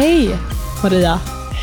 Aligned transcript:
Hej 0.00 0.30
Maria! 0.82 1.18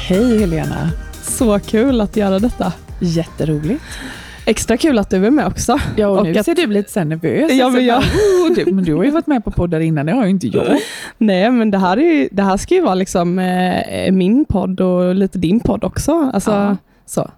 Hej 0.09 0.39
Helena! 0.39 0.89
Så 1.21 1.59
kul 1.59 2.01
att 2.01 2.17
göra 2.17 2.39
detta. 2.39 2.73
Jätteroligt. 3.01 3.83
Extra 4.45 4.77
kul 4.77 4.99
att 4.99 5.09
du 5.09 5.25
är 5.25 5.31
med 5.31 5.47
också. 5.47 5.77
Ja, 5.95 6.07
och, 6.07 6.17
Och 6.17 6.23
nu 6.25 6.37
att- 6.37 6.45
ser 6.45 6.55
du 6.55 6.67
lite 6.67 7.03
nervös 7.05 7.51
Ja, 7.53 7.69
men 7.69 7.85
jag- 7.85 7.97
Oh, 8.03 8.55
du, 8.55 8.71
men 8.73 8.83
du 8.83 8.93
har 8.95 9.03
ju 9.03 9.11
varit 9.11 9.27
med 9.27 9.43
på 9.43 9.51
poddar 9.51 9.79
innan, 9.79 10.05
det 10.05 10.11
har 10.11 10.23
ju 10.23 10.29
inte 10.29 10.47
jag. 10.47 10.65
Nej, 11.17 11.51
men 11.51 11.71
det 11.71 11.77
här, 11.77 11.97
är 11.99 12.29
det 12.31 12.43
här 12.43 12.57
ska 12.57 12.75
ju 12.75 12.81
vara 12.81 12.95
liksom 12.95 13.39
eh, 13.39 14.11
min 14.11 14.45
podd 14.45 14.81
och 14.81 15.15
lite 15.15 15.37
din 15.39 15.59
podd 15.59 15.83
också. 15.83 16.31
Alltså, 16.33 16.51
Ja. 16.51 16.77
så. 17.05 17.31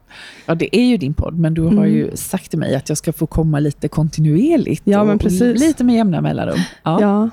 Ja, 0.45 0.55
det 0.55 0.76
är 0.77 0.84
ju 0.85 0.98
din 0.98 1.13
podd, 1.13 1.40
men 1.40 1.54
du 1.54 1.62
har 1.62 1.71
Mm. 1.71 1.85
ju 1.93 2.12
sagt 2.16 2.49
till 2.49 2.59
mig 2.59 2.76
att 2.76 2.90
jag 2.90 2.98
ska 2.98 3.13
få 3.13 3.26
komma 3.27 3.59
lite 3.59 3.88
kontinuerligt. 3.88 4.81
Ja, 4.85 5.04
men 5.04 5.20
precis. 5.20 5.59
Lite 5.62 5.84
med 5.84 5.95
jämna 5.95 6.21
mellanrum. 6.21 6.59
Ja. 6.84 7.02
Ja. 7.02 7.29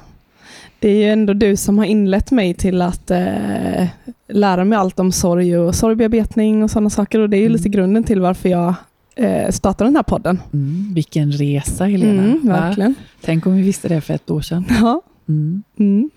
Det 0.80 0.88
är 0.88 0.96
ju 0.96 1.04
ändå 1.04 1.32
du 1.32 1.56
som 1.56 1.78
har 1.78 1.84
inlett 1.84 2.30
mig 2.30 2.54
till 2.54 2.82
att 2.82 3.10
eh, 3.10 3.86
lära 4.28 4.64
mig 4.64 4.78
allt 4.78 5.00
om 5.00 5.12
sorg 5.12 5.58
och 5.58 5.74
sorgbearbetning 5.74 6.62
och 6.62 6.70
sådana 6.70 6.90
saker. 6.90 7.18
Och 7.20 7.30
det 7.30 7.36
är 7.36 7.38
ju 7.40 7.44
Mm. 7.46 7.56
lite 7.56 7.68
grunden 7.68 8.04
till 8.04 8.20
varför 8.20 8.48
jag 8.48 8.74
eh, 9.14 9.50
startade 9.50 9.88
den 9.88 9.96
här 9.96 10.02
podden. 10.02 10.40
Mm, 10.52 10.94
vilken 10.94 11.32
resa 11.32 11.84
Helena. 11.84 12.22
Mm, 12.22 12.40
Va? 12.48 12.52
verkligen. 12.52 12.94
Tänk 13.22 13.46
om 13.46 13.54
vi 13.56 13.62
visste 13.62 13.88
det 13.88 14.00
för 14.00 14.14
ett 14.14 14.30
år 14.30 14.40
sedan. 14.40 14.64
Ja. 14.80 15.02
Mm. 15.28 15.62
Mm. 15.78 16.10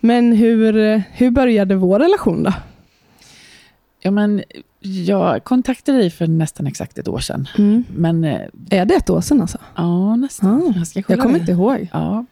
Men 0.00 0.32
hur, 0.32 1.02
hur 1.12 1.30
började 1.30 1.74
vår 1.74 1.98
relation 1.98 2.42
då? 2.42 2.52
Ja, 4.02 4.10
men 4.10 4.42
jag 5.06 5.44
kontaktade 5.44 5.98
dig 5.98 6.10
för 6.10 6.26
nästan 6.26 6.66
exakt 6.66 6.98
ett 6.98 7.08
år 7.08 7.18
sedan. 7.18 7.48
Men 7.96 8.24
eh, 8.24 8.40
Är 8.70 8.84
det 8.84 8.94
ett 8.94 9.10
år 9.10 9.20
sedan 9.20 9.40
alltså? 9.40 9.58
ja, 9.76 10.16
nästan. 10.16 10.62
Ah, 10.76 10.84
jag 10.94 11.04
Jag 11.08 11.18
kommer 11.20 11.34
det. 11.34 11.40
inte 11.40 11.52
ihåg. 11.52 11.88
Ja. 11.92 12.24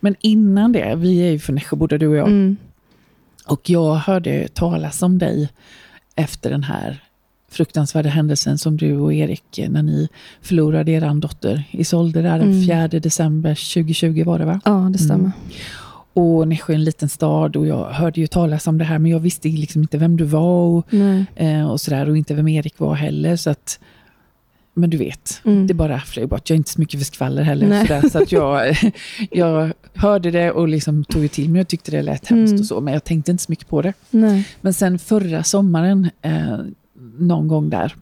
Men 0.00 0.16
innan 0.20 0.72
det, 0.72 0.94
vi 0.96 1.18
är 1.18 1.30
ju 1.30 1.38
från 1.38 1.54
Nässjö 1.54 1.76
båda 1.76 1.98
du 1.98 2.08
och 2.08 2.16
jag. 2.16 2.28
Mm. 2.28 2.56
Och 3.46 3.70
jag 3.70 3.94
hörde 3.94 4.48
talas 4.48 5.02
om 5.02 5.18
dig 5.18 5.48
efter 6.16 6.50
den 6.50 6.62
här 6.62 7.02
fruktansvärda 7.50 8.08
händelsen 8.08 8.58
som 8.58 8.76
du 8.76 8.96
och 8.96 9.14
Erik, 9.14 9.58
eh, 9.58 9.70
när 9.70 9.82
ni 9.82 10.08
förlorade 10.42 10.90
er 10.90 11.20
dotter 11.20 11.64
Isolde 11.70 12.22
där 12.22 12.38
den 12.38 12.52
Mm. 12.52 12.88
4 12.88 13.00
december 13.00 13.54
2020 13.74 14.24
var 14.24 14.38
det 14.38 14.44
va? 14.44 14.60
Ja, 14.64 14.90
det 14.92 14.98
stämmer. 14.98 15.24
Mm. 15.24 15.32
Och 16.12 16.48
Nässjö 16.48 16.72
är 16.72 16.74
en 16.74 16.84
liten 16.84 17.08
stad 17.08 17.56
och 17.56 17.66
jag 17.66 17.84
hörde 17.84 18.20
ju 18.20 18.26
talas 18.26 18.66
om 18.66 18.78
det 18.78 18.84
här 18.84 18.98
men 18.98 19.10
jag 19.10 19.20
visste 19.20 19.48
liksom 19.48 19.82
inte 19.82 19.98
vem 19.98 20.16
du 20.16 20.24
var 20.24 20.62
och, 20.66 20.94
eh, 21.36 21.70
och 21.70 21.80
sådär 21.80 22.08
och 22.08 22.16
inte 22.16 22.34
vem 22.34 22.48
Erik 22.48 22.78
var 22.78 22.94
heller. 22.94 23.36
Så 23.36 23.50
att, 23.50 23.80
men 24.80 24.90
du 24.90 24.96
vet, 24.96 25.40
Mm. 25.44 25.66
det 25.66 25.74
bara 25.74 26.00
flög 26.00 26.28
bort. 26.28 26.50
Jag 26.50 26.54
är 26.54 26.58
inte 26.58 26.70
så 26.70 26.80
mycket 26.80 27.00
för 27.00 27.04
skvaller 27.04 27.42
heller. 27.42 27.80
Sådär, 27.86 28.08
så 28.08 28.22
att 28.22 28.32
jag, 28.32 28.76
jag 29.30 29.72
hörde 29.94 30.30
det 30.30 30.50
och 30.50 30.68
liksom 30.68 31.04
tog 31.04 31.22
ju 31.22 31.28
till 31.28 31.50
mig. 31.50 31.58
Jag 31.60 31.68
tyckte 31.68 31.90
det 31.90 32.02
lät 32.02 32.26
hemskt 32.26 32.50
Mm. 32.50 32.60
och 32.60 32.66
så, 32.66 32.80
men 32.80 32.94
jag 32.94 33.04
tänkte 33.04 33.30
inte 33.30 33.42
så 33.44 33.52
mycket 33.52 33.68
på 33.68 33.82
det. 33.82 33.92
Nej. 34.10 34.48
Men 34.60 34.74
sen 34.74 34.98
förra 34.98 35.42
sommaren, 35.42 36.10
eh, 36.22 36.58
någon 37.18 37.48
gång 37.48 37.70
där, 37.70 37.94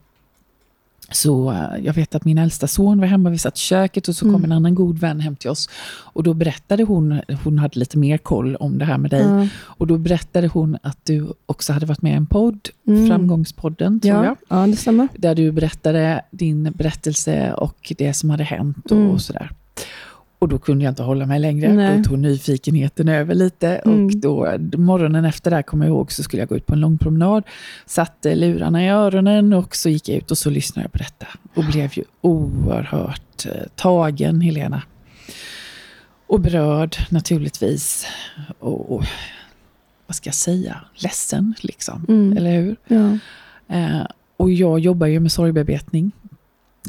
så 1.11 1.51
eh, 1.51 1.85
jag 1.85 1.93
vet 1.93 2.15
att 2.15 2.25
min 2.25 2.37
äldsta 2.37 2.67
son 2.67 2.99
var 2.99 3.07
hemma, 3.07 3.29
vi 3.29 3.37
satt 3.37 3.57
i 3.57 3.59
köket 3.59 4.07
och 4.07 4.15
så 4.15 4.25
kom 4.25 4.35
Mm. 4.35 4.43
en 4.45 4.51
annan 4.51 4.75
god 4.75 4.99
vän 4.99 5.19
hem 5.19 5.35
till 5.35 5.49
oss. 5.49 5.69
Och 5.89 6.23
då 6.23 6.33
berättade 6.33 6.83
hon, 6.83 7.21
hon 7.43 7.59
hade 7.59 7.79
lite 7.79 7.97
mer 7.97 8.17
koll 8.17 8.55
om 8.55 8.77
det 8.77 8.85
här 8.85 8.97
med 8.97 9.11
dig, 9.11 9.21
Ja. 9.21 9.47
och 9.61 9.87
då 9.87 9.97
berättade 9.97 10.47
hon 10.47 10.77
att 10.83 10.97
du 11.03 11.33
också 11.45 11.73
hade 11.73 11.85
varit 11.85 12.01
med 12.01 12.11
i 12.11 12.15
en 12.15 12.25
podd, 12.25 12.69
Mm. 12.87 13.07
Framgångspodden 13.07 13.99
tror 13.99 14.15
Ja. 14.15 14.25
jag. 14.25 14.37
ja, 14.61 14.67
det 14.67 14.75
stämmer. 14.75 15.07
Där 15.15 15.35
du 15.35 15.51
berättade 15.51 16.21
din 16.31 16.63
berättelse 16.75 17.53
och 17.53 17.93
det 17.97 18.13
som 18.13 18.29
hade 18.29 18.43
hänt 18.43 18.85
och, 18.85 18.97
Mm. 18.97 19.11
och 19.11 19.21
sådär. 19.21 19.51
Och 20.39 20.47
då 20.47 20.59
kunde 20.59 20.83
jag 20.83 20.91
inte 20.91 21.03
hålla 21.03 21.25
mig 21.25 21.39
längre. 21.39 21.73
Nej. 21.73 21.97
Då 21.97 22.03
tog 22.03 22.19
nyfikenheten 22.19 23.09
över 23.09 23.35
lite. 23.35 23.75
Mm. 23.75 24.05
Och 24.05 24.11
då, 24.11 24.57
morgonen 24.77 25.25
efter 25.25 25.51
det 25.51 25.63
kommer 25.63 25.85
jag 25.85 25.93
ihåg 25.93 26.11
så 26.11 26.23
skulle 26.23 26.41
jag 26.41 26.49
gå 26.49 26.55
ut 26.55 26.65
på 26.65 26.73
en 26.73 26.79
lång 26.79 26.97
promenad. 26.97 27.43
Satte 27.85 28.35
lurarna 28.35 28.85
i 28.85 28.89
öronen 28.89 29.53
och 29.53 29.75
så 29.75 29.89
gick 29.89 30.09
jag 30.09 30.17
ut 30.17 30.31
och 30.31 30.37
så 30.37 30.49
lyssnade 30.49 30.83
jag 30.83 30.91
på 30.91 30.97
detta. 30.97 31.27
Och 31.53 31.63
blev 31.63 31.91
ju 31.93 32.03
oerhört 32.21 33.45
eh, 33.45 33.51
tagen, 33.75 34.41
Helena. 34.41 34.81
Och 36.27 36.39
berörd 36.39 36.95
naturligtvis. 37.09 38.05
Och, 38.59 38.95
och 38.95 39.03
vad 40.07 40.15
ska 40.15 40.27
jag 40.27 40.35
säga? 40.35 40.77
Ledsen 40.95 41.53
liksom. 41.61 42.05
Mm. 42.09 42.37
Eller 42.37 42.51
hur? 42.51 42.75
Ja. 42.87 43.17
Eh, 43.75 44.05
och 44.37 44.51
jag 44.51 44.79
jobbar 44.79 45.07
ju 45.07 45.19
med 45.19 45.31
sorgbearbetning. 45.31 46.11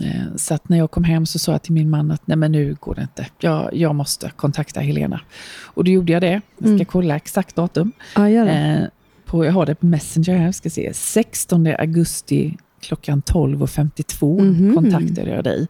Eh, 0.03 0.37
så 0.37 0.55
att 0.55 0.69
när 0.69 0.79
jag 0.79 0.91
kom 0.91 1.05
hem 1.05 1.27
så 1.27 1.39
sa 1.39 1.53
jag 1.53 1.63
till 1.63 1.73
min 1.73 1.91
man 1.91 2.11
att 2.11 2.27
nej 2.27 2.37
men 2.37 2.53
nu 2.53 2.77
går 2.81 2.95
det 2.95 3.03
inte. 3.03 3.27
Jag, 3.41 3.75
jag 3.77 3.95
måste 3.95 4.31
kontakta 4.37 4.81
Helena. 4.81 5.21
Och 5.65 5.85
då 5.85 5.91
gjorde 5.91 6.13
jag 6.13 6.23
det. 6.23 6.41
Jag 6.59 6.65
ska 6.69 6.69
Mm. 6.69 6.85
kolla 6.85 7.17
exakt 7.17 7.57
datum. 7.57 7.93
ja, 8.17 8.29
gör 8.29 8.45
det. 8.45 8.53
Eh, 8.53 8.85
på, 9.27 9.45
jag 9.45 9.53
har 9.53 9.67
det 9.67 9.75
på 9.75 9.87
Messenger 9.87 10.37
här, 10.37 10.53
ska 10.53 10.71
se. 10.71 10.91
16 10.95 11.67
augusti 11.67 12.57
klockan 12.81 13.23
12.52 13.23 14.41
Mhm. 14.43 14.75
kontaktade 14.75 15.31
jag 15.31 15.45
dig. 15.45 15.67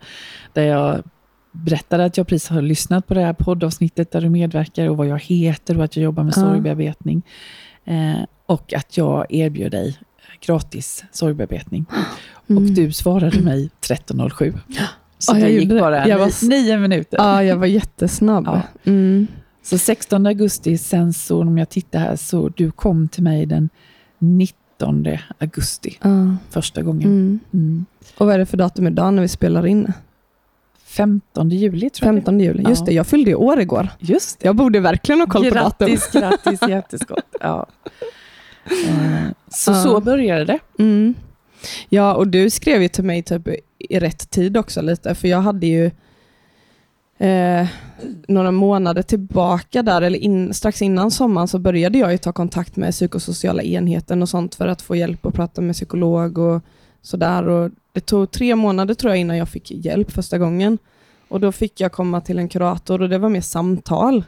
Där 0.52 0.62
jag 0.62 1.02
berättade 1.52 2.04
att 2.04 2.16
jag 2.16 2.26
precis 2.26 2.48
har 2.48 2.62
lyssnat 2.62 3.06
på 3.06 3.14
det 3.14 3.20
här 3.20 3.32
poddavsnittet 3.32 4.10
där 4.12 4.20
du 4.20 4.28
medverkar 4.30 4.88
och 4.88 4.96
vad 4.96 5.06
jag 5.06 5.18
heter 5.22 5.78
och 5.78 5.84
att 5.84 5.96
jag 5.96 6.02
jobbar 6.04 6.22
med 6.24 6.34
sorgbearbetning. 6.34 7.22
Eh, 7.84 8.20
och 8.46 8.74
att 8.74 8.96
jag 8.96 9.26
erbjöd 9.30 9.72
dig 9.72 9.96
gratis 10.40 11.04
sorgbearbetning. 11.12 11.84
Och 12.46 12.50
Mm. 12.50 12.74
du 12.74 12.92
svarade 12.92 13.40
mig 13.40 13.70
13.07. 13.80 14.58
Så 15.18 15.32
Ja, 15.34 15.38
jag 15.38 15.50
gick 15.50 15.68
bara 15.68 16.08
Jag 16.08 16.18
var 16.18 16.48
nio 16.48 16.78
minuter. 16.78 17.18
Ja, 17.18 17.44
jag 17.44 17.56
var 17.56 17.66
jättesnabb. 17.66 18.44
Ja. 18.46 18.62
Mm. 18.84 19.26
Så 19.62 19.78
16 19.78 20.26
augusti, 20.26 20.78
sen 20.78 21.12
så 21.12 21.40
om 21.40 21.58
jag 21.58 21.68
tittar 21.68 21.98
här, 21.98 22.16
så 22.16 22.48
du 22.48 22.70
kom 22.70 23.08
till 23.08 23.22
mig 23.22 23.46
den 23.46 23.68
19 24.18 25.06
augusti 25.38 25.98
Ja. 26.02 26.36
första 26.50 26.82
gången. 26.82 27.08
Mm. 27.08 27.40
Mm. 27.54 27.84
Och 28.18 28.26
vad 28.26 28.34
är 28.34 28.38
det 28.38 28.46
för 28.46 28.56
datum 28.56 28.86
idag 28.86 29.14
när 29.14 29.22
vi 29.22 29.28
spelar 29.28 29.66
in? 29.66 29.92
15 30.84 31.50
juli 31.50 31.90
tror 31.90 32.06
jag. 32.06 32.14
15 32.14 32.40
juli. 32.40 32.64
Just 32.68 32.80
Ja. 32.80 32.84
det, 32.86 32.92
jag 32.92 33.06
fyllde 33.06 33.30
i 33.30 33.34
år 33.34 33.60
igår. 33.60 33.88
Just 33.98 34.40
det. 34.40 34.46
Jag 34.46 34.56
borde 34.56 34.80
verkligen 34.80 35.20
ha 35.20 35.26
koll 35.26 35.48
på 35.48 35.54
datum. 35.54 35.88
Grattis, 35.88 36.10
grattis, 36.12 36.60
jätteskott. 36.68 37.24
Ja. 37.40 37.66
Så 39.48 39.70
Ja. 39.70 39.82
så 39.82 40.00
började 40.00 40.44
det. 40.44 40.58
Mm. 40.78 41.14
Ja, 41.88 42.14
och 42.14 42.28
du 42.28 42.50
skrev 42.50 42.82
ju 42.82 42.88
till 42.88 43.04
mig 43.04 43.22
typ 43.22 43.48
i 43.78 43.98
rätt 43.98 44.30
tid 44.30 44.56
också 44.56 44.82
lite, 44.82 45.14
för 45.14 45.28
jag 45.28 45.40
hade 45.40 45.66
ju 45.66 45.90
eh, 47.18 47.66
några 48.28 48.50
månader 48.50 49.02
tillbaka 49.02 49.82
där, 49.82 50.02
eller 50.02 50.18
in, 50.18 50.54
strax 50.54 50.82
innan 50.82 51.10
sommaren, 51.10 51.48
så 51.48 51.58
började 51.58 51.98
jag 51.98 52.12
ju 52.12 52.18
ta 52.18 52.32
kontakt 52.32 52.76
med 52.76 52.92
psykosociala 52.92 53.62
enheten 53.62 54.22
och 54.22 54.28
sånt 54.28 54.54
för 54.54 54.68
att 54.68 54.82
få 54.82 54.96
hjälp 54.96 55.26
att 55.26 55.34
prata 55.34 55.60
med 55.60 55.74
psykolog 55.74 56.38
och 56.38 56.62
sådär. 57.02 57.48
Och 57.48 57.70
det 57.92 58.00
tog 58.00 58.30
tre 58.30 58.56
månader 58.56 58.94
tror 58.94 59.10
jag 59.12 59.18
innan 59.20 59.36
jag 59.36 59.48
fick 59.48 59.70
hjälp 59.70 60.10
första 60.10 60.38
gången. 60.38 60.78
Och 61.28 61.40
då 61.40 61.52
fick 61.52 61.80
jag 61.80 61.92
komma 61.92 62.20
till 62.20 62.38
en 62.38 62.48
kurator 62.48 63.02
och 63.02 63.08
det 63.08 63.18
var 63.18 63.28
mer 63.28 63.40
samtal. 63.40 64.24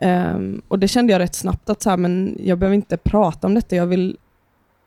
Ehm, 0.00 0.62
och 0.68 0.78
det 0.78 0.88
kände 0.88 1.12
jag 1.12 1.20
rätt 1.20 1.34
snabbt 1.34 1.70
att 1.70 1.82
så 1.82 1.90
här, 1.90 1.96
men 1.96 2.36
jag 2.40 2.58
behöver 2.58 2.74
inte 2.74 2.96
prata 2.96 3.46
om 3.46 3.54
detta. 3.54 3.76
Jag 3.76 3.86
vill, 3.86 4.16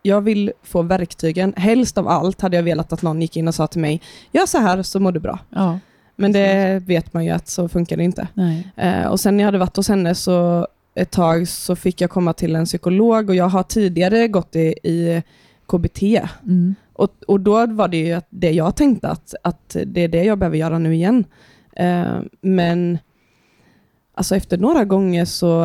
jag 0.01 0.22
vill 0.22 0.51
få 0.63 0.81
verktygen. 0.81 1.53
Helst 1.57 1.97
av 1.97 2.07
allt 2.07 2.41
hade 2.41 2.56
jag 2.56 2.63
velat 2.63 2.94
att 2.94 3.01
någon 3.01 3.22
gick 3.22 3.38
in 3.38 3.47
och 3.47 3.56
sa 3.56 3.68
till 3.68 3.81
mig, 3.81 4.01
gör 4.31 4.46
så 4.46 4.57
här 4.57 4.84
så 4.84 5.00
mår 5.00 5.12
du 5.12 5.19
bra. 5.19 5.40
Ja, 5.50 5.79
Men 6.16 6.31
det 6.31 6.81
vet 6.85 7.13
man 7.13 7.25
ju 7.25 7.31
att 7.31 7.47
så 7.47 7.69
funkar 7.69 7.97
det 7.97 8.03
inte. 8.03 8.28
Eh, 8.75 9.07
och 9.07 9.19
sen 9.19 9.38
när 9.38 9.44
jag 9.44 9.47
hade 9.47 9.57
varit 9.57 9.75
hos 9.75 9.90
henne 9.90 10.16
så 10.16 10.68
ett 10.96 11.12
tag 11.12 11.47
så 11.47 11.75
fick 11.75 12.01
jag 12.01 12.10
komma 12.10 12.33
till 12.33 12.56
en 12.56 12.65
psykolog 12.65 13.30
och 13.30 13.36
jag 13.36 13.50
har 13.50 13.63
tidigare 13.63 14.27
gått 14.27 14.56
i, 14.56 14.75
i 14.83 15.24
KBT. 15.68 16.01
Mm. 16.44 16.75
Och, 16.94 17.10
och 17.27 17.39
då 17.39 17.65
var 17.65 17.88
det 17.88 17.98
ju 17.98 18.13
att 18.13 18.27
det 18.30 18.51
jag 18.51 18.75
tänkte 18.75 19.10
att, 19.10 19.36
att 19.44 19.75
det 19.86 20.01
är 20.01 20.07
det 20.07 20.24
jag 20.24 20.38
behöver 20.38 20.57
göra 20.57 20.80
nu 20.80 20.94
igen. 20.95 21.25
Eh, 21.75 22.19
men 22.42 22.98
alltså 24.13 24.36
efter 24.36 24.57
några 24.57 24.86
gånger 24.86 25.25
så, 25.25 25.63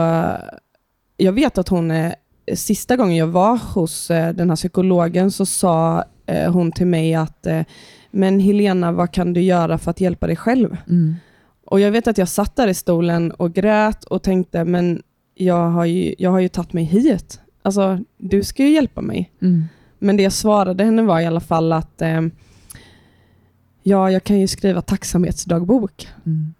jag 1.16 1.32
vet 1.32 1.58
att 1.58 1.68
hon, 1.68 1.90
är, 1.90 2.14
sista 2.54 2.96
gången 2.96 3.16
jag 3.16 3.26
var 3.26 3.56
hos 3.74 4.10
eh, 4.10 4.34
den 4.34 4.48
här 4.50 4.56
psykologen 4.56 5.30
så 5.30 5.46
sa 5.46 6.04
eh, 6.26 6.52
hon 6.52 6.72
till 6.72 6.86
mig 6.86 7.14
att, 7.14 7.46
eh, 7.46 7.62
men 8.10 8.40
Helena 8.40 8.92
vad 8.92 9.12
kan 9.12 9.32
du 9.32 9.40
göra 9.40 9.78
för 9.78 9.90
att 9.90 10.00
hjälpa 10.00 10.26
dig 10.26 10.36
själv? 10.36 10.76
Mm. 10.88 11.14
Och 11.64 11.80
jag 11.80 11.90
vet 11.90 12.08
att 12.08 12.18
jag 12.18 12.28
satt 12.28 12.56
där 12.56 12.68
i 12.68 12.74
stolen 12.74 13.30
och 13.30 13.52
grät 13.52 14.04
och 14.04 14.22
tänkte, 14.22 14.64
men 14.64 15.02
jag 15.34 15.70
har 15.70 15.84
ju, 15.84 16.14
jag 16.18 16.30
har 16.30 16.38
ju 16.38 16.48
tagit 16.48 16.72
mig 16.72 16.84
hit. 16.84 17.40
Alltså, 17.62 17.98
du 18.16 18.44
ska 18.44 18.62
ju 18.62 18.70
hjälpa 18.70 19.00
mig. 19.00 19.32
Mm. 19.42 19.64
Men 19.98 20.16
det 20.16 20.22
jag 20.22 20.32
svarade 20.32 20.84
henne 20.84 21.02
var 21.02 21.20
i 21.20 21.26
alla 21.26 21.40
fall 21.40 21.72
att 21.72 22.02
eh, 22.02 22.20
ja, 23.82 24.10
jag 24.10 24.24
kan 24.24 24.40
ju 24.40 24.48
skriva 24.48 24.82
tacksamhetsdagbok. 24.82 26.08
Mm. 26.26 26.54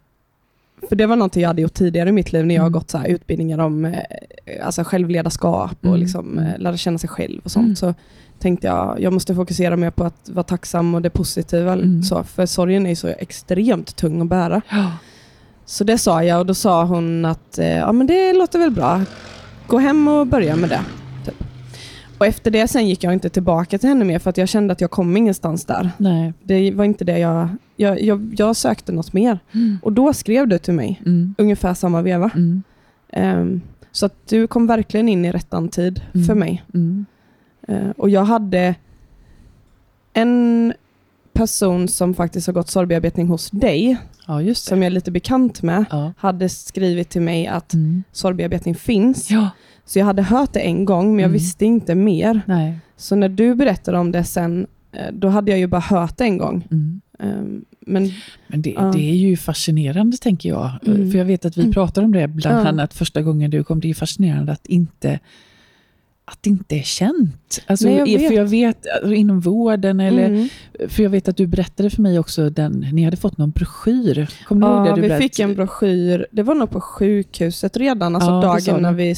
För 0.89 0.95
det 0.95 1.05
var 1.05 1.15
någonting 1.15 1.41
jag 1.41 1.47
hade 1.49 1.61
gjort 1.61 1.73
tidigare 1.73 2.09
i 2.09 2.11
mitt 2.11 2.33
liv 2.33 2.45
när 2.45 2.55
jag 2.55 2.61
har 2.61 2.67
Mm. 2.67 2.79
gått 2.79 2.91
så 2.91 3.03
utbildningar 3.05 3.57
om 3.59 3.85
eh, 3.85 3.99
alltså 4.63 4.83
självledarskap 4.83 5.77
och 5.81 5.85
Mm. 5.87 5.99
liksom, 5.99 6.39
eh, 6.39 6.57
lära 6.59 6.77
känna 6.77 6.97
sig 6.97 7.09
själv 7.09 7.41
och 7.43 7.51
sånt. 7.51 7.65
Mm. 7.65 7.75
Så 7.75 7.93
tänkte 8.39 8.67
jag, 8.67 8.97
jag 9.01 9.13
måste 9.13 9.35
fokusera 9.35 9.75
mer 9.77 9.91
på 9.91 10.03
att 10.03 10.29
vara 10.29 10.43
tacksam 10.43 10.95
och 10.95 11.01
det 11.01 11.09
positiva. 11.09 11.73
Mm. 11.73 12.03
Så, 12.03 12.23
för 12.23 12.45
sorgen 12.45 12.85
är 12.85 12.95
så 12.95 13.07
extremt 13.07 13.95
tung 13.95 14.21
att 14.21 14.27
bära. 14.27 14.61
Ja. 14.69 14.91
Så 15.65 15.83
det 15.83 15.97
sa 15.97 16.23
jag 16.23 16.39
och 16.39 16.45
då 16.45 16.53
sa 16.53 16.83
hon 16.83 17.25
att 17.25 17.59
eh, 17.59 17.77
ja, 17.77 17.91
men 17.91 18.07
det 18.07 18.33
låter 18.33 18.59
väl 18.59 18.71
bra. 18.71 19.01
Gå 19.67 19.77
hem 19.77 20.07
och 20.07 20.27
börja 20.27 20.55
med 20.55 20.69
det. 20.69 20.81
Typ. 21.25 21.43
Och 22.17 22.25
efter 22.25 22.51
det 22.51 22.67
sen 22.67 22.87
gick 22.87 23.03
jag 23.03 23.13
inte 23.13 23.29
tillbaka 23.29 23.77
till 23.77 23.89
henne 23.89 24.05
mer 24.05 24.19
för 24.19 24.29
att 24.29 24.37
jag 24.37 24.49
kände 24.49 24.71
att 24.71 24.81
jag 24.81 24.91
kom 24.91 25.17
ingenstans 25.17 25.65
där. 25.65 25.91
Nej. 25.97 26.33
Det 26.43 26.71
var 26.71 26.85
inte 26.85 27.03
det 27.05 27.19
jag... 27.19 27.47
Jag, 27.81 28.01
jag, 28.01 28.35
jag 28.37 28.55
sökte 28.55 28.91
något 28.91 29.13
mer. 29.13 29.39
Mm. 29.53 29.77
Och 29.83 29.93
då 29.93 30.13
skrev 30.13 30.47
du 30.47 30.57
till 30.57 30.73
mig, 30.73 31.01
Mm. 31.05 31.35
ungefär 31.37 31.73
samma 31.73 32.01
veva. 32.01 32.31
Ehm, 33.13 33.61
så 33.91 34.05
att 34.05 34.27
du 34.27 34.47
kom 34.47 34.67
verkligen 34.67 35.09
in 35.09 35.25
i 35.25 35.31
rättan 35.31 35.69
tid 35.69 36.01
Mm. 36.13 36.27
för 36.27 36.35
mig. 36.35 36.63
Eh, 37.67 37.89
och 37.97 38.09
jag 38.09 38.23
hade 38.25 38.75
en 40.13 40.73
person 41.33 41.87
som 41.87 42.13
faktiskt 42.13 42.47
har 42.47 42.53
gått 42.53 42.69
sorgbearbetning 42.69 43.27
hos 43.27 43.49
dig, 43.51 43.97
Ja, 44.27 44.53
som 44.55 44.77
jag 44.81 44.85
är 44.85 44.89
lite 44.89 45.11
bekant 45.11 45.61
med, 45.61 45.85
Ja. 45.89 46.13
hade 46.17 46.49
skrivit 46.49 47.09
till 47.09 47.21
mig 47.21 47.47
att 47.47 47.73
Mm. 47.73 48.03
sorgbearbetning 48.11 48.75
finns. 48.75 49.31
ja. 49.31 49.49
Så 49.85 49.99
jag 49.99 50.05
hade 50.05 50.21
hört 50.23 50.53
det 50.53 50.59
en 50.59 50.85
gång, 50.85 51.05
men 51.05 51.19
jag 51.19 51.29
Mm. 51.29 51.33
visste 51.33 51.65
inte 51.65 51.95
mer. 51.95 52.41
Nej. 52.45 52.79
Så 52.97 53.15
när 53.15 53.29
du 53.29 53.55
berättade 53.55 53.97
om 53.97 54.11
det 54.11 54.23
sen, 54.23 54.67
eh, 54.91 55.13
då 55.13 55.27
hade 55.27 55.51
jag 55.51 55.59
ju 55.59 55.67
bara 55.67 55.81
hört 55.81 56.17
det 56.17 56.23
en 56.23 56.37
gång. 56.37 56.67
Mm. 56.71 57.01
Ehm, 57.19 57.65
Men 57.89 58.11
Men 58.47 58.61
det, 58.61 58.69
Ja. 58.71 58.91
det 58.95 59.09
är 59.11 59.15
ju 59.15 59.37
fascinerande, 59.37 60.17
tänker 60.17 60.49
jag. 60.49 60.71
Mm. 60.87 61.11
För 61.11 61.17
jag 61.17 61.25
vet 61.25 61.45
att 61.45 61.57
vi 61.57 61.61
Mm. 61.61 61.73
pratade 61.73 62.05
om 62.05 62.11
det 62.11 62.27
bland 62.27 62.57
Ja. 62.65 62.67
annat 62.67 62.93
första 62.93 63.21
gången 63.21 63.51
du 63.51 63.63
kom. 63.63 63.79
Det 63.79 63.89
är 63.89 63.93
fascinerande 63.93 64.51
att 64.51 64.67
inte 64.67 65.19
att 66.25 66.37
det 66.41 66.49
inte 66.49 66.75
är 66.75 66.81
känt. 66.83 67.61
Alltså, 67.65 67.85
Nej, 67.87 67.97
jag 67.97 68.05
vet. 68.05 68.27
För 68.27 68.35
jag 68.35 68.45
vet, 68.45 68.85
alltså, 68.95 69.13
inom 69.13 69.39
vården, 69.39 69.99
eller, 69.99 70.25
Mm. 70.25 70.49
för 70.89 71.03
jag 71.03 71.09
vet 71.09 71.27
att 71.27 71.37
du 71.37 71.47
berättade 71.47 71.89
för 71.89 72.01
mig 72.01 72.19
också, 72.19 72.49
den, 72.49 72.85
ni 72.93 73.03
hade 73.03 73.17
fått 73.17 73.37
någon 73.37 73.49
broschyr. 73.51 74.29
Kommer 74.47 74.67
du 74.67 74.73
ihåg 74.73 74.83
det? 74.85 74.89
Ja, 74.89 74.95
Du 74.95 75.01
vi 75.01 75.07
berätt- 75.07 75.21
fick 75.21 75.39
en 75.39 75.55
broschyr. 75.55 76.27
Det 76.31 76.43
var 76.43 76.55
nog 76.55 76.69
på 76.69 76.81
sjukhuset 76.81 77.77
redan, 77.77 78.15
alltså 78.15 78.29
Ja, 78.31 78.41
dagen 78.41 78.81
när 78.81 78.93
vi 78.93 79.15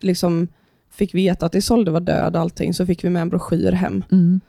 liksom 0.00 0.48
fick 0.94 1.14
veta 1.14 1.46
att 1.46 1.54
Isolde 1.54 1.90
var 1.90 2.00
död 2.00 2.36
och 2.36 2.42
allting, 2.42 2.74
så 2.74 2.86
fick 2.86 3.04
vi 3.04 3.10
med 3.10 3.22
en 3.22 3.28
broschyr 3.28 3.72
hem. 3.72 4.04
Mm. 4.12 4.40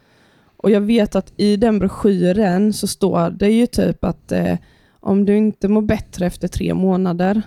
Och 0.57 0.72
jag 0.72 0.81
vet 0.81 1.16
att 1.16 1.34
i 1.38 1.57
den 1.57 1.80
broschyren 1.80 2.74
så 2.74 2.88
står 2.88 3.30
det 3.30 3.50
ju 3.50 3.68
typ 3.68 4.04
att 4.04 4.31
eh, 4.31 4.57
om 5.00 5.25
du 5.25 5.38
inte 5.38 5.68
mår 5.68 5.81
bättre 5.81 6.25
efter 6.25 6.48
tre 6.48 6.74
månader, 6.74 7.42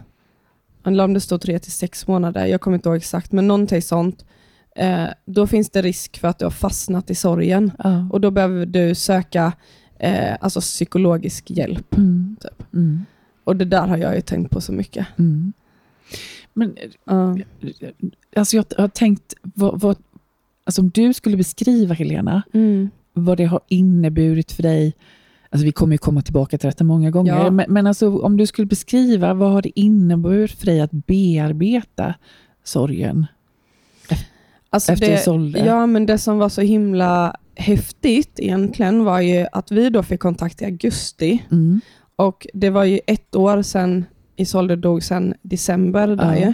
eller 0.86 1.04
om 1.04 1.14
det 1.14 1.20
står 1.20 1.38
tre 1.38 1.58
till 1.58 1.72
sex 1.72 2.06
månader, 2.06 2.46
jag 2.46 2.60
kommer 2.60 2.74
inte 2.74 2.88
ihåg 2.88 2.96
exakt, 2.96 3.32
men 3.32 3.48
någonting 3.48 3.82
sånt, 3.82 4.24
eh, 4.76 5.04
då 5.26 5.46
finns 5.46 5.70
det 5.70 5.82
risk 5.82 6.18
för 6.18 6.28
att 6.28 6.38
du 6.38 6.44
har 6.44 6.50
fastnat 6.50 7.10
i 7.10 7.14
sorgen. 7.14 7.72
Ja. 7.84 8.08
Och 8.12 8.20
då 8.20 8.30
behöver 8.30 8.66
du 8.66 8.94
söka 8.94 9.52
eh, 9.98 10.36
alltså 10.40 10.60
psykologisk 10.60 11.50
hjälp. 11.50 11.94
Mm. 11.96 12.36
Typ. 12.40 12.72
Mm. 12.74 13.04
Och 13.44 13.56
det 13.56 13.64
där 13.64 13.86
har 13.86 13.96
jag 13.96 14.14
ju 14.14 14.20
tänkt 14.20 14.50
på 14.50 14.60
så 14.60 14.72
mycket. 14.72 15.06
Mm. 15.18 15.52
Men 16.54 16.76
Ja. 17.04 17.38
alltså 18.36 18.56
jag 18.56 18.64
har 18.78 18.88
tänkt, 18.88 19.34
vad, 19.42 19.80
vad, 19.80 19.96
alltså 20.64 20.82
om 20.82 20.90
du 20.90 21.12
skulle 21.14 21.36
beskriva 21.36 21.94
Helena, 21.94 22.42
Mm. 22.52 22.90
Vad 23.24 23.36
det 23.36 23.44
har 23.44 23.60
inneburit 23.68 24.52
för 24.52 24.62
dig. 24.62 24.94
Alltså 25.50 25.64
vi 25.64 25.72
kommer 25.72 25.94
ju 25.94 25.98
komma 25.98 26.22
tillbaka 26.22 26.58
till 26.58 26.68
detta 26.68 26.84
många 26.84 27.10
gånger, 27.10 27.32
Ja. 27.44 27.50
men, 27.50 27.66
men 27.72 27.86
alltså, 27.86 28.18
om 28.18 28.36
du 28.36 28.46
skulle 28.46 28.66
beskriva, 28.66 29.34
vad 29.34 29.50
har 29.52 29.62
det 29.62 29.80
inneburit 29.80 30.52
för 30.52 30.66
dig 30.66 30.80
att 30.80 30.90
bearbeta 30.92 32.14
sorgen 32.64 33.26
Alltså 34.70 34.92
efter 34.92 35.06
det, 35.08 35.14
Isolde? 35.14 35.58
Ja, 35.58 35.86
men 35.86 36.06
det 36.06 36.18
som 36.18 36.38
var 36.38 36.48
så 36.48 36.60
himla 36.60 37.34
häftigt 37.56 38.40
egentligen 38.40 39.04
var 39.04 39.20
ju 39.20 39.46
att 39.52 39.70
vi 39.72 39.90
då 39.90 40.02
fick 40.02 40.20
kontakt 40.20 40.62
i 40.62 40.64
augusti 40.64 41.42
Mm. 41.50 41.80
och 42.16 42.46
det 42.54 42.70
var 42.70 42.84
ju 42.84 43.00
ett 43.06 43.36
år 43.36 43.62
sedan 43.62 44.04
Isolde 44.36 44.76
dog 44.76 45.02
sedan 45.02 45.34
december. 45.42 46.08
Där 46.08 46.36
Ja. 46.36 46.52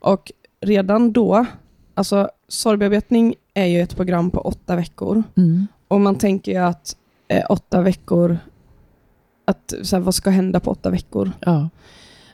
Och 0.00 0.32
redan 0.60 1.12
då, 1.12 1.46
alltså 1.94 2.28
sorgbearbetning 2.48 3.34
är 3.54 3.66
ju 3.66 3.80
ett 3.80 3.96
program 3.96 4.30
på 4.30 4.40
åtta 4.40 4.76
veckor 4.76 5.22
Mm. 5.36 5.66
Och 5.88 6.00
man 6.00 6.14
tänker 6.18 6.52
ju 6.52 6.58
att 6.58 6.96
eh, 7.28 7.44
åtta 7.48 7.80
veckor, 7.82 8.38
att 9.44 9.74
så 9.82 9.96
här, 9.96 10.00
vad 10.02 10.14
ska 10.14 10.30
hända 10.30 10.60
på 10.60 10.70
åtta 10.70 10.90
veckor? 10.90 11.32
Ja. 11.40 11.68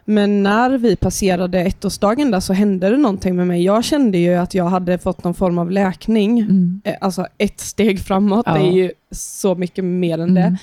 Men 0.04 0.42
när 0.42 0.70
vi 0.78 0.96
passerade 0.96 1.60
ettårsdagen 1.60 2.30
där 2.30 2.40
så 2.40 2.52
hände 2.52 2.90
det 2.90 2.96
någonting 2.96 3.36
med 3.36 3.46
mig. 3.46 3.64
Jag 3.64 3.84
kände 3.84 4.18
ju 4.18 4.34
att 4.34 4.54
jag 4.54 4.64
hade 4.64 4.98
fått 4.98 5.24
någon 5.24 5.34
form 5.34 5.58
av 5.58 5.70
läkning. 5.70 6.38
Mm. 6.40 6.80
Eh, 6.84 6.94
Alltså 7.00 7.26
ett 7.38 7.60
steg 7.60 8.00
framåt, 8.00 8.46
Ja. 8.48 8.54
det 8.54 8.60
är 8.60 8.72
ju 8.72 8.92
så 9.10 9.54
mycket 9.54 9.84
mer 9.84 10.18
än 10.18 10.34
det. 10.34 10.40
Mm. 10.40 10.56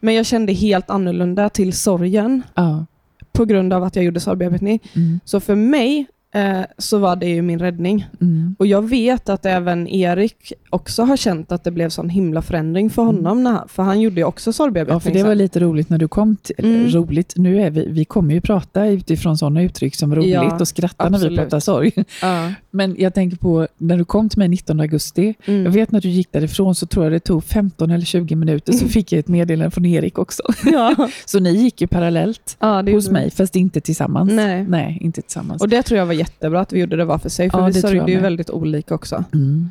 Men 0.00 0.14
jag 0.14 0.26
kände 0.26 0.52
helt 0.52 0.90
annorlunda 0.90 1.48
till 1.48 1.72
sorgen 1.72 2.42
Ja. 2.54 2.86
på 3.32 3.44
grund 3.44 3.72
av 3.72 3.84
att 3.84 3.96
jag 3.96 4.04
gjorde 4.04 4.20
sorgbearbetning. 4.20 4.80
Mm. 4.96 5.20
Så 5.24 5.40
för 5.40 5.54
mig 5.54 6.06
eh, 6.36 6.64
så 6.78 6.98
var 6.98 7.16
det 7.16 7.26
ju 7.26 7.42
min 7.42 7.58
räddning. 7.58 8.06
Mm. 8.20 8.56
Och 8.58 8.66
jag 8.66 8.88
vet 8.88 9.28
att 9.28 9.46
även 9.46 9.88
Erik 9.88 10.52
också 10.70 11.02
har 11.02 11.16
känt 11.16 11.52
att 11.52 11.64
det 11.64 11.70
blev 11.70 11.88
sån 11.88 12.08
himla 12.08 12.42
förändring 12.42 12.90
för 12.90 13.02
honom, 13.02 13.42
när, 13.42 13.60
för 13.68 13.82
han 13.82 14.00
gjorde 14.00 14.16
ju 14.16 14.24
också 14.24 14.52
sorgbearbetning. 14.52 14.92
Mm. 14.92 14.96
Ja, 14.96 15.00
för 15.00 15.12
det 15.12 15.28
var 15.28 15.34
lite 15.34 15.60
roligt 15.60 15.90
när 15.90 15.98
du 15.98 16.08
kom 16.08 16.36
till, 16.36 16.54
Mm. 16.58 16.88
roligt, 16.88 17.32
nu 17.36 17.60
är 17.60 17.70
vi, 17.70 17.86
vi 17.88 18.04
kommer 18.04 18.34
ju 18.34 18.40
prata 18.40 18.86
utifrån 18.86 19.38
sådana 19.38 19.62
uttryck 19.62 19.94
som 19.94 20.14
roligt 20.14 20.30
Ja, 20.30 20.56
och 20.60 20.68
skratta 20.68 21.08
när 21.08 21.18
vi 21.18 21.24
absolut. 21.24 21.40
pratar 21.40 21.60
sorg. 21.60 21.92
ja. 22.22 22.52
Men 22.70 22.96
jag 22.98 23.14
tänker 23.14 23.36
på 23.36 23.68
när 23.78 23.98
du 23.98 24.04
kom 24.04 24.28
till 24.28 24.38
mig 24.38 24.48
19 24.48 24.80
augusti, 24.80 25.34
mm. 25.44 25.64
jag 25.64 25.70
vet 25.72 25.90
när 25.90 26.00
du 26.00 26.08
gick 26.08 26.32
därifrån 26.32 26.74
så 26.74 26.86
tror 26.86 27.04
jag 27.04 27.12
det 27.12 27.20
tog 27.20 27.44
15 27.44 27.90
eller 27.90 28.04
20 28.04 28.34
minuter 28.36 28.72
så 28.72 28.88
fick 28.88 29.12
jag 29.12 29.18
ett 29.18 29.28
meddelande 29.28 29.70
från 29.70 29.86
Erik 29.86 30.18
också. 30.18 30.42
ja. 30.64 31.08
Så 31.26 31.40
ni 31.40 31.56
gick 31.56 31.80
ju 31.80 31.86
parallellt 31.86 32.56
ja, 32.60 32.82
hos 32.82 33.10
mig, 33.10 33.30
fast 33.30 33.56
inte 33.56 33.80
tillsammans. 33.80 34.30
Nej. 34.32 34.64
Nej, 34.68 34.98
inte 35.00 35.22
tillsammans. 35.22 35.62
Och 35.62 35.68
det 35.68 35.82
tror 35.82 35.98
jag 35.98 36.06
var 36.06 36.14
jättebra 36.28 36.60
att 36.60 36.72
vi 36.72 36.80
gjorde 36.80 36.96
det 36.96 37.04
var 37.04 37.18
för 37.18 37.28
sig, 37.28 37.50
för 37.50 37.58
Ja, 37.58 37.66
vi 37.66 37.72
jag 37.72 37.80
sörjde 37.82 38.12
ju 38.12 38.20
väldigt 38.20 38.50
olika 38.50 38.94
också. 38.94 39.24
Mm. 39.34 39.70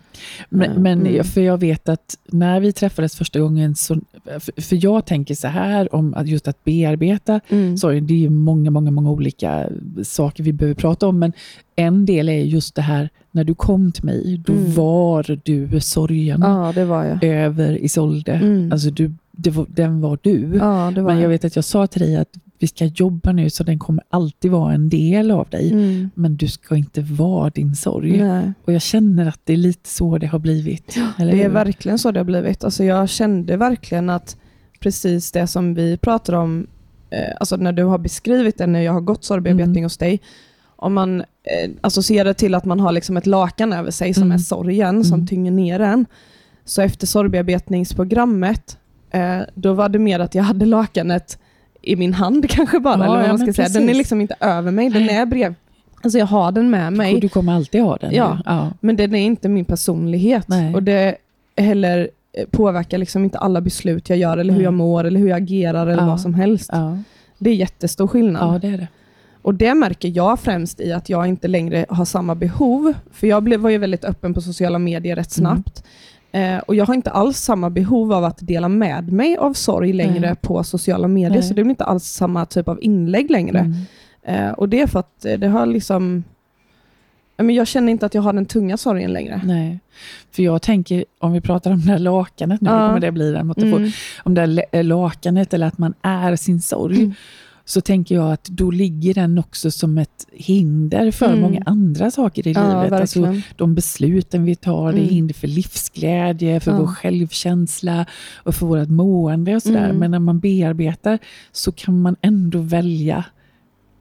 Men, 0.50 0.70
Mm. 0.72 0.84
men 0.84 1.00
Mm. 1.02 1.16
jag- 1.16 1.26
för 1.26 1.42
jag 1.42 1.58
vet 1.58 1.90
att 1.90 2.18
när 2.32 2.60
vi 2.60 2.72
träffades 2.72 3.16
första 3.16 3.40
gången, 3.40 3.76
så, 3.76 3.98
för, 4.40 4.84
jag 4.86 5.06
tänker 5.06 5.36
så 5.36 5.48
här 5.48 5.96
om 5.96 6.14
att 6.14 6.28
just 6.28 6.48
att 6.48 6.64
bearbeta 6.64 7.40
Mm. 7.50 7.78
sorgen, 7.78 8.08
det 8.08 8.14
är 8.14 8.18
ju 8.18 8.30
många, 8.30 8.72
många, 8.72 8.92
många 8.92 9.12
olika 9.12 9.70
saker 10.04 10.44
vi 10.44 10.54
behöver 10.54 10.76
prata 10.76 11.08
om, 11.08 11.20
men 11.20 11.34
en 11.76 12.06
del 12.06 12.30
är 12.30 12.40
just 12.44 12.76
det 12.76 12.82
här, 12.82 13.10
när 13.32 13.44
du 13.44 13.56
kom 13.56 13.92
till 13.92 14.06
mig, 14.06 14.42
då 14.46 14.54
Mm. 14.54 14.74
var 14.74 15.40
du 15.44 15.80
sorgen 15.80 16.42
Ja, 16.44 16.74
jag. 17.06 17.24
över 17.24 17.78
Isolde. 17.84 18.32
Mm. 18.34 18.72
Alltså 18.72 18.90
du, 18.90 19.14
var, 19.52 19.66
den 19.70 20.02
var 20.02 20.18
du. 20.22 20.52
Ja, 20.60 20.92
var 20.92 21.02
men 21.04 21.20
jag 21.20 21.30
vet 21.30 21.46
att 21.46 21.56
jag 21.56 21.66
sa 21.66 21.88
till 21.88 22.02
dig 22.02 22.16
att 22.16 22.30
vi 22.66 22.70
ska 22.70 22.86
jobba 22.86 23.32
nu, 23.32 23.50
så 23.50 23.64
den 23.64 23.80
kommer 23.80 24.04
alltid 24.10 24.52
vara 24.52 24.74
en 24.74 24.90
del 24.90 25.32
av 25.32 25.50
dig. 25.50 25.72
Mm. 25.72 26.10
Men 26.16 26.36
du 26.38 26.48
ska 26.48 26.76
inte 26.76 27.02
vara 27.02 27.50
din 27.50 27.76
sorg. 27.76 28.18
Nej. 28.18 28.54
Och 28.66 28.74
jag 28.74 28.82
känner 28.82 29.26
att 29.28 29.40
det 29.44 29.54
är 29.54 29.58
lite 29.58 29.90
så 29.90 30.18
det 30.18 30.28
har 30.28 30.40
blivit. 30.40 30.98
eller 31.18 31.32
Det 31.32 31.44
är 31.44 31.50
verkligen 31.50 32.00
så 32.00 32.12
det 32.12 32.20
har 32.20 32.26
blivit. 32.26 32.64
Alltså 32.64 32.84
jag 32.84 33.10
kände 33.10 33.58
verkligen 33.58 34.10
att 34.10 34.38
precis 34.80 35.32
det 35.32 35.48
som 35.48 35.74
vi 35.74 35.98
pratar 35.98 36.34
om, 36.34 36.68
eh, 37.10 37.34
alltså 37.40 37.56
när 37.58 37.72
du 37.74 37.84
har 37.84 37.98
beskrivit 37.98 38.58
det, 38.58 38.68
när 38.68 38.82
jag 38.82 38.94
har 38.94 39.02
gått 39.02 39.24
sorgbearbetning 39.24 39.76
Mm. 39.78 39.84
hos 39.84 39.98
dig, 39.98 40.22
om 40.76 40.94
man 40.94 41.22
eh, 41.22 41.72
associerar 41.82 42.34
till 42.34 42.56
att 42.56 42.66
man 42.66 42.80
har 42.80 42.92
liksom 42.92 43.18
ett 43.18 43.26
lakan 43.28 43.74
över 43.74 43.92
sig 43.92 44.14
som 44.14 44.24
Mm. 44.24 44.36
är 44.36 44.38
sorgen, 44.40 45.04
som 45.04 45.14
Mm. 45.20 45.28
tynger 45.28 45.52
ner 45.52 45.80
en. 45.80 46.06
Så 46.66 46.82
efter 46.82 47.08
sorgbearbetningsprogrammet, 47.08 48.78
eh, 49.12 49.40
då 49.56 49.74
var 49.74 49.90
det 49.90 50.00
mer 50.00 50.20
att 50.20 50.36
jag 50.36 50.44
hade 50.44 50.66
lakanet 50.66 51.40
i 51.86 51.96
min 51.96 52.14
hand 52.14 52.50
kanske 52.50 52.80
bara, 52.80 52.98
Ja, 52.98 53.04
eller 53.06 53.20
vad 53.20 53.28
man 53.28 53.40
ska 53.40 53.54
säga. 53.54 53.80
Den 53.80 53.90
är 53.90 53.94
liksom 53.94 54.22
inte 54.22 54.36
över 54.40 54.72
mig, 54.72 54.90
den 54.90 55.10
är 55.10 55.26
brev. 55.26 55.54
Alltså 56.02 56.20
jag 56.20 56.26
har 56.26 56.52
den 56.52 56.70
med 56.70 56.94
mig. 56.94 57.20
Du 57.20 57.30
kommer 57.30 57.54
alltid 57.54 57.82
ha 57.82 57.98
den. 57.98 58.14
Ja. 58.14 58.40
ja. 58.46 58.72
Men 58.80 58.96
den 58.96 59.16
är 59.16 59.26
inte 59.26 59.50
min 59.50 59.66
personlighet. 59.66 60.48
Nej. 60.48 60.74
Och 60.76 60.84
det 60.84 61.16
heller 61.58 62.10
eh, 62.38 62.46
påverkar 62.52 62.98
liksom 62.98 63.24
inte 63.24 63.38
alla 63.38 63.62
beslut 63.62 64.10
jag 64.10 64.18
gör, 64.18 64.38
eller 64.38 64.54
hur 64.54 64.64
jag 64.64 64.74
mår, 64.74 65.04
eller 65.04 65.20
hur 65.20 65.28
jag 65.30 65.38
agerar, 65.42 65.88
eller 65.88 66.04
Ja. 66.04 66.08
vad 66.08 66.22
som 66.22 66.34
helst. 66.34 66.72
Det 67.38 67.50
är 67.50 67.54
jättestor 67.56 68.08
skillnad. 68.08 68.54
ja, 68.56 68.60
det 68.60 68.68
är 68.68 68.78
det. 68.78 68.88
Och 69.42 69.54
det 69.56 69.74
märker 69.74 70.12
jag 70.16 70.40
främst 70.40 70.80
i 70.80 70.92
att 70.94 71.10
jag 71.10 71.28
inte 71.28 71.48
längre 71.48 71.86
har 71.90 72.06
samma 72.06 72.36
behov. 72.36 72.94
För 73.12 73.28
jag 73.28 73.44
blev, 73.44 73.60
var 73.60 73.70
ju 73.70 73.78
väldigt 73.78 74.06
öppen 74.06 74.34
på 74.34 74.42
sociala 74.42 74.80
medier 74.80 75.16
rätt 75.16 75.38
Mm. 75.38 75.64
Eh, 76.36 76.58
och 76.58 76.76
jag 76.76 76.86
har 76.86 76.94
inte 76.94 77.12
alls 77.12 77.38
samma 77.38 77.70
behov 77.70 78.14
av 78.14 78.24
att 78.24 78.38
dela 78.42 78.70
med 78.70 79.12
mig 79.14 79.38
av 79.38 79.54
sorg 79.54 79.94
längre 79.94 80.20
Nej. 80.20 80.36
på 80.42 80.64
sociala 80.64 81.08
medier. 81.08 81.30
Nej. 81.40 81.44
Så 81.44 81.54
det 81.54 81.64
blir 81.64 81.70
inte 81.70 81.84
alls 81.86 82.04
samma 82.06 82.46
typ 82.46 82.68
av 82.68 82.80
inlägg 82.82 83.32
längre. 83.32 83.60
Mm. 83.60 84.46
Eh, 84.48 84.52
och 84.52 84.70
det 84.70 84.82
är 84.82 84.88
för 84.88 85.00
att 85.00 85.26
eh, 85.26 85.40
det 85.40 85.48
har 85.48 85.66
liksom... 85.66 86.24
Men 87.38 87.50
jag 87.56 87.68
känner 87.68 87.92
inte 87.92 88.06
att 88.06 88.14
jag 88.14 88.22
har 88.22 88.34
den 88.34 88.46
tunga 88.46 88.78
sorgen 88.78 89.14
längre. 89.14 89.42
Nej. 89.46 89.80
För 90.32 90.44
jag 90.44 90.62
tänker, 90.62 91.06
om 91.20 91.32
vi 91.34 91.42
pratar 91.42 91.72
om 91.72 91.82
det 91.82 91.92
här 91.92 92.00
lakanet 92.00 92.62
nu, 92.62 92.70
Ja. 92.70 92.88
kommer 92.88 93.00
det 93.00 93.12
bli 93.12 93.36
en 93.36 93.48
metafor. 93.48 93.78
Mm. 93.78 93.92
Om 94.24 94.34
det 94.34 94.42
här 94.42 94.84
lakanet 94.84 95.54
eller 95.54 95.68
att 95.68 95.78
man 95.78 95.94
är 96.02 96.36
sin 96.36 96.62
sorg, 96.62 96.98
Mm. 96.98 97.14
Så 97.66 97.82
tänker 97.82 98.16
jag 98.16 98.32
att 98.32 98.44
då 98.44 98.72
ligger 98.72 99.14
den 99.14 99.38
också 99.40 99.72
som 99.72 99.98
ett 99.98 100.28
hinder 100.32 101.12
för 101.12 101.26
Mm. 101.26 101.42
många 101.42 101.64
andra 101.66 102.12
saker 102.12 102.48
i 102.48 102.52
Ja, 102.52 102.84
livet. 102.84 103.02
Alltså, 103.02 103.36
de 103.56 103.76
besluten 103.76 104.44
vi 104.44 104.56
tar, 104.56 104.92
det 104.92 104.98
är 104.98 105.02
Mm. 105.02 105.14
hinder 105.14 105.34
för 105.34 105.48
livsglädje, 105.48 106.60
för 106.60 106.72
Ja. 106.72 106.78
vår 106.78 106.88
självkänsla 106.88 108.06
och 108.36 108.56
för 108.56 108.66
vårt 108.68 108.90
mående 108.90 109.56
och 109.56 109.62
sådär. 109.64 109.86
Mm. 109.86 109.98
Men 109.98 110.12
när 110.12 110.20
man 110.20 110.40
bearbetar 110.40 111.20
så 111.52 111.72
kan 111.72 112.02
man 112.02 112.16
ändå 112.22 112.60
välja 112.60 113.24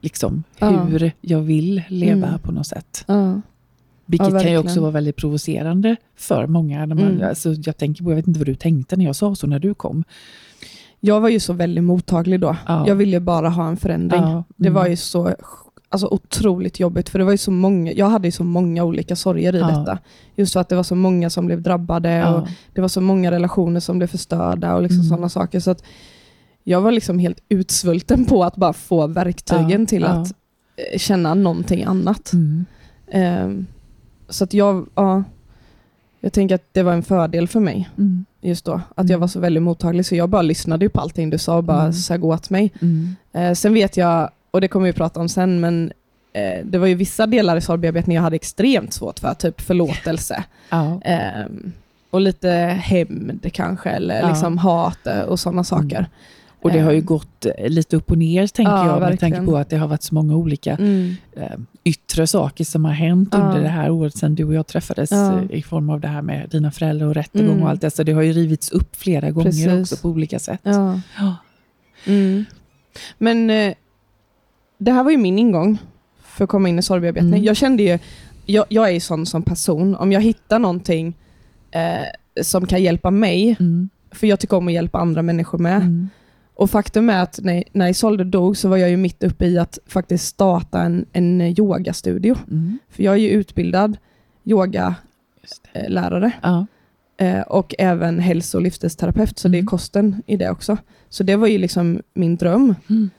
liksom, 0.01 0.43
Ja. 0.59 0.69
hur 0.83 1.11
jag 1.21 1.41
vill 1.41 1.81
leva 1.87 2.27
Mm. 2.27 2.39
på 2.39 2.51
något 2.51 2.67
sätt. 2.67 3.03
Ja. 3.07 3.41
Vilket 4.05 4.41
kan 4.41 4.51
ju 4.51 4.57
också 4.57 4.81
vara 4.81 4.91
väldigt 4.91 5.15
provocerande 5.15 5.95
för 6.15 6.47
många. 6.47 6.85
När 6.85 6.95
man, 6.95 7.07
Mm. 7.07 7.29
alltså, 7.29 7.53
jag 7.53 7.77
tänker 7.77 8.03
på, 8.03 8.11
jag 8.11 8.15
vet 8.15 8.27
inte 8.27 8.39
vad 8.39 8.47
du 8.47 8.55
tänkte 8.55 8.95
när 8.95 9.05
jag 9.05 9.15
sa 9.15 9.35
så 9.35 9.47
när 9.47 9.59
du 9.59 9.73
kom. 9.73 10.03
Jag 11.05 11.21
var 11.21 11.29
ju 11.29 11.39
så 11.39 11.53
väldigt 11.53 11.83
mottaglig 11.83 12.39
då. 12.39 12.55
Ja. 12.67 12.87
Jag 12.87 12.95
ville 12.95 13.19
bara 13.19 13.49
ha 13.49 13.67
en 13.67 13.77
förändring. 13.77 14.21
Ja, 14.21 14.43
Det 14.55 14.67
mm. 14.67 14.73
var 14.73 14.87
ju 14.87 14.95
så 14.95 15.35
alltså, 15.89 16.07
otroligt 16.07 16.79
jobbigt, 16.79 17.09
för 17.09 17.19
det 17.19 17.25
var 17.25 17.31
ju 17.31 17.37
så 17.37 17.51
många, 17.51 17.91
jag 17.91 18.09
hade 18.09 18.27
ju 18.27 18.31
så 18.31 18.43
många 18.43 18.83
olika 18.83 19.15
sorger 19.15 19.55
i 19.55 19.59
Ja. 19.59 19.67
detta. 19.67 19.97
Just 20.35 20.53
för 20.53 20.59
att 20.59 20.69
det 20.69 20.75
var 20.75 20.83
så 20.83 20.95
många 20.95 21.29
som 21.29 21.45
blev 21.45 21.61
drabbade 21.61 22.27
och 22.33 22.47
det 22.73 22.81
var 22.81 22.87
så 22.87 23.01
många 23.01 23.31
relationer 23.31 23.79
som 23.79 23.97
blev 23.97 24.07
förstörda 24.07 24.75
och 24.75 24.81
liksom 24.81 24.99
Mm. 24.99 25.09
sådana 25.09 25.29
saker. 25.29 25.59
Så 25.59 25.71
att 25.71 25.83
jag 26.63 26.81
var 26.81 26.91
liksom 26.91 27.19
helt 27.19 27.43
utsvulten 27.49 28.25
på 28.25 28.43
att 28.43 28.55
bara 28.55 28.73
få 28.73 29.07
verktygen 29.07 29.85
till 29.85 30.03
att 30.05 30.27
eh, 30.93 30.97
känna 30.99 31.33
någonting 31.33 31.83
annat. 31.83 32.33
Mm. 32.33 32.65
Ehm, 33.11 33.65
så 34.29 34.43
att 34.43 34.53
jag, 34.53 34.87
ja, 34.95 35.23
jag 36.19 36.33
tänker 36.33 36.55
att 36.55 36.69
det 36.71 36.83
var 36.83 36.93
en 36.93 37.03
fördel 37.03 37.47
för 37.47 37.59
mig 37.59 37.89
Mm. 37.97 38.25
Just 38.47 38.65
då. 38.65 38.73
Att 38.73 38.97
Mm. 39.03 39.11
jag 39.11 39.19
var 39.19 39.27
så 39.27 39.39
väldigt 39.39 39.63
mottaglig, 39.63 40.05
så 40.05 40.15
jag 40.15 40.29
bara 40.29 40.41
lyssnade 40.41 40.89
på 40.89 41.01
allting 41.01 41.29
du 41.29 41.37
sa 41.37 41.57
och 41.57 41.63
bara 41.63 41.81
Mm. 41.81 41.93
sög 41.93 42.23
åt 42.23 42.49
mig. 42.49 42.71
Mm. 42.81 43.15
Eh, 43.33 43.53
sen 43.53 43.73
vet 43.73 43.97
jag, 43.97 44.29
och 44.51 44.61
det 44.61 44.67
kommer 44.67 44.85
vi 44.85 44.93
prata 44.93 45.19
om 45.19 45.29
sen, 45.29 45.59
men 45.59 45.91
eh, 46.33 46.65
det 46.65 46.77
var 46.77 46.87
ju 46.87 46.95
vissa 46.95 47.27
delar 47.27 47.57
i 47.57 47.61
sorgbearbetning 47.61 48.15
jag 48.15 48.23
hade 48.23 48.35
extremt 48.35 48.93
svårt 48.93 49.19
för, 49.19 49.33
typ 49.33 49.61
förlåtelse. 49.61 50.43
Ja. 50.69 51.01
Ehm, 51.03 51.71
och 52.09 52.21
lite 52.21 52.49
hämnd 52.83 53.49
kanske, 53.53 53.89
eller 53.89 54.21
Ja. 54.21 54.29
liksom 54.29 54.57
hat 54.57 54.99
och 55.27 55.39
sådana 55.39 55.63
saker. 55.63 56.07
Och 56.65 56.71
det 56.71 56.79
har 56.79 56.91
ju 56.91 56.99
Ehm, 56.99 57.05
gått 57.05 57.45
eh, 57.45 57.69
lite 57.69 57.95
upp 57.95 58.11
och 58.11 58.17
ner 58.17 58.47
tänker 58.47 58.71
Ja, 58.71 58.85
jag, 58.85 58.99
med 58.99 59.09
verkligen. 59.09 59.33
tanke 59.33 59.45
på 59.51 59.57
att 59.57 59.69
det 59.69 59.77
har 59.77 59.87
varit 59.87 60.03
så 60.03 60.15
många 60.15 60.35
olika 60.35 60.75
Mm, 60.75 61.15
eh, 61.35 61.51
yttre 61.83 62.27
saker 62.27 62.63
som 62.63 62.85
har 62.85 62.91
hänt 62.91 63.29
Ja. 63.31 63.37
under 63.39 63.61
det 63.61 63.67
här 63.67 63.89
året 63.89 64.17
sedan 64.17 64.35
du 64.35 64.43
och 64.43 64.53
jag 64.53 64.67
träffades 64.67 65.11
Ja. 65.11 65.39
eh, 65.49 65.57
i 65.57 65.61
form 65.61 65.89
av 65.89 65.99
det 65.99 66.07
här 66.07 66.21
med 66.21 66.49
dina 66.49 66.71
föräldrar 66.71 67.07
och 67.07 67.13
rättegång 67.15 67.49
Mm. 67.51 67.63
och 67.63 67.69
allt 67.69 67.81
det. 67.81 67.91
Så 67.91 68.03
det 68.03 68.11
har 68.11 68.21
ju 68.21 68.33
rivits 68.33 68.71
upp 68.71 68.95
flera 68.95 69.31
gånger 69.31 69.45
Precis. 69.51 69.67
också 69.91 69.97
på 70.01 70.09
olika 70.09 70.39
sätt. 70.39 70.59
ja. 70.63 70.99
Mm. 72.05 72.45
Men 73.17 73.49
eh, 73.49 73.73
det 74.77 74.91
här 74.91 75.03
var 75.03 75.11
ju 75.11 75.17
min 75.17 75.39
ingång 75.39 75.77
för 76.23 76.43
att 76.43 76.49
komma 76.49 76.69
in 76.69 76.79
i 76.79 76.81
sorgbearbetning. 76.81 77.33
Mm. 77.33 77.43
Jag 77.43 77.55
kände 77.57 77.83
ju, 77.83 77.99
jag, 78.45 78.65
jag 78.69 78.87
är 78.87 78.91
ju 78.93 78.99
sån 78.99 79.25
som 79.25 79.41
person, 79.43 79.95
om 79.95 80.11
jag 80.11 80.21
hittar 80.21 80.59
någonting 80.59 81.13
eh, 81.71 82.41
som 82.43 82.65
kan 82.67 82.83
hjälpa 82.83 83.11
mig, 83.11 83.55
Mm. 83.59 83.89
för 84.11 84.27
jag 84.27 84.39
tycker 84.39 84.57
om 84.57 84.67
att 84.67 84.73
hjälpa 84.73 84.99
andra 84.99 85.21
människor 85.21 85.57
med. 85.57 86.07
Mm. 86.57 86.63
Och 86.63 86.69
faktum 86.69 87.09
är 87.09 87.23
att 87.23 87.39
när, 87.43 87.63
när 87.71 87.89
Isolde 87.89 88.23
dog 88.23 88.57
så 88.57 88.69
var 88.69 88.77
jag 88.77 88.89
ju 88.89 88.97
mitt 88.97 89.23
uppe 89.23 89.45
i 89.45 89.57
att 89.57 89.79
faktiskt 89.87 90.25
starta 90.27 90.81
en, 90.81 91.05
en 91.13 91.41
yogastudio. 91.41 92.35
Mm. 92.51 92.79
För 92.89 93.03
jag 93.03 93.13
är 93.13 93.19
ju 93.19 93.29
utbildad 93.29 93.97
yogalärare 94.43 96.19
det. 96.19 96.31
Ja. 96.41 96.65
eh, 97.17 97.41
och 97.41 97.75
även 97.79 98.19
hälso 98.19 98.57
och 98.57 98.61
livsstilsterapeut, 98.61 99.39
så 99.39 99.47
det 99.47 99.57
är 99.57 99.59
Mm. 99.59 99.67
kosten 99.67 100.21
i 100.27 100.37
det 100.37 100.49
också. 100.49 100.77
Så 101.09 101.23
det 101.23 101.35
var 101.35 101.47
ju 101.47 101.57
liksom 101.57 102.01
min 102.13 102.35
dröm. 102.35 102.75
Mm. 102.89 103.09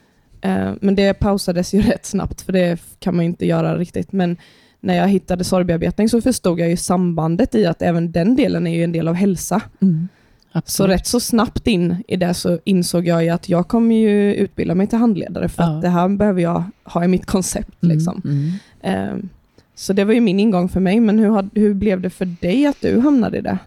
Eh, 0.40 0.74
Men 0.80 0.94
det 0.94 1.14
pausades 1.14 1.74
ju 1.74 1.80
rätt 1.92 2.06
snabbt, 2.06 2.40
för 2.42 2.52
det 2.52 2.80
kan 2.98 3.16
man 3.16 3.24
ju 3.24 3.28
inte 3.30 3.46
göra 3.46 3.78
riktigt. 3.78 4.12
Men 4.12 4.36
när 4.80 4.94
jag 4.96 5.08
hittade 5.08 5.44
sorgbearbetning 5.44 6.08
så 6.08 6.20
förstod 6.20 6.60
jag 6.60 6.68
ju 6.68 6.76
sambandet 6.76 7.54
i 7.54 7.66
att 7.66 7.82
även 7.82 8.12
den 8.12 8.36
delen 8.36 8.66
är 8.66 8.74
ju 8.74 8.84
en 8.84 8.92
del 8.92 9.08
av 9.08 9.14
hälsa. 9.14 9.60
Mm. 10.56 10.62
Så 10.66 10.82
Absolut. 10.82 10.94
rätt 11.00 11.06
så 11.06 11.20
snabbt 11.20 11.66
in 11.66 11.96
i 12.08 12.16
det 12.16 12.34
så 12.34 12.58
insåg 12.64 13.06
jag 13.06 13.24
ju 13.24 13.30
att 13.30 13.48
jag 13.48 13.68
kommer 13.68 13.94
ju 13.94 14.34
utbilda 14.34 14.74
mig 14.74 14.86
till 14.86 14.98
handledare 14.98 15.48
för 15.48 15.62
Ja. 15.62 15.68
att 15.76 15.82
det 15.82 15.88
här 15.88 16.08
behöver 16.08 16.42
jag 16.42 16.64
ha 16.84 17.04
i 17.04 17.08
mitt 17.08 17.26
koncept. 17.26 17.76
Liksom. 17.84 18.22
Mm. 18.24 18.52
Eh, 19.10 19.16
Så 19.74 19.92
det 19.92 20.04
var 20.04 20.12
ju 20.14 20.20
min 20.20 20.40
ingång 20.40 20.68
för 20.68 20.80
mig, 20.80 21.00
men 21.00 21.18
hur, 21.18 21.28
har- 21.28 21.48
hur 21.54 21.74
blev 21.74 22.00
det 22.00 22.10
för 22.10 22.24
dig 22.24 22.66
att 22.66 22.80
du 22.80 23.00
hamnade 23.00 23.38
i 23.38 23.40
det? 23.40 23.58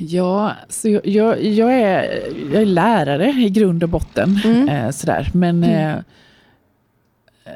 Ja, 0.00 0.52
så 0.68 0.88
jag, 0.88 1.06
jag, 1.06 1.44
jag, 1.44 1.72
är, 1.74 2.22
jag 2.52 2.62
är 2.62 2.66
lärare 2.66 3.30
i 3.30 3.50
grund 3.50 3.82
och 3.82 3.88
botten. 3.88 4.40
Mm. 4.44 4.68
Eh, 4.68 4.90
sådär. 4.90 5.30
Men 5.34 5.64
Mm. 5.64 5.70
eh, 5.70 5.94
eh, 7.44 7.52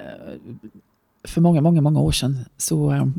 för 1.25 1.41
många, 1.41 1.61
många, 1.61 1.81
många 1.81 2.01
år 2.01 2.13
sedan 2.13 2.39
så 2.57 3.11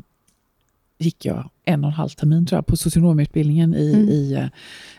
gick 1.02 1.26
jag 1.26 1.50
en 1.66 1.84
och 1.84 1.90
en 1.90 1.94
halv 1.94 2.10
termin 2.10 2.46
tror 2.46 2.58
jag, 2.58 2.66
på 2.66 2.78
socionomutbildningen 2.78 3.76
i, 3.76 3.94
Mm. 3.94 4.10
i 4.10 4.34
eh, 4.34 4.46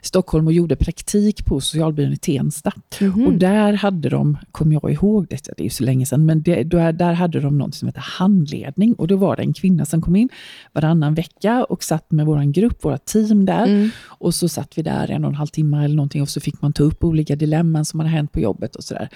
Stockholm 0.03 0.47
och 0.47 0.53
gjorde 0.53 0.77
praktik 0.77 1.45
på 1.45 1.61
socialbyrån 1.61 2.13
i 2.13 2.17
Tensta. 2.17 2.73
Mhm. 3.01 3.27
Och 3.27 3.33
där 3.33 3.73
hade 3.73 4.09
de, 4.09 4.39
kommer 4.53 4.73
jag 4.83 4.93
ihåg, 4.93 5.27
det, 5.31 5.37
det 5.57 5.61
är 5.63 5.65
ju 5.65 5.71
så 5.71 5.85
länge 5.85 6.07
sedan, 6.07 6.27
men 6.27 6.43
det, 6.43 6.63
där, 6.63 6.93
där 6.93 7.13
hade 7.13 7.41
de 7.41 7.59
något 7.59 7.75
som 7.75 7.89
heter 7.89 8.01
handledning. 8.01 8.95
Och 8.95 9.09
då 9.09 9.17
var 9.17 9.37
det 9.37 9.43
en 9.43 9.53
kvinna 9.53 9.85
som 9.85 10.03
kom 10.03 10.17
in 10.17 10.29
varannan 10.73 11.15
vecka 11.15 11.65
och 11.65 11.85
satt 11.85 12.11
med 12.11 12.27
vår 12.27 12.53
grupp, 12.53 12.85
våra 12.85 12.99
team 12.99 13.45
där. 13.47 13.67
Mm. 13.67 13.91
Och 14.05 14.35
så 14.35 14.49
satt 14.49 14.79
vi 14.79 14.83
där 14.83 15.11
en 15.11 15.25
och 15.25 15.31
en 15.31 15.37
halv 15.37 15.49
timme 15.49 15.85
eller 15.85 15.97
någonting 15.97 16.23
och 16.23 16.29
så 16.29 16.41
fick 16.41 16.63
man 16.63 16.73
ta 16.73 16.83
upp 16.83 17.05
olika 17.05 17.37
dilemman 17.37 17.85
som 17.85 18.01
hade 18.01 18.11
hänt 18.11 18.33
på 18.33 18.41
jobbet 18.41 18.77
och 18.77 18.85
sådär. 18.85 19.09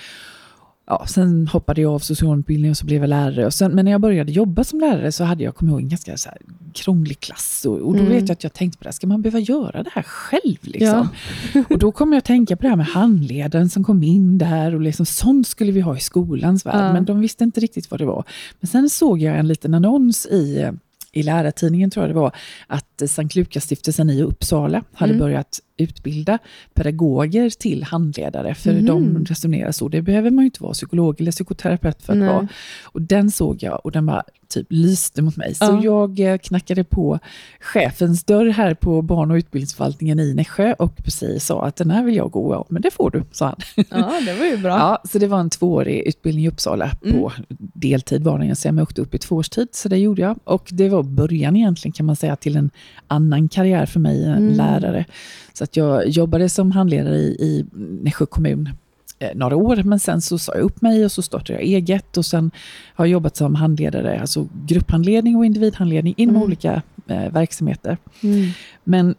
Ja, 0.89 1.07
sen 1.09 1.49
hoppade 1.49 1.81
jag 1.81 1.93
av 1.93 1.99
socialutbildning 1.99 2.71
och 2.71 2.77
så 2.77 2.87
blev 2.87 3.01
jag 3.03 3.09
lärare. 3.09 3.47
Och 3.47 3.55
sen, 3.55 3.73
men 3.73 3.85
när 3.85 3.93
jag 3.93 4.01
började 4.01 4.33
jobba 4.33 4.65
som 4.65 4.81
lärare 4.81 5.13
så 5.13 5.25
hade 5.25 5.45
jag, 5.45 5.55
kommer 5.55 5.73
ihåg, 5.73 5.81
en 5.81 5.89
ganska 5.89 6.17
så 6.17 6.29
här 6.29 6.39
krånglig 6.75 7.21
klass. 7.21 7.65
Och, 7.69 7.75
och 7.75 7.93
då 7.93 7.99
Mm. 8.01 8.13
vet 8.13 8.23
jag 8.29 8.31
att 8.33 8.43
jag 8.45 8.53
tänkte 8.53 8.79
på 8.79 8.85
det, 8.85 8.89
här, 8.89 8.93
ska 8.93 9.07
man 9.07 9.23
behöva 9.23 9.39
göra 9.39 9.83
det 9.83 9.91
här 9.93 10.03
själv? 10.03 10.57
Liksom? 10.61 11.09
och 11.71 11.79
då 11.79 11.93
kom 11.93 12.13
jag 12.13 12.19
att 12.19 12.25
tänka 12.25 12.57
på 12.57 12.63
det 12.63 12.69
här 12.69 12.77
med 12.77 12.87
handledaren 12.87 13.69
som 13.69 13.85
kom 13.85 14.03
in 14.03 14.39
där 14.39 14.75
och 14.75 14.81
liksom, 14.81 15.07
sånt 15.07 15.47
skulle 15.47 15.73
vi 15.73 15.81
ha 15.81 15.97
i 15.97 16.01
skolans 16.01 16.67
värld. 16.67 16.85
Ja. 16.85 16.93
Men 16.93 17.05
de 17.05 17.21
visste 17.21 17.45
inte 17.45 17.61
riktigt 17.61 17.91
vad 17.91 18.01
det 18.01 18.07
var. 18.07 18.25
Men 18.61 18.69
sen 18.69 18.91
såg 18.91 19.19
jag 19.21 19.39
en 19.39 19.49
liten 19.49 19.75
annons 19.75 20.27
i 20.27 20.71
i 21.13 21.23
lärartidningen 21.23 21.91
tror 21.91 22.07
jag 22.07 22.11
det 22.15 22.21
var, 22.21 22.33
att 22.67 23.03
Sankt 23.09 23.35
Lukasstiftelsen 23.35 24.11
i 24.11 24.23
Uppsala 24.23 24.83
hade 24.93 25.13
Mm. 25.13 25.21
börjat 25.21 25.61
utbilda 25.77 26.39
pedagoger 26.75 27.51
till 27.51 27.83
handledare. 27.85 28.55
För 28.55 28.73
Mhm. 28.73 28.87
de 28.87 29.25
resonerar 29.25 29.73
så, 29.73 29.89
det 29.89 30.03
behöver 30.03 30.31
man 30.31 30.45
ju 30.45 30.47
inte 30.47 30.63
vara 30.63 30.73
psykolog 30.73 31.21
eller 31.21 31.33
psykoterapeut 31.33 32.03
för 32.03 32.13
att 32.13 32.19
Nej. 32.19 32.29
vara. 32.29 32.49
Och 32.85 33.03
den 33.03 33.31
såg 33.31 33.63
jag 33.63 33.81
och 33.85 33.93
den 33.93 34.07
bara 34.07 34.23
typ 34.49 34.67
lyste 34.71 35.23
mot 35.23 35.37
mig. 35.37 35.55
Så 35.55 35.65
Ja. 35.65 35.81
jag 35.85 36.21
eh, 36.21 36.39
knackade 36.39 36.85
på 36.85 37.19
chefens 37.61 38.25
dörr 38.25 38.47
här 38.49 38.75
på 38.75 39.03
barn 39.03 39.31
och 39.31 39.35
utbildningsförvaltningen 39.35 40.21
i 40.21 40.35
Nässjö 40.35 40.73
och 40.73 40.97
precis 40.97 41.45
sa 41.45 41.65
att 41.65 41.77
den 41.77 41.91
här 41.91 42.05
vill 42.05 42.17
jag 42.17 42.31
gå. 42.31 42.55
Ja, 42.55 42.67
men 42.69 42.83
det 42.83 42.91
får 42.91 43.11
du, 43.11 43.23
sa 43.33 43.47
han. 43.47 43.57
Ja, 43.91 44.21
det 44.27 44.35
var 44.39 44.47
ju 44.47 44.57
bra. 44.57 44.71
Ja, 44.79 45.03
så 45.11 45.19
det 45.19 45.27
var 45.27 45.41
en 45.41 45.51
tvåårig 45.51 46.03
utbildning 46.07 46.45
i 46.45 46.49
Uppsala 46.49 46.91
Mm. 47.05 47.17
på 47.21 47.33
deltid 47.75 48.23
var 48.25 48.39
den, 48.39 48.55
jag 48.77 48.83
åkte 48.83 49.01
upp 49.03 49.15
i 49.15 49.19
två 49.19 49.37
års 49.37 49.49
tid, 49.49 49.69
så 49.73 49.89
det 49.89 49.97
gjorde 49.99 50.23
jag. 50.23 50.39
Och 50.45 50.69
det 50.73 50.89
var 50.89 51.03
början 51.03 51.57
egentligen 51.57 51.93
kan 51.93 52.07
man 52.07 52.17
säga 52.17 52.37
till 52.37 52.57
en 52.57 52.71
annan 53.07 53.49
karriär 53.49 53.87
för 53.87 54.01
mig, 54.01 54.25
en 54.25 54.33
Mm. 54.33 54.53
lärare. 54.57 55.05
Så 55.59 55.65
att 55.65 55.77
jag 55.77 56.09
jobbade 56.09 56.49
som 56.49 56.71
handledare 56.73 57.17
i, 57.17 57.27
i 57.41 57.65
Nässjö 58.03 58.27
kommun 58.27 58.69
eh, 59.19 59.31
några 59.35 59.57
år, 59.57 59.77
men 59.85 59.99
sen 60.01 60.21
så 60.21 60.39
sa 60.39 60.55
jag 60.55 60.63
upp 60.63 60.83
mig 60.83 61.05
och 61.05 61.13
så 61.13 61.23
startade 61.23 61.53
jag 61.53 61.63
eget 61.63 62.17
och 62.17 62.27
sen 62.27 62.51
har 62.95 63.05
jag 63.05 63.13
jobbat 63.13 63.37
som 63.37 63.55
handledare, 63.55 64.21
alltså 64.21 64.49
grupphandledning 64.67 65.37
och 65.37 65.47
individhandledning 65.47 66.15
inom 66.17 66.37
Mm. 66.37 66.47
olika 66.47 66.83
eh, 67.07 67.33
verksamheter. 67.33 67.97
Mm. 68.23 68.51
Men 68.85 69.15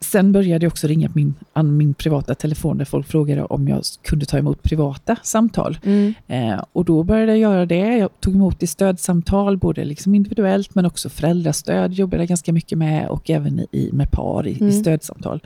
sen 0.00 0.32
började 0.32 0.64
jag 0.64 0.70
också 0.70 0.86
ringa 0.86 1.10
min, 1.14 1.34
min 1.64 1.94
privata 1.94 2.34
telefon 2.34 2.78
där 2.78 2.84
folk 2.84 3.06
frågade 3.06 3.44
om 3.44 3.68
jag 3.68 3.82
kunde 4.02 4.26
ta 4.26 4.38
emot 4.38 4.62
privata 4.62 5.16
samtal. 5.22 5.78
Mm. 5.84 6.14
Eh, 6.26 6.64
och 6.72 6.84
då 6.84 7.02
började 7.02 7.32
jag 7.32 7.38
göra 7.52 7.66
det. 7.66 7.96
Jag 7.96 8.20
tog 8.20 8.34
emot 8.34 8.62
i 8.62 8.66
stödsamtal, 8.66 9.56
både 9.56 9.84
liksom 9.84 10.14
individuellt 10.14 10.74
men 10.74 10.86
också 10.86 11.08
föräldrastöd 11.08 11.92
jobbade 11.92 12.22
jag 12.22 12.28
ganska 12.28 12.52
mycket 12.52 12.78
med 12.78 13.08
och 13.08 13.30
även 13.30 13.60
i, 13.72 13.90
med 13.92 14.10
par 14.10 14.46
i, 14.46 14.56
Mm. 14.56 14.68
i 14.68 14.72
stödsamtal. 14.72 15.40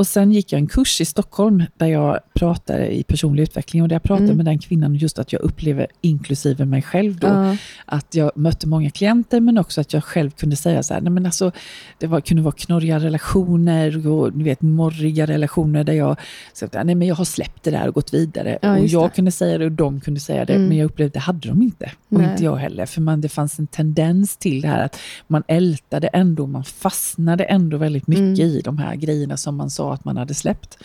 Och 0.00 0.06
sen 0.06 0.32
gick 0.32 0.52
jag 0.52 0.58
en 0.58 0.66
kurs 0.66 1.00
i 1.00 1.04
Stockholm 1.04 1.62
där 1.76 1.86
jag 1.86 2.18
pratade 2.34 2.94
i 2.94 3.02
personlig 3.02 3.42
utveckling 3.42 3.82
och 3.82 3.88
där 3.88 3.94
jag 3.94 4.02
pratade 4.02 4.24
Mm. 4.24 4.36
med 4.36 4.46
den 4.46 4.58
kvinnan 4.58 4.94
just 4.94 5.18
att 5.18 5.32
jag 5.32 5.42
upplever, 5.42 5.86
inklusive 6.00 6.64
mig 6.64 6.82
själv 6.82 7.16
då, 7.18 7.26
Ja. 7.26 7.56
att 7.84 8.14
jag 8.14 8.30
mötte 8.34 8.66
många 8.68 8.90
klienter 8.90 9.40
men 9.40 9.58
också 9.58 9.80
att 9.80 9.92
jag 9.92 10.04
själv 10.04 10.30
kunde 10.30 10.56
säga 10.56 10.82
så 10.82 10.94
här, 10.94 11.00
nej 11.00 11.10
men 11.12 11.26
alltså 11.26 11.52
det 11.98 12.06
var, 12.06 12.20
kunde 12.20 12.42
vara 12.42 12.54
knorriga 12.54 12.98
relationer 12.98 14.06
och 14.08 14.36
ni 14.36 14.44
vet 14.44 14.62
morriga 14.62 15.26
relationer 15.26 15.84
där 15.84 15.92
jag 15.92 16.16
att 16.62 16.72
nej 16.84 16.94
men 16.94 17.08
jag 17.08 17.14
har 17.14 17.24
släppt 17.24 17.62
det 17.62 17.70
där 17.70 17.88
och 17.88 17.94
gått 17.94 18.14
vidare. 18.14 18.58
Ja, 18.62 18.78
och 18.78 18.86
jag 18.86 19.10
det. 19.10 19.14
kunde 19.14 19.30
säga 19.30 19.58
det 19.58 19.64
och 19.64 19.72
de 19.72 20.00
kunde 20.00 20.20
säga 20.20 20.44
det 20.44 20.54
Mm. 20.54 20.68
men 20.68 20.76
jag 20.76 20.84
upplevde 20.84 21.12
det 21.12 21.18
hade 21.18 21.48
de 21.48 21.62
inte. 21.62 21.90
Och 22.08 22.18
Nej. 22.20 22.30
inte 22.30 22.44
jag 22.44 22.56
heller. 22.56 22.86
För 22.86 23.00
man, 23.00 23.20
det 23.20 23.28
fanns 23.28 23.58
en 23.58 23.66
tendens 23.66 24.36
till 24.36 24.60
det 24.60 24.68
här 24.68 24.84
att 24.84 24.96
man 25.26 25.42
ältade 25.48 26.06
ändå, 26.08 26.46
man 26.46 26.64
fastnade 26.64 27.44
ändå 27.44 27.76
väldigt 27.76 28.06
mycket 28.06 28.20
Mm. 28.38 28.40
i 28.40 28.60
de 28.64 28.78
här 28.78 28.94
grejerna 28.96 29.36
som 29.36 29.56
man 29.56 29.70
sa 29.70 29.89
att 29.92 30.04
man 30.04 30.16
hade 30.16 30.34
släppt. 30.34 30.78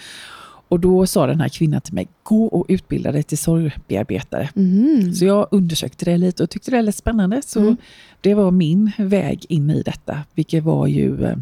Och 0.67 0.79
då 0.79 1.07
sa 1.07 1.27
den 1.27 1.41
här 1.41 1.49
kvinnan 1.49 1.81
till 1.81 1.93
mig, 1.93 2.07
gå 2.23 2.45
och 2.45 2.65
utbilda 2.69 3.11
dig 3.11 3.23
till 3.23 3.37
sorgbearbetare. 3.37 4.49
Mhm. 4.55 5.13
Så 5.13 5.25
jag 5.25 5.47
undersökte 5.51 6.05
det 6.05 6.17
lite 6.17 6.43
och 6.43 6.49
tyckte 6.49 6.71
det 6.71 6.81
lät 6.81 6.95
spännande. 6.95 7.41
Så 7.41 7.59
Mm. 7.59 7.77
det 8.21 8.33
var 8.33 8.51
min 8.51 8.91
väg 8.97 9.45
in 9.49 9.69
i 9.69 9.81
detta, 9.81 10.19
vilket 10.33 10.63
var 10.63 10.87
ju 10.87 11.25
eh, 11.25 11.35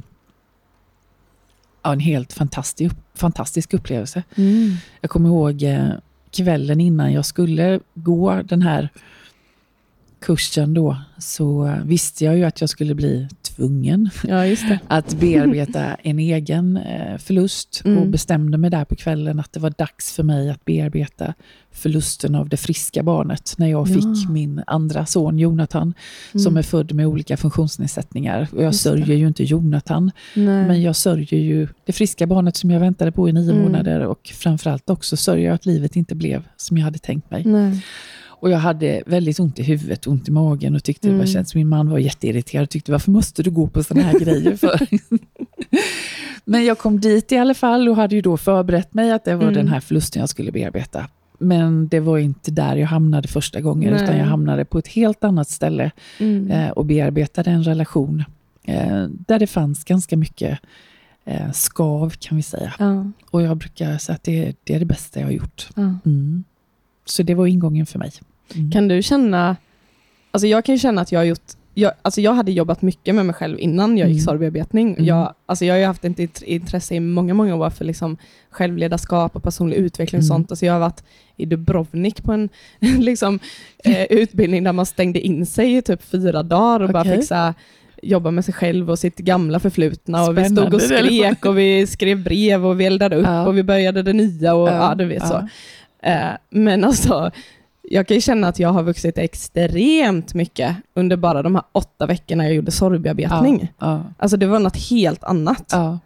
ja, 1.84 1.94
en 1.94 2.00
helt 2.00 2.34
fantastisk, 2.34 2.96
fantastisk 3.16 3.74
upplevelse. 3.74 4.24
Mm. 4.36 4.72
Jag 5.02 5.12
kommer 5.12 5.30
ihåg 5.30 5.64
eh, 5.64 5.90
kvällen 6.32 6.82
innan 6.82 7.14
jag 7.14 7.26
skulle 7.26 7.80
gå 7.94 8.42
den 8.42 8.62
här 8.62 8.90
kursen 10.26 10.74
då 10.74 10.98
så 11.18 11.76
visste 11.86 12.26
jag 12.26 12.38
ju 12.38 12.44
att 12.44 12.62
jag 12.62 12.70
skulle 12.70 12.96
bli 12.96 13.28
tvungen 13.42 14.10
Ja, 14.28 14.36
det. 14.44 14.80
att 14.88 15.20
bearbeta 15.20 15.96
en 16.04 16.20
egen 16.20 16.78
eh, 16.78 17.18
förlust 17.18 17.82
Mm. 17.86 17.98
och 17.98 18.08
bestämde 18.08 18.58
mig 18.58 18.70
där 18.70 18.86
på 18.86 18.96
kvällen 18.96 19.40
att 19.40 19.54
det 19.54 19.60
var 19.60 19.74
dags 19.78 20.12
för 20.14 20.24
mig 20.24 20.50
att 20.50 20.66
bearbeta 20.66 21.34
förlusten 21.72 22.36
av 22.36 22.50
det 22.50 22.58
friska 22.58 23.04
barnet 23.04 23.54
när 23.58 23.68
jag 23.68 23.90
Ja. 23.90 23.94
fick 23.94 24.30
min 24.30 24.64
andra 24.68 25.06
son 25.06 25.40
Jonathan 25.40 25.94
som 26.32 26.42
Mm. 26.42 26.58
är 26.58 26.62
född 26.62 26.94
med 26.94 27.08
olika 27.08 27.38
funktionsnedsättningar. 27.38 28.48
Och 28.52 28.58
jag 28.58 28.64
Just 28.66 28.84
det. 28.84 28.90
sörjer 28.90 29.18
ju 29.18 29.28
inte 29.28 29.44
Jonathan 29.44 30.12
Nej. 30.36 30.68
men 30.68 30.82
jag 30.82 30.96
sörjer 30.96 31.40
ju 31.40 31.68
det 31.86 31.92
friska 31.94 32.28
barnet 32.28 32.56
som 32.56 32.72
jag 32.72 32.80
väntade 32.80 33.12
på 33.12 33.30
i 33.30 33.34
nio 33.34 33.52
Mm. 33.52 33.64
månader 33.64 34.00
och 34.06 34.32
framförallt 34.34 34.90
också 34.90 35.18
sörjer 35.18 35.46
jag 35.46 35.56
att 35.56 35.66
livet 35.66 35.96
inte 35.96 36.16
blev 36.16 36.48
som 36.58 36.78
jag 36.78 36.86
hade 36.86 37.00
tänkt 37.00 37.32
mig. 37.32 37.44
Nej. 37.46 37.84
Och 38.44 38.50
jag 38.50 38.58
hade 38.58 39.04
väldigt 39.06 39.40
ont 39.40 39.60
i 39.60 39.64
huvudet, 39.64 40.08
ont 40.08 40.28
i 40.28 40.32
magen 40.32 40.76
och 40.76 40.84
tyckte 40.84 41.08
det 41.08 41.12
var 41.14 41.20
Mm. 41.20 41.28
känns, 41.34 41.56
min 41.56 41.68
man 41.68 41.90
var 41.90 41.98
jätteirriterad 42.00 42.64
och 42.64 42.70
tyckte 42.70 42.92
varför 42.92 43.12
måste 43.12 43.44
du 43.44 43.52
gå 43.52 43.68
på 43.68 43.84
sådana 43.84 44.08
här 44.08 44.20
grejer 44.20 44.56
för? 44.56 44.80
Men 46.46 46.66
jag 46.66 46.78
kom 46.78 47.00
dit 47.00 47.32
i 47.32 47.38
alla 47.38 47.54
fall 47.54 47.90
och 47.90 47.96
hade 47.96 48.16
ju 48.16 48.22
då 48.22 48.38
förberett 48.38 48.94
mig 48.94 49.12
att 49.12 49.26
det 49.26 49.36
var 49.36 49.44
Mm. 49.44 49.54
den 49.54 49.68
här 49.68 49.80
förlusten 49.80 50.20
jag 50.20 50.30
skulle 50.30 50.52
bearbeta. 50.52 51.08
Men 51.40 51.88
det 51.88 52.00
var 52.00 52.18
inte 52.18 52.52
där 52.52 52.76
jag 52.76 52.88
hamnade 52.88 53.28
första 53.28 53.62
gången 53.62 53.94
Nej. 53.94 54.04
utan 54.04 54.18
jag 54.18 54.26
hamnade 54.26 54.66
på 54.66 54.78
ett 54.80 54.88
helt 54.88 55.24
annat 55.24 55.50
ställe 55.50 55.92
Mm. 56.20 56.52
eh, 56.52 56.70
och 56.70 56.86
bearbetade 56.86 57.52
en 57.52 57.64
relation 57.64 58.24
eh, 58.64 59.06
där 59.28 59.40
det 59.40 59.48
fanns 59.48 59.84
ganska 59.84 60.18
mycket 60.18 60.60
eh, 61.26 61.52
skav 61.52 62.10
kan 62.20 62.38
vi 62.38 62.44
säga. 62.44 62.74
Ja. 62.80 63.06
Och 63.32 63.42
jag 63.42 63.58
brukar 63.58 63.98
säga 63.98 64.16
att 64.16 64.24
det, 64.24 64.54
det 64.64 64.76
är 64.76 64.80
det 64.80 64.86
bästa 64.86 65.20
jag 65.20 65.28
har 65.28 65.34
gjort. 65.34 65.70
Ja. 65.76 65.82
Mm. 66.06 66.44
Så 67.06 67.24
det 67.24 67.36
var 67.36 67.48
ingången 67.48 67.86
för 67.86 68.00
mig. 68.00 68.12
Mm. 68.56 68.72
Kan 68.72 68.88
du 68.88 69.02
känna, 69.02 69.56
alltså 70.32 70.48
jag 70.48 70.66
kan 70.66 70.76
ju 70.76 70.80
känna 70.80 71.02
att 71.02 71.12
jag 71.12 71.20
har 71.20 71.26
gjort, 71.26 71.52
jag, 71.74 71.92
alltså 72.02 72.22
jag 72.22 72.34
hade 72.34 72.52
jobbat 72.52 72.82
mycket 72.82 73.16
med 73.16 73.26
mig 73.26 73.36
själv 73.36 73.60
innan 73.60 73.98
jag 73.98 74.08
gick 74.10 74.18
Mm. 74.18 74.26
sorgbearbetning. 74.26 74.94
Mm. 74.94 75.06
Jag, 75.06 75.34
alltså 75.46 75.66
jag 75.66 75.74
har 75.74 75.80
ju 75.80 75.86
haft 75.86 76.06
ett 76.06 76.18
int- 76.18 76.44
intresse 76.44 76.96
i 76.96 77.00
många, 77.00 77.34
många 77.34 77.56
år 77.56 77.70
för 77.70 77.86
liksom 77.86 78.18
självledarskap 78.50 79.36
och 79.36 79.44
personlig 79.44 79.76
utveckling 79.78 80.20
och 80.20 80.24
Mm. 80.24 80.28
sånt. 80.38 80.52
Alltså 80.52 80.66
jag 80.66 80.74
har 80.74 80.80
varit 80.80 81.04
i 81.38 81.46
Dubrovnik 81.46 82.24
på 82.24 82.32
en 82.32 82.50
liksom, 82.80 83.40
eh, 83.84 84.04
utbildning 84.04 84.64
där 84.64 84.72
man 84.74 84.86
stängde 84.86 85.20
in 85.20 85.46
sig 85.46 85.76
i 85.76 85.82
typ 85.82 86.04
fyra 86.04 86.44
dagar 86.44 86.80
och 86.80 86.90
bara 86.90 87.02
Okej. 87.02 87.18
fick 87.18 87.28
så 87.28 87.36
här, 87.36 87.54
jobba 88.04 88.32
med 88.32 88.46
sig 88.46 88.54
själv 88.54 88.92
och 88.92 89.00
sitt 89.00 89.18
gamla 89.18 89.60
förflutna. 89.60 90.24
Och 90.26 90.38
vi 90.38 90.46
stod 90.46 90.74
och 90.74 90.82
skrek 90.82 91.46
och 91.46 91.58
vi 91.58 91.88
skrev 91.88 92.24
brev 92.24 92.66
och 92.66 92.80
vi 92.80 92.86
eldade 92.86 93.16
upp 93.16 93.26
Ja. 93.26 93.46
och 93.48 93.58
vi 93.58 93.64
började 93.64 94.02
det 94.04 94.14
nya 94.14 94.54
och 94.56 94.68
ja, 94.70 94.96
du 94.96 95.06
vet 95.06 95.28
så. 95.28 95.48
Eh, 96.04 96.28
men 96.50 96.84
alltså, 96.84 97.32
jag 97.90 98.08
kan 98.08 98.16
ju 98.16 98.22
känna 98.22 98.48
att 98.48 98.60
jag 98.60 98.70
har 98.70 98.84
vuxit 98.84 99.18
extremt 99.18 100.34
mycket 100.34 100.76
under 100.94 101.18
bara 101.18 101.42
de 101.44 101.56
här 101.56 101.64
åtta 101.72 102.06
veckorna 102.06 102.44
jag 102.44 102.54
gjorde 102.54 102.72
sorgbearbetning. 102.72 103.72
Ja, 103.80 104.04
Alltså 104.18 104.38
det 104.38 104.46
var 104.46 104.60
något 104.60 104.90
helt 104.90 105.24
annat. 105.24 105.70
ja. 105.72 106.00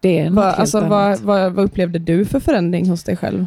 Det 0.00 0.18
är 0.18 0.24
något 0.30 0.34
vad, 0.36 0.44
helt 0.44 0.58
alltså, 0.58 0.78
annat. 0.78 0.90
vad, 0.90 1.20
vad, 1.20 1.52
vad 1.52 1.64
upplevde 1.64 1.98
du 1.98 2.24
för 2.24 2.40
förändring 2.40 2.88
hos 2.88 3.04
dig 3.04 3.16
själv? 3.16 3.46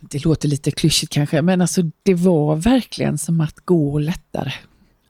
Det 0.00 0.24
låter 0.24 0.48
lite 0.48 0.70
klyschigt 0.70 1.12
kanske, 1.12 1.42
men 1.42 1.60
alltså 1.60 1.82
det 2.02 2.14
var 2.14 2.56
verkligen 2.56 3.18
som 3.18 3.40
att 3.40 3.56
gå 3.64 3.98
lättare. 3.98 4.52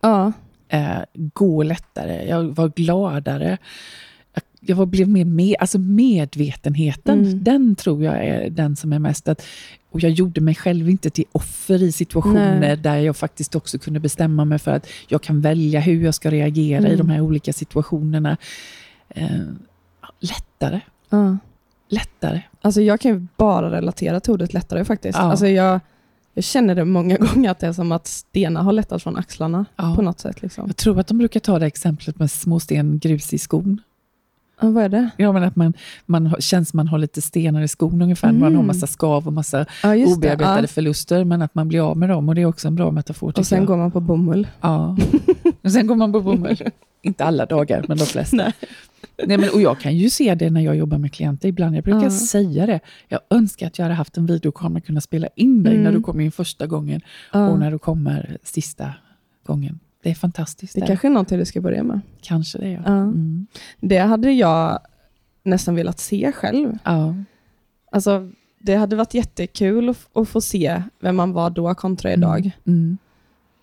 Ja. 0.00 0.32
Eh, 0.68 0.98
gå 1.14 1.62
lättare, 1.62 2.28
jag 2.28 2.44
var 2.44 2.68
gladare. 2.68 3.58
Jag, 4.34 4.42
jag 4.60 4.76
var, 4.76 4.86
blev 4.86 5.08
mer 5.08 5.24
med, 5.24 5.56
alltså 5.60 5.78
medvetenheten, 5.78 7.18
Mm. 7.24 7.44
den 7.44 7.76
tror 7.76 8.04
jag 8.04 8.24
är 8.26 8.50
den 8.50 8.76
som 8.76 8.92
är 8.92 8.98
mest 8.98 9.28
att 9.28 9.42
och 9.90 10.00
jag 10.00 10.10
gjorde 10.10 10.40
mig 10.40 10.54
själv 10.54 10.90
inte 10.90 11.10
till 11.10 11.24
offer 11.32 11.82
i 11.82 11.92
situationer 11.92 12.60
Nej. 12.60 12.76
där 12.76 12.96
jag 12.96 13.16
faktiskt 13.16 13.54
också 13.54 13.78
kunde 13.78 14.00
bestämma 14.00 14.44
mig 14.44 14.58
för 14.58 14.70
att 14.70 14.86
jag 15.08 15.22
kan 15.22 15.40
välja 15.40 15.80
hur 15.80 16.04
jag 16.04 16.14
ska 16.14 16.30
reagera 16.30 16.82
i 16.82 16.94
Mm. 16.94 16.98
de 16.98 17.08
här 17.10 17.20
olika 17.20 17.52
situationerna. 17.52 18.36
Eh, 19.08 19.28
lättare, 20.20 20.80
ja. 21.10 21.38
lättare. 21.88 22.42
Alltså 22.62 22.80
jag 22.82 23.00
kan 23.00 23.10
ju 23.14 23.26
bara 23.36 23.70
relatera 23.76 24.20
till 24.20 24.32
ordet 24.32 24.54
lättare 24.54 24.84
faktiskt. 24.84 25.18
Ja. 25.18 25.24
Alltså 25.24 25.46
jag, 25.48 25.80
jag 26.34 26.44
känner 26.44 26.74
det 26.74 26.84
många 26.84 27.16
gånger 27.20 27.50
att 27.50 27.58
det 27.58 27.66
är 27.66 27.72
som 27.72 27.92
att 27.92 28.06
stenar 28.06 28.62
har 28.62 28.72
lättat 28.72 29.02
från 29.02 29.16
axlarna 29.16 29.64
Ja. 29.76 29.94
på 29.96 30.02
något 30.02 30.20
sätt. 30.20 30.42
Liksom. 30.42 30.64
Jag 30.66 30.76
tror 30.76 31.00
att 31.00 31.06
de 31.06 31.18
brukar 31.18 31.40
ta 31.40 31.58
det 31.58 31.66
exemplet 31.66 32.18
med 32.18 32.30
småsten 32.30 32.98
grus 32.98 33.34
i 33.34 33.38
skon. 33.38 33.80
Ja, 34.60 34.70
vad 34.70 34.84
är 34.84 34.88
det? 34.88 35.10
Ja, 35.16 35.32
men 35.32 35.42
att 35.42 35.56
man, 35.56 35.72
man 36.06 36.34
känns 36.38 36.74
man 36.74 36.88
har 36.88 36.98
lite 36.98 37.22
stenar 37.22 37.62
i 37.62 37.68
skon 37.68 38.02
ungefär. 38.02 38.32
Man 38.32 38.42
Mm. 38.42 38.56
har 38.56 38.62
massa 38.62 38.86
skav 38.86 39.26
och 39.26 39.32
massa 39.32 39.66
Ja, 39.82 39.94
obearbetade 40.06 40.60
det. 40.60 40.66
förluster, 40.66 41.24
men 41.24 41.42
att 41.42 41.54
man 41.54 41.68
blir 41.68 41.90
av 41.90 41.96
med 41.96 42.08
dem. 42.08 42.28
Och 42.28 42.34
det 42.34 42.40
är 42.42 42.46
också 42.46 42.68
en 42.68 42.74
bra 42.76 42.90
metafor 42.90 43.32
Ja. 43.36 43.40
Och 43.40 43.46
sen 43.46 43.58
jag. 43.58 43.66
går 43.66 43.76
man 43.76 43.90
på 43.90 44.00
bomull. 44.00 44.46
Ja. 44.60 44.96
Och 45.62 45.72
sen 45.72 45.86
går 45.86 45.96
man 45.96 46.12
på 46.12 46.20
bomull. 46.20 46.56
Inte 47.02 47.24
alla 47.24 47.46
dagar, 47.46 47.84
men 47.88 47.98
de 47.98 48.04
flesta. 48.06 48.36
Nej. 48.36 48.52
Nej, 49.26 49.38
men, 49.38 49.48
och 49.54 49.60
jag 49.60 49.80
kan 49.80 49.96
ju 49.96 50.10
se 50.10 50.34
det 50.34 50.50
när 50.50 50.60
jag 50.60 50.76
jobbar 50.76 50.98
med 50.98 51.12
klienter 51.12 51.48
ibland. 51.48 51.76
Jag 51.76 51.84
brukar 51.84 52.02
Ja. 52.02 52.10
säga 52.10 52.66
det. 52.66 52.80
Jag 53.08 53.20
önskar 53.30 53.66
att 53.66 53.78
jag 53.78 53.84
hade 53.84 53.94
haft 53.94 54.16
en 54.16 54.26
videokamera 54.26 54.78
och 54.80 54.86
kunna 54.86 55.00
spela 55.00 55.28
in 55.36 55.62
dig 55.62 55.72
Mm. 55.72 55.84
när 55.84 55.92
du 55.92 56.00
kommer 56.02 56.24
in 56.24 56.32
första 56.32 56.66
gången 56.66 57.00
Ja. 57.32 57.48
och 57.48 57.58
när 57.58 57.70
du 57.70 57.78
kommer 57.78 58.38
sista 58.42 58.92
gången. 59.46 59.78
Det 60.02 60.10
är 60.10 60.14
fantastiskt. 60.14 60.74
Det 60.74 60.80
det. 60.80 60.86
kanske 60.86 61.08
är 61.08 61.10
någonting 61.10 61.38
du 61.38 61.44
ska 61.44 61.60
börja 61.60 61.82
med. 61.82 62.00
Kanske 62.20 62.58
det, 62.58 62.70
ja. 62.70 62.80
Ja. 62.86 62.92
Mm. 62.92 63.46
Det 63.80 63.98
hade 63.98 64.32
jag 64.32 64.78
nästan 65.42 65.74
velat 65.74 65.98
se 66.00 66.32
själv. 66.32 66.78
ja. 66.84 67.14
Alltså, 67.92 68.30
det 68.58 68.74
hade 68.74 68.96
varit 68.96 69.14
jättekul 69.14 69.88
att, 69.88 70.08
att 70.12 70.28
få 70.28 70.40
se 70.40 70.82
vem 71.00 71.16
man 71.16 71.32
var 71.32 71.50
då 71.50 71.74
kontra 71.74 72.12
idag. 72.12 72.50
Mm. 72.66 72.98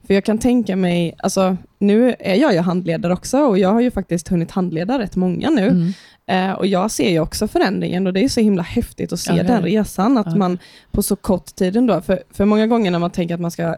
För 0.08 0.14
jag 0.14 0.24
kan 0.26 0.38
tänka 0.38 0.76
mig, 0.76 1.16
alltså, 1.18 1.58
nu 1.80 2.16
är 2.20 2.36
jag 2.36 2.54
ju 2.54 2.60
handledare 2.60 3.14
också 3.14 3.40
och 3.40 3.60
jag 3.60 3.70
har 3.74 3.82
ju 3.82 3.92
faktiskt 3.92 4.28
hunnit 4.28 4.52
handleda 4.52 5.00
rätt 5.00 5.16
många 5.16 5.50
nu. 5.50 5.68
Mm. 5.68 5.94
Eh, 6.28 6.52
och 6.58 6.68
jag 6.68 6.92
ser 6.92 7.10
ju 7.10 7.20
också 7.20 7.48
förändringen 7.48 8.08
och 8.08 8.14
det 8.14 8.24
är 8.24 8.30
så 8.30 8.40
himla 8.42 8.64
häftigt 8.64 9.14
att 9.14 9.20
se 9.20 9.36
Ja, 9.36 9.44
den 9.44 9.62
resan, 9.64 10.18
att 10.18 10.26
Ja. 10.26 10.36
man 10.36 10.60
på 10.92 11.04
så 11.04 11.16
kort 11.16 11.56
tid 11.56 11.78
ändå, 11.78 12.02
för, 12.02 12.24
för 12.32 12.46
många 12.46 12.68
gånger 12.68 12.92
när 12.92 13.00
man 13.00 13.12
tänker 13.12 13.36
att 13.36 13.42
man 13.42 13.52
ska 13.52 13.76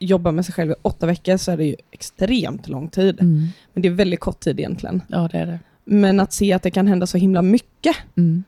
jobba 0.00 0.32
med 0.32 0.44
sig 0.46 0.54
själv 0.54 0.70
i 0.70 0.74
åtta 0.82 1.06
veckor 1.06 1.36
så 1.36 1.50
är 1.52 1.56
det 1.56 1.64
ju 1.64 1.76
extremt 1.90 2.68
lång 2.68 2.88
tid. 2.88 3.20
Mm. 3.20 3.46
Men 3.72 3.82
det 3.82 3.88
är 3.88 3.92
väldigt 3.92 4.20
kort 4.20 4.40
tid 4.40 4.60
egentligen. 4.60 5.02
Ja, 5.08 5.28
det 5.32 5.38
är 5.38 5.46
det. 5.46 5.58
Men 5.84 6.20
att 6.20 6.32
se 6.32 6.52
att 6.52 6.62
det 6.62 6.70
kan 6.70 6.86
hända 6.86 7.06
så 7.06 7.18
himla 7.18 7.42
mycket 7.42 7.96
Mm. 8.16 8.44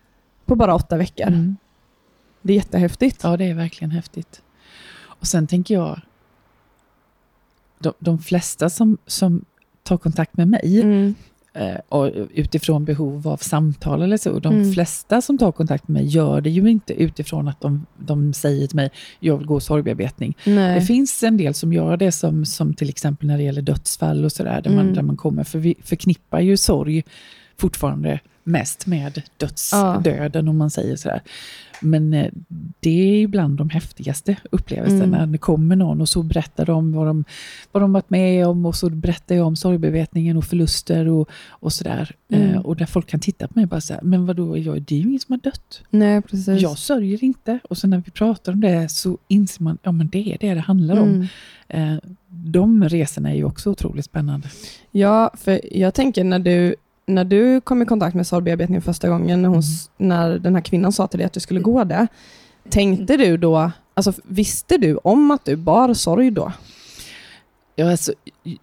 på 0.47 0.57
bara 0.57 0.75
åtta 0.75 0.97
veckor, 0.97 1.27
Mm. 1.27 1.57
det 2.43 2.53
är 2.53 2.57
jättehäftigt. 2.57 3.21
Ja, 3.23 3.37
det 3.37 3.45
är 3.45 3.55
verkligen 3.55 3.91
häftigt. 3.91 4.43
Och 5.03 5.27
sen 5.27 5.47
tänker 5.47 5.75
jag, 5.75 6.01
de, 7.79 7.93
de 7.99 8.19
flesta 8.19 8.71
som, 8.71 8.99
som 9.07 9.45
tar 9.83 9.97
kontakt 9.97 10.37
med 10.37 10.49
mig, 10.49 10.81
Mm. 10.81 11.15
Och 11.89 12.11
utifrån 12.35 12.85
behov 12.85 13.29
av 13.29 13.37
samtal 13.37 14.03
eller 14.03 14.17
så, 14.17 14.39
de 14.39 14.55
Mm. 14.55 14.73
flesta 14.73 15.21
som 15.23 15.39
tar 15.39 15.53
kontakt 15.53 15.89
med 15.89 16.03
mig 16.03 16.11
gör 16.13 16.41
det 16.41 16.51
ju 16.51 16.71
inte 16.71 16.93
utifrån 17.03 17.49
att 17.49 17.61
de, 17.61 17.87
de 17.99 18.33
säger 18.33 18.67
till 18.67 18.77
mig, 18.77 18.91
jag 19.21 19.37
vill 19.37 19.47
gå 19.47 19.61
sorgbearbetning. 19.61 20.37
Nej. 20.45 20.81
Det 20.81 20.87
finns 20.87 21.23
en 21.23 21.37
del 21.37 21.55
som 21.55 21.73
gör 21.73 21.97
det, 21.97 22.13
som, 22.13 22.45
som 22.45 22.75
till 22.75 22.89
exempel 22.89 23.27
när 23.29 23.37
det 23.39 23.45
gäller 23.45 23.63
dödsfall 23.63 24.25
och 24.25 24.33
sådär, 24.33 24.61
där, 24.63 24.71
man, 24.71 24.81
Mm. 24.81 24.95
där 24.95 25.03
man 25.03 25.17
kommer, 25.17 25.45
för 25.45 25.59
vi 25.59 25.75
förknippar 25.83 26.41
ju 26.41 26.57
sorg 26.57 27.03
fortfarande 27.59 28.21
mest 28.45 28.87
med 28.87 29.23
dödsdöden 29.37 30.49
om 30.49 30.57
man 30.57 30.71
säger 30.71 30.97
sådär. 30.97 31.23
Men 31.83 32.15
eh, 32.15 32.31
det 32.81 32.91
är 32.91 33.23
ibland 33.23 33.59
de 33.59 33.71
häftigaste 33.71 34.37
upplevelserna. 34.51 35.05
Mm. 35.05 35.11
När 35.11 35.27
det 35.27 35.39
kommer 35.39 35.77
någon 35.77 36.01
och 36.01 36.09
så 36.09 36.23
berättar 36.23 36.67
de 36.67 36.93
vad 36.93 37.07
de, 37.07 37.25
vad 37.73 37.83
de 37.83 37.93
varit 37.93 38.11
med 38.11 38.47
om 38.47 38.67
och 38.67 38.77
så 38.77 38.91
berättar 38.91 39.35
jag 39.35 39.47
om 39.47 39.57
sorgbearbetningen 39.57 40.37
och 40.37 40.45
förluster 40.45 41.09
och, 41.09 41.29
och 41.49 41.73
sådär. 41.73 42.15
Mm. 42.33 42.51
Eh, 42.51 42.61
och 42.61 42.77
där 42.77 42.87
folk 42.87 43.07
kan 43.07 43.21
titta 43.21 43.49
på 43.49 43.53
mig 43.55 43.63
och 43.63 43.69
bara 43.69 43.81
säga, 43.81 44.01
men 44.03 44.27
vadå, 44.27 44.59
jag, 44.59 44.83
det 44.83 44.95
är 44.95 44.99
ju 44.99 45.09
ingen 45.09 45.21
som 45.21 45.33
har 45.33 45.41
dött. 45.41 45.83
Nej, 45.91 46.23
precis. 46.23 46.63
Jag 46.63 46.79
sörjer 46.79 47.25
inte. 47.25 47.59
Och 47.65 47.79
så 47.79 47.87
när 47.87 48.03
vi 48.05 48.11
pratar 48.11 48.53
om 48.53 48.61
det 48.61 48.91
så 48.91 49.19
inser 49.29 49.63
man, 49.63 49.79
ja 49.83 49.93
men 49.93 50.09
det 50.09 50.33
är 50.33 50.39
det 50.41 50.55
det 50.55 50.61
handlar 50.61 51.01
om. 51.01 51.09
Mm. 51.09 51.29
Eh, 51.69 51.99
de 52.29 52.89
resorna 52.89 53.31
är 53.31 53.35
ju 53.35 53.45
också 53.45 53.71
otroligt 53.71 54.05
spännande. 54.05 54.49
Ja, 54.91 55.31
för 55.35 55.77
jag 55.79 55.95
tänker 55.95 56.25
när 56.25 56.39
du, 56.39 56.75
när 57.07 57.25
du 57.25 57.61
kom 57.61 57.83
i 57.83 57.87
kontakt 57.87 58.15
med 58.17 58.27
sorgbearbetning 58.27 58.81
första 58.83 59.09
gången, 59.09 59.43
när, 59.43 59.49
hon, 59.49 59.59
s- 59.59 59.91
när 59.97 60.39
den 60.39 60.55
här 60.55 60.63
kvinnan 60.63 60.93
sa 60.93 61.07
till 61.07 61.19
dig 61.19 61.27
att 61.27 61.33
du 61.33 61.41
skulle 61.41 61.61
gå 61.61 61.85
det, 61.85 62.07
tänkte 62.69 63.17
du 63.17 63.37
då, 63.37 63.71
alltså 63.95 64.13
visste 64.25 64.79
du 64.79 64.97
om 64.97 65.31
att 65.31 65.45
du 65.45 65.57
bar 65.57 65.95
sorg 65.95 66.31
då? 66.31 66.53
Ja, 67.77 67.91
alltså, 67.91 68.13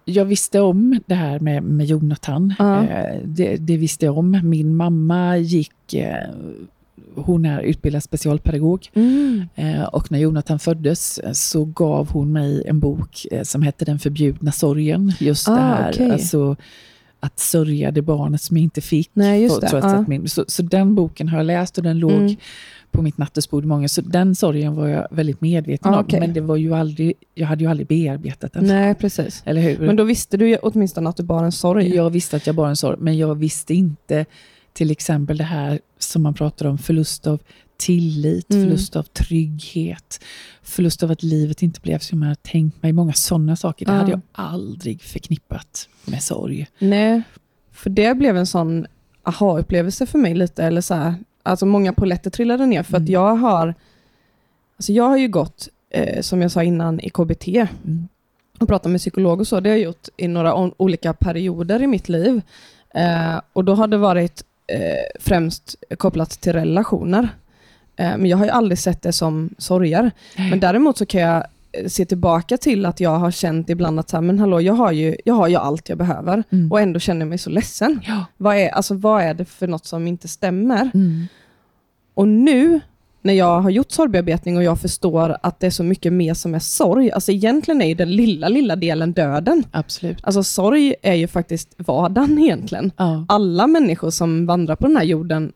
jag 0.04 0.24
visste 0.24 0.60
om 0.60 1.00
det 1.06 1.14
här 1.14 1.40
med, 1.40 1.62
med 1.62 1.86
Jonathan. 1.86 2.54
Ja. 2.58 2.82
Eh, 2.84 3.20
det, 3.24 3.56
det 3.56 3.76
visste 3.76 4.04
jag 4.06 4.18
om. 4.18 4.40
Min 4.44 4.76
mamma 4.76 5.36
gick, 5.36 5.94
eh, 5.94 6.28
hon 7.14 7.44
är 7.44 7.60
utbildad 7.60 8.02
specialpedagog. 8.02 8.88
Eh, 9.54 9.82
och 9.82 10.12
när 10.12 10.18
Jonathan 10.18 10.58
föddes 10.58 11.18
eh, 11.18 11.32
så 11.32 11.64
gav 11.64 12.10
hon 12.10 12.32
mig 12.32 12.62
en 12.66 12.80
bok 12.80 13.26
eh, 13.30 13.42
som 13.42 13.62
hette 13.62 13.84
Den 13.84 13.98
förbjudna 13.98 14.52
sorgen. 14.52 15.12
Just 15.20 15.46
det 15.46 15.52
Ah, 15.52 15.56
här, 15.56 15.90
okej. 15.94 16.10
alltså 16.10 16.56
att 17.20 17.38
sörja 17.38 17.90
det 17.90 18.02
barnet 18.02 18.42
som 18.42 18.56
jag 18.56 18.62
inte 18.64 18.80
fick. 18.80 19.10
Nej, 19.12 19.42
just 19.42 19.60
trots 19.60 19.72
Ja. 19.86 20.04
min, 20.08 20.28
så, 20.28 20.44
så 20.48 20.62
den 20.62 20.94
boken 20.94 21.28
har 21.28 21.36
jag 21.38 21.46
läst 21.46 21.78
och 21.78 21.84
den 21.84 21.98
låg 21.98 22.12
Mm. 22.12 22.36
på 22.90 23.02
mitt 23.02 23.18
nattduksbord 23.18 23.64
många, 23.64 23.88
så 23.88 24.00
den 24.00 24.34
sorgen 24.34 24.74
var 24.74 24.88
jag 24.88 25.06
väldigt 25.10 25.40
medveten 25.40 25.92
Ja, 25.92 25.98
om. 25.98 26.04
okej. 26.04 26.20
Men 26.20 26.32
det 26.32 26.40
var 26.40 26.56
ju 26.56 26.74
aldrig, 26.74 27.12
jag 27.34 27.46
hade 27.46 27.64
ju 27.64 27.70
aldrig 27.70 27.86
bearbetat 27.88 28.52
den. 28.52 28.64
Nej, 28.64 28.94
precis. 28.94 29.42
Eller 29.46 29.60
hur? 29.60 29.78
Men 29.78 29.96
då 29.96 30.04
visste 30.04 30.36
du 30.36 30.48
ju 30.48 30.56
åtminstone 30.56 31.08
att 31.10 31.16
du 31.16 31.22
bar 31.22 31.44
en 31.44 31.52
sorg. 31.52 31.94
Jag 31.94 32.10
visste 32.10 32.36
att 32.36 32.46
jag 32.46 32.56
bar 32.56 32.68
en 32.68 32.76
sorg, 32.76 32.96
men 33.00 33.18
jag 33.18 33.34
visste 33.34 33.74
inte 33.74 34.24
till 34.72 34.90
exempel 34.90 35.36
det 35.38 35.44
här 35.44 35.80
som 35.98 36.22
man 36.22 36.34
pratar 36.34 36.66
om, 36.66 36.78
förlust 36.78 37.26
av 37.26 37.40
tillit, 37.80 38.50
Mm. 38.50 38.62
förlust 38.64 38.96
av 38.96 39.02
trygghet, 39.02 40.20
förlust 40.62 41.02
av 41.02 41.10
att 41.10 41.22
livet 41.22 41.62
inte 41.62 41.80
blev 41.80 41.98
som 41.98 42.22
jag 42.22 42.28
hade 42.28 42.40
tänkt 42.42 42.82
mig. 42.82 42.92
Många 42.92 43.12
sådana 43.12 43.56
saker, 43.56 43.86
det 43.86 43.92
Ja. 43.92 43.98
hade 43.98 44.10
jag 44.10 44.20
aldrig 44.32 45.02
förknippat 45.02 45.88
med 46.04 46.22
sorg. 46.22 46.66
Nej, 46.78 47.22
för 47.72 47.90
det 47.90 48.14
blev 48.16 48.36
en 48.36 48.46
sån 48.46 48.86
aha-upplevelse 49.22 50.06
för 50.06 50.18
mig 50.18 50.34
lite. 50.34 50.64
Eller 50.64 50.80
så 50.80 50.94
här, 50.94 51.14
alltså 51.42 51.66
många 51.66 51.92
poletter 51.92 52.30
trillade 52.30 52.66
ner 52.66 52.82
för 52.82 52.96
att 52.96 53.00
Mm. 53.00 53.12
jag 53.12 53.36
har 53.36 53.74
alltså 54.76 54.92
jag 54.92 55.04
har 55.04 55.16
ju 55.16 55.28
gått, 55.28 55.68
eh, 55.90 56.20
som 56.22 56.42
jag 56.42 56.50
sa 56.50 56.62
innan, 56.62 57.00
i 57.00 57.10
KBT 57.10 57.48
Mm. 57.84 58.08
och 58.58 58.68
pratat 58.68 58.90
med 58.92 59.00
psykolog 59.00 59.40
och 59.40 59.46
så. 59.46 59.60
Det 59.60 59.70
har 59.70 59.76
jag 59.76 59.84
gjort 59.84 60.08
i 60.16 60.28
några 60.28 60.54
olika 60.82 61.12
perioder 61.12 61.82
i 61.82 61.86
mitt 61.86 62.08
liv. 62.08 62.42
Eh, 62.94 63.40
och 63.52 63.64
då 63.64 63.74
har 63.74 63.86
det 63.88 63.96
varit 63.98 64.44
eh, 64.66 65.20
främst 65.20 65.74
kopplat 65.98 66.30
till 66.30 66.52
relationer. 66.52 67.28
Eh, 68.00 68.16
men 68.18 68.26
jag 68.26 68.36
har 68.36 68.44
ju 68.44 68.50
aldrig 68.50 68.78
sett 68.78 69.02
det 69.02 69.12
som 69.12 69.50
sorger. 69.58 70.10
Men 70.36 70.60
däremot 70.60 70.98
så 70.98 71.06
kan 71.06 71.20
jag 71.20 71.44
eh, 71.72 71.86
se 71.86 72.04
tillbaka 72.04 72.56
till 72.56 72.86
att 72.86 73.00
jag 73.00 73.18
har 73.18 73.30
känt 73.30 73.70
ibland 73.70 74.00
att 74.00 74.10
så 74.10 74.16
här, 74.16 74.22
men 74.22 74.38
hallå, 74.38 74.60
jag 74.60 74.74
har, 74.74 74.92
ju, 74.92 75.16
jag 75.24 75.34
har 75.34 75.48
ju 75.48 75.56
allt 75.56 75.88
jag 75.88 75.98
behöver 75.98 76.42
Mm. 76.50 76.72
och 76.72 76.80
ändå 76.80 76.98
känner 77.00 77.20
jag 77.20 77.28
mig 77.28 77.38
så 77.38 77.50
ledsen. 77.50 78.00
Ja. 78.06 78.24
Vad 78.36 78.56
är, 78.56 78.68
alltså, 78.68 78.94
vad 78.94 79.22
är 79.22 79.34
det 79.34 79.44
för 79.44 79.66
något 79.66 79.86
som 79.86 80.06
inte 80.06 80.28
stämmer? 80.28 80.90
Mm. 80.94 81.26
Och 82.14 82.28
nu 82.28 82.80
när 83.22 83.34
jag 83.34 83.60
har 83.60 83.70
gjort 83.70 83.90
sorgbearbetning 83.90 84.56
och 84.56 84.62
jag 84.62 84.80
förstår 84.80 85.36
att 85.42 85.60
det 85.60 85.66
är 85.66 85.70
så 85.70 85.82
mycket 85.84 86.12
mer 86.12 86.34
som 86.34 86.54
är 86.54 86.58
sorg, 86.58 87.10
alltså 87.12 87.32
egentligen 87.32 87.82
är 87.82 87.86
ju 87.86 87.94
den 87.94 88.10
lilla, 88.16 88.48
lilla 88.48 88.76
delen 88.76 89.12
döden. 89.12 89.64
Absolut. 89.70 90.18
Alltså 90.22 90.42
sorg 90.42 90.94
är 91.02 91.14
ju 91.14 91.26
faktiskt 91.26 91.74
vardagen 91.76 92.38
egentligen. 92.38 92.92
Ja. 92.96 93.24
Alla 93.28 93.66
människor 93.66 94.10
som 94.10 94.46
vandrar 94.46 94.76
på 94.76 94.86
den 94.86 94.96
här 94.96 95.04
jorden 95.04 95.52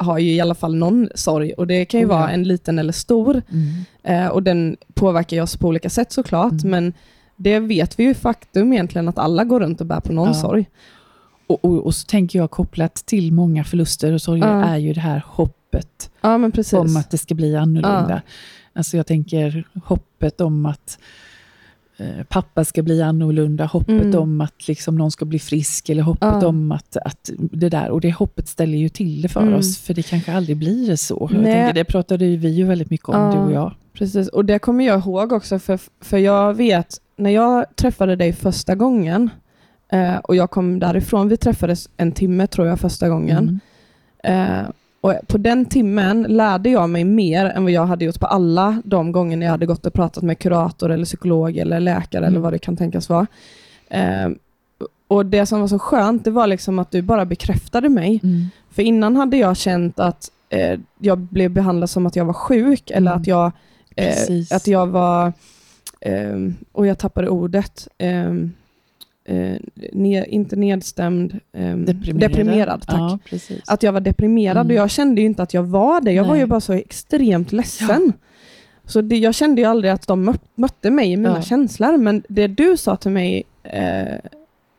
har 0.00 0.18
ju 0.18 0.32
i 0.34 0.40
alla 0.40 0.54
fall 0.54 0.74
någon 0.76 1.08
sorg 1.14 1.52
och 1.52 1.66
det 1.66 1.84
kan 1.84 2.00
ju 2.00 2.06
ja. 2.06 2.16
vara 2.16 2.30
en 2.30 2.42
liten 2.44 2.78
eller 2.78 2.92
stor. 2.92 3.42
Mm. 3.52 4.24
Eh, 4.24 4.28
och 4.28 4.42
den 4.42 4.76
påverkar 4.94 5.36
ju 5.36 5.42
oss 5.42 5.56
på 5.56 5.68
olika 5.68 5.90
sätt 5.90 6.12
såklart, 6.12 6.52
Mm. 6.52 6.70
men 6.70 6.92
det 7.36 7.58
vet 7.58 7.98
vi 7.98 8.04
ju 8.04 8.14
faktum 8.14 8.72
egentligen 8.72 9.08
att 9.08 9.18
alla 9.18 9.44
går 9.44 9.60
runt 9.60 9.80
och 9.80 9.86
bär 9.86 10.00
på 10.00 10.12
någon 10.12 10.28
Ja. 10.28 10.34
sorg. 10.34 10.66
Och, 11.46 11.64
och, 11.64 11.86
och 11.86 11.94
så 11.94 12.06
tänker 12.06 12.38
jag 12.38 12.50
kopplat 12.50 12.94
till 12.94 13.32
många 13.32 13.64
förluster 13.64 14.12
och 14.12 14.22
sorger 14.22 14.46
Ja. 14.46 14.64
är 14.64 14.76
ju 14.78 14.92
det 14.92 15.00
här 15.00 15.22
hoppet 15.26 16.10
Ja, 16.20 16.34
om 16.72 16.96
att 16.96 17.10
det 17.10 17.18
ska 17.18 17.34
bli 17.34 17.56
annorlunda. 17.56 18.22
Alltså 18.72 18.96
jag 18.96 19.06
tänker 19.06 19.68
hoppet 19.84 20.40
om 20.40 20.66
att 20.66 20.98
pappa 22.28 22.64
ska 22.64 22.82
bli 22.82 23.02
annorlunda, 23.02 23.64
hoppet 23.66 23.90
Mm. 24.04 24.18
om 24.18 24.40
att 24.40 24.68
liksom 24.68 24.96
någon 24.96 25.10
ska 25.10 25.24
bli 25.24 25.38
frisk 25.38 25.88
eller 25.88 26.02
hoppet 26.02 26.28
Ja. 26.42 26.46
om 26.46 26.72
att, 26.72 26.96
att 27.04 27.30
det 27.36 27.68
där. 27.68 27.90
Och 27.90 28.00
det 28.00 28.10
hoppet 28.12 28.48
ställer 28.48 28.78
ju 28.78 28.88
till 28.88 29.22
det 29.22 29.28
för 29.28 29.40
Mm. 29.42 29.54
oss, 29.54 29.78
för 29.78 29.94
det 29.94 30.02
kanske 30.02 30.32
aldrig 30.32 30.56
blir 30.56 30.96
så. 30.96 31.28
Jag 31.32 31.44
tänker, 31.44 31.72
det 31.72 31.84
pratade 31.84 32.24
ju 32.26 32.36
vi 32.36 32.48
ju 32.48 32.64
väldigt 32.64 32.90
mycket 32.90 33.08
om, 33.08 33.14
Ja. 33.20 33.32
du 33.32 33.38
och 33.38 33.52
jag. 33.52 33.74
Precis, 33.92 34.28
och 34.28 34.44
det 34.44 34.58
kommer 34.58 34.84
jag 34.86 34.98
ihåg 35.00 35.32
också, 35.32 35.58
för, 35.58 35.78
för 36.00 36.18
jag 36.18 36.54
vet, 36.54 36.96
när 37.16 37.30
jag 37.30 37.76
träffade 37.76 38.16
dig 38.16 38.32
första 38.32 38.74
gången, 38.74 39.30
eh, 39.92 40.16
och 40.16 40.36
jag 40.36 40.50
kom 40.50 40.78
därifrån, 40.78 41.28
vi 41.28 41.36
träffades 41.36 41.88
en 41.96 42.12
timme 42.12 42.46
tror 42.46 42.66
jag 42.68 42.80
första 42.80 43.08
gången, 43.08 43.60
Mm. 44.24 44.60
eh, 44.62 44.66
och 45.00 45.14
på 45.26 45.38
den 45.38 45.64
timmen 45.66 46.22
lärde 46.22 46.70
jag 46.70 46.90
mig 46.90 47.04
mer 47.04 47.46
än 47.46 47.62
vad 47.62 47.72
jag 47.72 47.86
hade 47.86 48.04
gjort 48.04 48.20
på 48.20 48.26
alla 48.26 48.82
de 48.84 49.12
gånger 49.12 49.42
jag 49.42 49.50
hade 49.50 49.66
gått 49.66 49.86
och 49.86 49.92
pratat 49.92 50.22
med 50.22 50.38
kurator, 50.38 50.90
eller 50.90 51.04
psykolog, 51.04 51.56
eller 51.56 51.80
läkare, 51.80 52.18
eller 52.26 52.28
Mm. 52.28 52.42
vad 52.42 52.52
det 52.52 52.58
kan 52.58 52.76
tänkas 52.76 53.08
vara. 53.08 53.26
Eh, 53.88 54.28
och 55.08 55.26
det 55.26 55.46
som 55.46 55.60
var 55.60 55.68
så 55.68 55.78
skönt, 55.78 56.24
det 56.24 56.30
var 56.30 56.46
liksom 56.46 56.78
att 56.78 56.90
du 56.90 57.02
bara 57.02 57.24
bekräftade 57.24 57.88
mig, 57.88 58.20
Mm. 58.22 58.44
för 58.70 58.82
innan 58.82 59.16
hade 59.16 59.36
jag 59.36 59.56
känt 59.56 59.98
att 59.98 60.30
eh, 60.52 60.80
jag 60.98 61.18
blev 61.18 61.50
behandlad 61.50 61.90
som 61.90 62.06
att 62.06 62.16
jag 62.16 62.24
var 62.24 62.32
sjuk 62.32 62.90
eller 62.90 63.10
Mm. 63.10 63.20
att 63.20 63.26
jag, 63.26 63.52
eh, 63.96 64.12
att 64.50 64.66
jag 64.66 64.86
var, 64.86 65.32
eh, 66.00 66.36
och 66.72 66.86
jag 66.86 66.98
tappade 66.98 67.28
ordet, 67.28 67.88
eh, 69.30 70.24
inte 70.34 70.56
nedstämd, 70.56 71.38
eh, 71.52 71.76
deprimerad. 71.76 72.82
tack. 72.86 73.20
Ja. 73.32 73.38
Att 73.66 73.82
jag 73.82 73.92
var 73.92 74.00
deprimerad 74.00 74.56
Mm. 74.66 74.66
och 74.66 74.74
jag 74.82 74.90
kände 74.90 75.20
ju 75.20 75.26
inte 75.26 75.42
att 75.42 75.54
jag 75.54 75.62
var 75.62 76.00
det. 76.00 76.12
Jag 76.12 76.24
var 76.24 76.32
Nej. 76.32 76.40
ju 76.40 76.46
bara 76.46 76.60
så 76.60 76.72
extremt 76.72 77.52
ledsen. 77.52 78.12
Så 78.84 79.00
det, 79.00 79.16
jag 79.18 79.34
kände 79.34 79.60
ju 79.60 79.66
aldrig 79.66 79.92
att 79.92 80.06
de 80.06 80.28
mö- 80.30 80.38
mötte 80.54 80.90
mig 80.90 81.12
i 81.12 81.16
mina 81.16 81.36
Ja. 81.36 81.42
känslor. 81.42 81.96
Men 81.96 82.22
det 82.28 82.46
du 82.46 82.76
sa 82.76 82.96
till 82.96 83.10
mig 83.10 83.42
eh, 83.62 84.18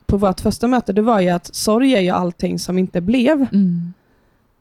på 0.06 0.18
vårt 0.18 0.40
första 0.40 0.68
möte, 0.68 0.94
det 0.94 1.02
var 1.02 1.20
ju 1.20 1.30
att 1.30 1.56
sorg 1.56 1.94
är 1.96 2.02
ju 2.02 2.10
allting 2.10 2.60
som 2.60 2.78
inte 2.78 3.02
blev. 3.02 3.46
Mm. 3.54 3.94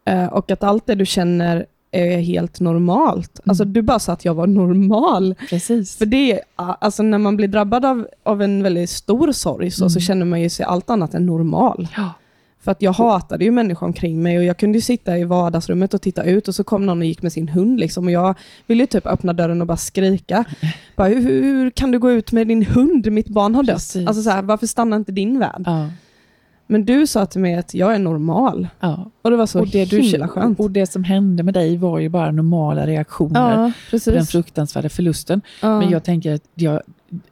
Eh, 0.04 0.26
och 0.26 0.50
att 0.50 0.62
allt 0.62 0.86
det 0.86 0.94
du 0.94 1.06
känner 1.06 1.66
är 1.92 2.18
helt 2.20 2.60
normalt. 2.60 3.38
Mm. 3.38 3.50
Alltså 3.50 3.64
du 3.64 3.82
bara 3.82 3.98
sa 3.98 4.12
att 4.12 4.24
jag 4.24 4.34
var 4.34 4.46
normal. 4.46 5.34
Precis. 5.50 5.96
För 5.96 6.06
det, 6.06 6.40
alltså 6.56 7.02
när 7.02 7.18
man 7.18 7.36
blir 7.36 7.48
drabbad 7.48 7.84
av, 7.84 8.06
av 8.22 8.42
en 8.42 8.62
väldigt 8.62 8.90
stor 8.90 9.32
sorg 9.32 9.70
så, 9.70 9.90
så 9.90 9.98
Mm. 9.98 10.00
känner 10.00 10.26
man 10.26 10.40
ju 10.40 10.48
sig 10.50 10.66
allt 10.66 10.90
annat 10.90 11.14
än 11.14 11.26
normal. 11.26 11.88
ja. 11.96 12.12
För 12.62 12.70
att 12.72 12.82
jag 12.82 12.92
hatade 12.92 13.44
ju 13.44 13.50
människor 13.50 13.86
omkring 13.86 14.22
mig 14.22 14.38
och 14.38 14.44
jag 14.44 14.56
kunde 14.56 14.80
sitta 14.80 15.18
i 15.18 15.24
vardagsrummet 15.24 15.94
och 15.94 16.02
titta 16.02 16.22
ut 16.22 16.48
och 16.48 16.54
så 16.54 16.64
kom 16.64 16.86
någon 16.86 16.98
och 16.98 17.04
gick 17.06 17.22
med 17.22 17.32
sin 17.32 17.48
hund 17.48 17.80
liksom 17.80 18.04
och 18.04 18.10
jag 18.10 18.34
ville 18.66 18.82
ju 18.82 18.86
typ 18.86 19.06
öppna 19.06 19.32
dörren 19.32 19.60
och 19.60 19.66
bara 19.66 19.76
skrika. 19.76 20.44
Bara, 20.96 21.08
hur, 21.08 21.20
hur 21.42 21.70
kan 21.70 21.90
du 21.90 21.98
gå 21.98 22.10
ut 22.10 22.32
med 22.32 22.46
din 22.48 22.66
hund? 22.66 23.12
Mitt 23.12 23.28
barn 23.28 23.54
har 23.54 23.62
dött. 23.62 23.74
Precis. 23.76 24.06
Alltså 24.06 24.22
så 24.22 24.30
här, 24.30 24.42
varför 24.42 24.66
stannar 24.66 24.96
inte 24.96 25.12
din 25.12 25.38
värld? 25.38 25.62
Ja. 25.66 25.88
Men 26.70 26.84
du 26.84 27.06
sa 27.06 27.26
till 27.26 27.40
mig 27.40 27.54
att 27.54 27.74
jag 27.74 27.94
är 27.94 27.98
normal. 27.98 28.68
Ja. 28.80 29.10
Och 29.22 29.30
det 29.30 29.36
var 29.36 29.46
så 29.46 29.60
och, 29.60 29.68
det 29.68 29.84
du, 29.84 30.00
himla 30.00 30.28
skönt. 30.28 30.60
och 30.60 30.70
det 30.70 30.86
som 30.86 31.04
hände 31.04 31.42
med 31.42 31.54
dig 31.54 31.76
var 31.76 31.98
ju 31.98 32.08
bara 32.08 32.30
normala 32.30 32.86
reaktioner 32.86 33.40
Ja, 33.50 33.56
på 33.56 33.62
den 33.62 33.72
precis. 33.90 34.30
fruktansvärda 34.30 34.88
förlusten. 34.88 35.40
Ja. 35.62 35.78
Men 35.78 35.90
jag 35.90 36.04
tänker 36.04 36.34
att 36.34 36.42
jag, 36.54 36.80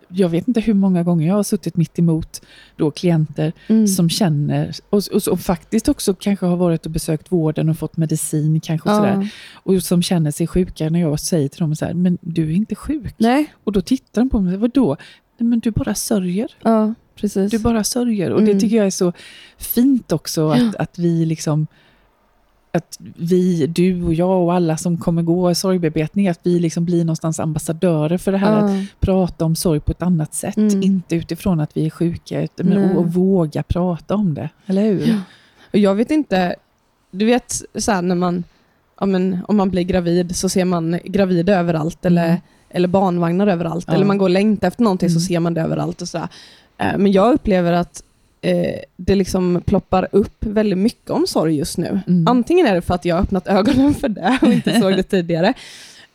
jag 0.08 0.28
vet 0.28 0.48
inte 0.48 0.60
hur 0.60 0.74
många 0.74 1.02
gånger 1.02 1.26
jag 1.28 1.34
har 1.34 1.42
suttit 1.42 1.76
mitt 1.76 1.98
emot 1.98 2.40
då 2.76 2.90
klienter 2.90 3.52
Mm. 3.68 3.86
som 3.86 4.08
känner, 4.10 4.72
och, 4.90 5.02
och 5.14 5.22
som 5.22 5.38
faktiskt 5.38 5.88
också 5.88 6.14
kanske 6.14 6.46
har 6.46 6.56
varit 6.56 6.86
och 6.86 6.92
besökt 6.92 7.32
vården 7.32 7.68
och 7.68 7.78
fått 7.78 7.96
medicin 7.96 8.60
kanske 8.60 8.88
och 8.90 8.94
Ja. 8.94 8.98
sådär. 9.00 9.28
Och 9.54 9.82
som 9.82 10.02
känner 10.02 10.30
sig 10.30 10.46
sjuka 10.46 10.90
när 10.90 11.00
jag 11.00 11.20
säger 11.20 11.48
till 11.48 11.60
dem 11.60 11.76
så 11.76 11.84
här, 11.84 11.94
men 11.94 12.18
du 12.20 12.42
är 12.50 12.56
inte 12.56 12.74
sjuk. 12.74 13.14
Nej, 13.18 13.52
Och 13.64 13.72
då 13.72 13.80
tittar 13.80 14.20
de 14.22 14.30
på 14.30 14.40
mig, 14.40 14.56
vadå? 14.56 14.96
Nej, 15.38 15.48
men 15.48 15.60
du 15.60 15.70
bara 15.70 15.94
sörjer. 15.94 16.48
ja, 16.62 16.94
precis. 17.20 17.50
Du 17.50 17.58
bara 17.58 17.84
sörjer. 17.84 18.30
Och 18.30 18.40
Mm. 18.40 18.54
det 18.54 18.60
tycker 18.60 18.76
jag 18.76 18.86
är 18.86 18.90
så 18.90 19.12
fint 19.58 20.12
också, 20.12 20.50
att, 20.50 20.74
att 20.76 20.98
vi 20.98 21.26
liksom 21.26 21.66
att 22.72 22.98
vi, 23.16 23.66
du 23.66 24.02
och 24.02 24.14
jag 24.14 24.42
och 24.44 24.54
alla 24.54 24.76
som 24.76 24.96
kommer 24.98 25.22
gå 25.22 25.54
sorgbearbetning, 25.54 26.28
att 26.28 26.40
vi 26.42 26.58
liksom 26.58 26.84
blir 26.84 27.04
någonstans 27.04 27.40
ambassadörer 27.40 28.18
för 28.18 28.32
det 28.32 28.38
här 28.38 28.56
att 28.64 28.70
ja. 28.76 28.84
prata 29.00 29.44
om 29.44 29.56
sorg 29.56 29.80
på 29.80 29.92
ett 29.92 30.02
annat 30.02 30.34
sätt. 30.34 30.56
Mm. 30.56 30.82
Inte 30.82 31.16
utifrån 31.16 31.60
att 31.60 31.76
vi 31.76 31.86
är 31.86 31.90
sjuka, 31.90 32.42
utan 32.42 32.66
men, 32.66 32.90
och, 32.90 32.98
och 32.98 33.12
våga 33.14 33.62
prata 33.62 34.14
om 34.14 34.34
det. 34.34 34.48
Eller 34.66 34.82
hur? 34.82 35.06
Ja. 35.08 35.20
Och 35.72 35.78
jag 35.78 35.94
vet 35.94 36.10
inte, 36.10 36.54
du 37.10 37.24
vet 37.24 37.62
så 37.74 37.92
här, 37.92 38.02
när 38.02 38.14
man, 38.14 38.44
ja, 39.00 39.06
men, 39.06 39.38
om 39.48 39.56
man 39.56 39.70
blir 39.70 39.82
gravid 39.82 40.36
så 40.36 40.48
ser 40.48 40.64
man 40.64 40.98
gravida 41.04 41.58
överallt 41.58 42.04
eller, 42.04 42.26
Mm. 42.28 42.40
eller 42.70 42.88
barnvagnar 42.88 43.46
överallt. 43.46 43.84
Ja. 43.88 43.94
Eller 43.94 44.04
man 44.06 44.18
går 44.18 44.26
och 44.26 44.30
längtar 44.30 44.68
efter 44.68 44.82
någonting 44.82 45.08
så 45.10 45.12
Mm. 45.18 45.20
ser 45.20 45.40
man 45.40 45.54
det 45.54 45.60
överallt. 45.60 46.02
Och 46.02 46.08
så 46.08 46.18
här. 46.18 46.28
Eh, 46.78 46.98
Men 46.98 47.12
jag 47.12 47.34
upplever 47.34 47.72
att 47.72 48.02
eh, 48.40 48.74
det 48.96 49.14
liksom 49.14 49.62
ploppar 49.66 50.08
upp 50.12 50.36
väldigt 50.44 50.78
mycket 50.78 51.10
om 51.10 51.26
sorg 51.26 51.56
just 51.56 51.78
nu. 51.78 52.00
Mm. 52.08 52.28
Antingen 52.28 52.66
är 52.66 52.74
det 52.74 52.82
för 52.82 52.94
att 52.94 53.04
jag 53.04 53.14
har 53.16 53.22
öppnat 53.22 53.48
ögonen 53.48 53.94
för 53.94 54.08
det 54.08 54.38
och 54.42 54.52
inte 54.52 54.80
såg 54.80 54.96
det 54.96 55.02
tidigare. 55.10 55.48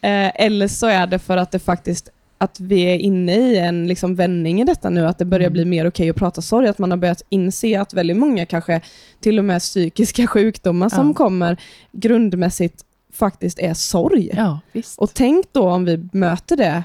Eh, 0.02 0.42
eller 0.46 0.68
så 0.68 0.88
är 0.88 1.08
det 1.08 1.20
för 1.20 1.38
att 1.38 1.52
det 1.52 1.60
faktiskt 1.60 2.10
att 2.38 2.60
vi 2.60 2.82
är 2.82 2.98
inne 2.98 3.36
i 3.36 3.58
en 3.58 3.88
liksom 3.88 4.16
vändning 4.16 4.62
i 4.62 4.64
detta 4.64 4.90
nu, 4.90 5.08
att 5.08 5.18
det 5.18 5.26
börjar 5.26 5.48
Mm. 5.48 5.54
bli 5.54 5.66
mer 5.66 5.88
okej 5.88 6.10
att 6.10 6.16
prata 6.16 6.42
sorg, 6.42 6.68
att 6.68 6.78
man 6.80 6.92
har 6.92 6.98
börjat 6.98 7.22
inse 7.30 7.82
att 7.82 7.94
väldigt 7.94 8.18
många 8.18 8.46
kanske 8.46 8.82
till 9.20 9.40
och 9.40 9.46
med 9.46 9.62
psykiska 9.62 10.28
sjukdomar 10.28 10.90
som 10.90 11.08
Ja. 11.08 11.14
kommer 11.14 11.58
grundmässigt 11.92 12.84
faktiskt 13.14 13.60
är 13.60 13.74
sorg. 13.74 14.30
Ja. 14.34 14.60
Och 14.98 15.14
tänk 15.14 15.46
då 15.52 15.70
om 15.70 15.86
vi 15.86 16.08
möter 16.12 16.58
det 16.58 16.84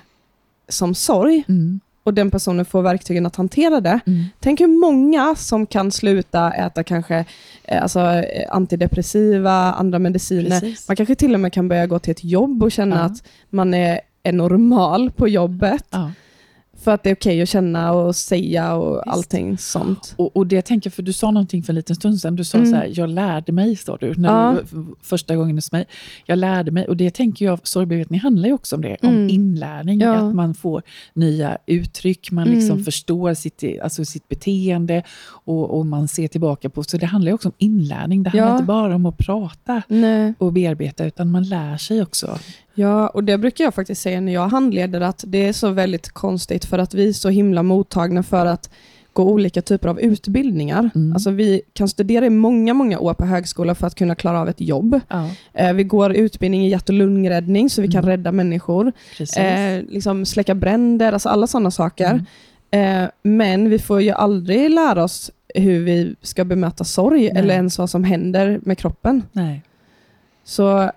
som 0.68 0.94
sorg 0.94 1.44
mm. 1.48 1.80
Och 2.08 2.14
den 2.14 2.30
personen 2.30 2.64
får 2.64 2.82
verktygen 2.82 3.26
att 3.26 3.36
hantera 3.36 3.80
det. 3.80 4.00
Mm. 4.06 4.24
Tänk 4.40 4.60
hur 4.60 4.80
många 4.80 5.34
som 5.34 5.66
kan 5.66 5.90
sluta 5.92 6.52
äta 6.52 6.82
kanske 6.84 7.24
eh, 7.64 7.82
alltså, 7.82 8.00
eh, 8.00 8.46
antidepressiva, 8.50 9.52
andra 9.52 9.98
mediciner. 9.98 10.60
Precis. 10.60 10.88
Man 10.88 10.96
kanske 10.96 11.14
till 11.14 11.34
och 11.34 11.40
med 11.40 11.52
kan 11.52 11.68
börja 11.68 11.86
gå 11.86 11.98
till 11.98 12.10
ett 12.10 12.24
jobb 12.24 12.62
och 12.62 12.72
känna 12.72 12.96
Ja. 12.96 13.02
att 13.02 13.22
man 13.50 13.74
är, 13.74 14.00
är 14.22 14.32
normal 14.32 15.10
på 15.10 15.28
jobbet. 15.28 15.84
Ja. 15.90 16.10
För 16.80 16.90
att 16.94 17.02
det 17.02 17.10
är 17.10 17.14
okej 17.14 17.42
att 17.42 17.48
känna 17.48 17.92
och 17.92 18.16
säga 18.16 18.74
och 18.74 19.12
allting 19.12 19.58
sånt. 19.58 20.14
Och, 20.16 20.36
och 20.36 20.46
det 20.46 20.62
tänker 20.62 20.88
jag, 20.90 20.94
för 20.94 21.02
du 21.02 21.12
sa 21.12 21.30
någonting 21.30 21.62
för 21.62 21.72
en 21.72 21.74
liten 21.76 21.96
stund 21.96 22.20
sedan. 22.20 22.36
Du 22.36 22.44
sa 22.44 22.58
Mm. 22.58 22.70
så 22.70 22.76
här, 22.76 22.90
jag 22.94 23.08
lärde 23.08 23.52
mig, 23.52 23.76
sa 23.76 23.96
du, 23.96 24.14
när 24.14 24.28
Ja. 24.54 24.56
du 24.72 24.86
första 25.02 25.36
gången 25.36 25.56
hos 25.56 25.72
mig. 25.72 25.86
Jag 26.26 26.38
lärde 26.38 26.70
mig, 26.70 26.86
och 26.88 26.96
det 26.96 27.10
tänker 27.10 27.44
jag, 27.44 27.60
sorgbearbetning 27.68 28.20
handlar 28.20 28.48
ju 28.48 28.54
också 28.54 28.76
om 28.76 28.82
det, 28.82 28.96
om 29.02 29.08
Mm. 29.08 29.28
inlärning. 29.28 30.00
Ja. 30.00 30.14
Att 30.14 30.34
man 30.34 30.54
får 30.54 30.82
nya 31.14 31.58
uttryck, 31.66 32.30
man 32.30 32.46
Mm. 32.46 32.58
liksom 32.58 32.84
förstår 32.84 33.34
sitt, 33.34 33.64
alltså 33.82 34.04
sitt 34.04 34.28
beteende 34.28 35.02
och, 35.28 35.78
och 35.78 35.86
man 35.86 36.08
ser 36.08 36.28
tillbaka 36.28 36.70
på. 36.70 36.82
Så 36.82 36.96
det 36.96 37.06
handlar 37.06 37.30
ju 37.30 37.34
också 37.34 37.48
om 37.48 37.54
inlärning. 37.58 38.22
Det 38.22 38.30
handlar 38.30 38.46
Ja. 38.48 38.52
inte 38.52 38.64
bara 38.64 38.94
om 38.94 39.06
att 39.06 39.18
prata 39.18 39.82
Nej. 39.88 40.34
och 40.38 40.52
bearbeta, 40.52 41.04
utan 41.04 41.30
man 41.30 41.42
lär 41.44 41.76
sig 41.76 42.02
också. 42.02 42.38
Ja, 42.78 43.08
och 43.08 43.24
det 43.24 43.38
brukar 43.38 43.64
jag 43.64 43.74
faktiskt 43.74 44.02
säga 44.02 44.20
när 44.20 44.32
jag 44.32 44.48
handleder 44.48 45.00
att 45.00 45.24
det 45.26 45.38
är 45.48 45.52
så 45.52 45.70
väldigt 45.70 46.08
konstigt 46.08 46.64
för 46.64 46.78
att 46.78 46.94
vi 46.94 47.08
är 47.08 47.12
så 47.12 47.28
himla 47.28 47.62
mottagna 47.62 48.22
för 48.22 48.46
att 48.46 48.70
gå 49.12 49.22
olika 49.24 49.62
typer 49.62 49.88
av 49.88 50.00
utbildningar. 50.00 50.90
Mm. 50.94 51.12
Alltså 51.12 51.30
vi 51.30 51.62
kan 51.72 51.88
studera 51.88 52.26
i 52.26 52.30
många, 52.30 52.74
många 52.74 52.98
år 52.98 53.14
på 53.14 53.24
högskola 53.24 53.74
för 53.74 53.86
att 53.86 53.94
kunna 53.94 54.14
klara 54.14 54.40
av 54.40 54.48
ett 54.48 54.60
jobb. 54.60 55.00
Ja, 55.08 55.30
Eh, 55.54 55.72
vi 55.72 55.84
går 55.84 56.12
utbildning 56.12 56.66
i 56.66 56.68
hjärt 56.68 56.88
och 56.88 56.94
lungräddning 56.94 57.70
så 57.70 57.82
vi 57.82 57.88
kan 57.88 57.98
Mm. 58.04 58.10
rädda 58.10 58.32
människor. 58.32 58.92
Eh, 59.36 59.82
liksom 59.88 60.24
släcka 60.26 60.54
bränder, 60.54 61.12
alltså 61.12 61.28
alla 61.28 61.46
sådana 61.46 61.70
saker. 61.70 62.24
Mm. 62.70 63.04
Eh, 63.04 63.10
men 63.22 63.70
vi 63.70 63.78
får 63.78 64.02
ju 64.02 64.10
aldrig 64.10 64.70
lära 64.70 65.04
oss 65.04 65.30
hur 65.54 65.84
vi 65.84 66.14
ska 66.22 66.44
bemöta 66.44 66.84
sorg 66.84 67.20
Nej. 67.20 67.32
eller 67.42 67.54
ens 67.54 67.78
vad 67.78 67.90
som 67.90 68.04
händer 68.04 68.60
med 68.62 68.78
kroppen. 68.78 69.22
Nej. 69.32 69.62
Så 70.44 70.82
eh, 70.82 70.88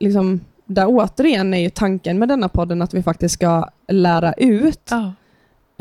liksom, 0.00 0.40
där 0.66 0.86
återigen 0.88 1.54
är 1.54 1.58
ju 1.58 1.70
tanken 1.70 2.18
med 2.18 2.28
denna 2.28 2.48
podden 2.48 2.82
att 2.82 2.94
vi 2.94 3.02
faktiskt 3.02 3.34
ska 3.34 3.68
lära 3.88 4.32
ut 4.32 4.90
Ja, 4.90 5.12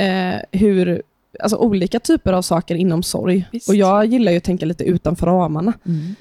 eh, 0.05 0.39
hur, 0.51 1.01
alltså 1.43 1.57
olika 1.57 1.99
typer 1.99 2.33
av 2.33 2.41
saker 2.41 2.75
inom 2.75 3.03
sorg. 3.03 3.47
Visst. 3.51 3.69
Och 3.69 3.75
jag 3.75 4.05
gillar 4.05 4.31
ju 4.31 4.37
att 4.37 4.43
tänka 4.43 4.65
lite 4.65 4.83
utanför 4.83 5.25
ramarna. 5.25 5.73
Mm. 5.85 6.15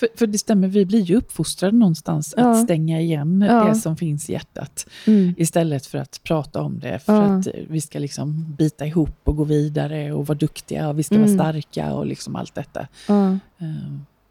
För, 0.00 0.08
för 0.16 0.26
det 0.26 0.38
stämmer, 0.38 0.68
vi 0.68 0.84
blir 0.86 1.00
ju 1.00 1.16
uppfostrade 1.16 1.76
någonstans 1.76 2.34
Ja. 2.36 2.50
att 2.50 2.64
stänga 2.64 3.00
igen 3.00 3.44
Ja. 3.48 3.64
det 3.64 3.74
som 3.74 3.96
finns 3.96 4.30
i 4.30 4.32
hjärtat. 4.32 4.86
Mm. 5.06 5.34
Istället 5.38 5.86
för 5.86 5.98
att 5.98 6.20
prata 6.22 6.60
om 6.62 6.78
det. 6.80 6.98
För 6.98 7.12
Ja. 7.14 7.22
att 7.22 7.46
vi 7.68 7.80
ska 7.80 7.98
liksom 7.98 8.54
bita 8.58 8.86
ihop 8.86 9.18
och 9.24 9.36
gå 9.36 9.44
vidare 9.44 10.12
och 10.12 10.26
vara 10.26 10.38
duktiga 10.38 10.88
och 10.88 10.98
vi 10.98 11.02
ska 11.02 11.14
Mm. 11.14 11.36
vara 11.36 11.50
starka 11.52 11.92
och 11.94 12.06
liksom 12.06 12.36
allt 12.36 12.54
detta. 12.54 12.80
Eh, 13.08 13.34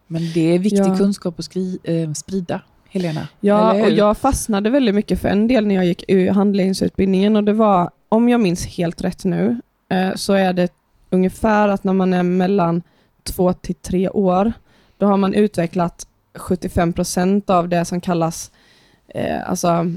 Men 0.08 0.22
det 0.34 0.40
är 0.56 0.60
viktig 0.60 0.98
kunskap 0.98 1.40
att 1.40 1.46
skri- 1.46 1.80
eh, 1.84 2.14
sprida, 2.14 2.62
Helena. 2.90 3.28
Ja, 3.40 3.74
och 3.74 3.92
jag 3.92 4.18
fastnade 4.18 4.70
väldigt 4.70 4.96
mycket 4.96 5.22
för 5.22 5.30
en 5.30 5.48
del 5.48 5.68
när 5.68 5.76
jag 5.76 5.86
gick 5.86 6.04
ur 6.08 6.30
handledningsutbildningen 6.32 7.36
och 7.36 7.44
det 7.44 7.54
var, 7.54 7.90
om 8.10 8.30
jag 8.30 8.42
minns 8.42 8.66
helt 8.66 9.02
rätt 9.02 9.26
nu, 9.26 9.62
eh, 9.90 10.16
så 10.16 10.34
är 10.34 10.54
det 10.54 10.72
ungefär 11.10 11.68
att 11.68 11.84
när 11.84 11.94
man 11.94 12.14
är 12.14 12.24
mellan 12.24 12.82
två 13.24 13.54
till 13.54 13.76
tre 13.76 14.10
år, 14.10 14.54
då 14.98 15.06
har 15.06 15.18
man 15.18 15.34
utvecklat 15.34 16.08
75 16.36 16.94
procent 16.94 17.50
av 17.50 17.70
det 17.70 17.86
som 17.86 18.02
kallas 18.02 18.52
eh, 19.08 19.50
alltså, 19.50 19.92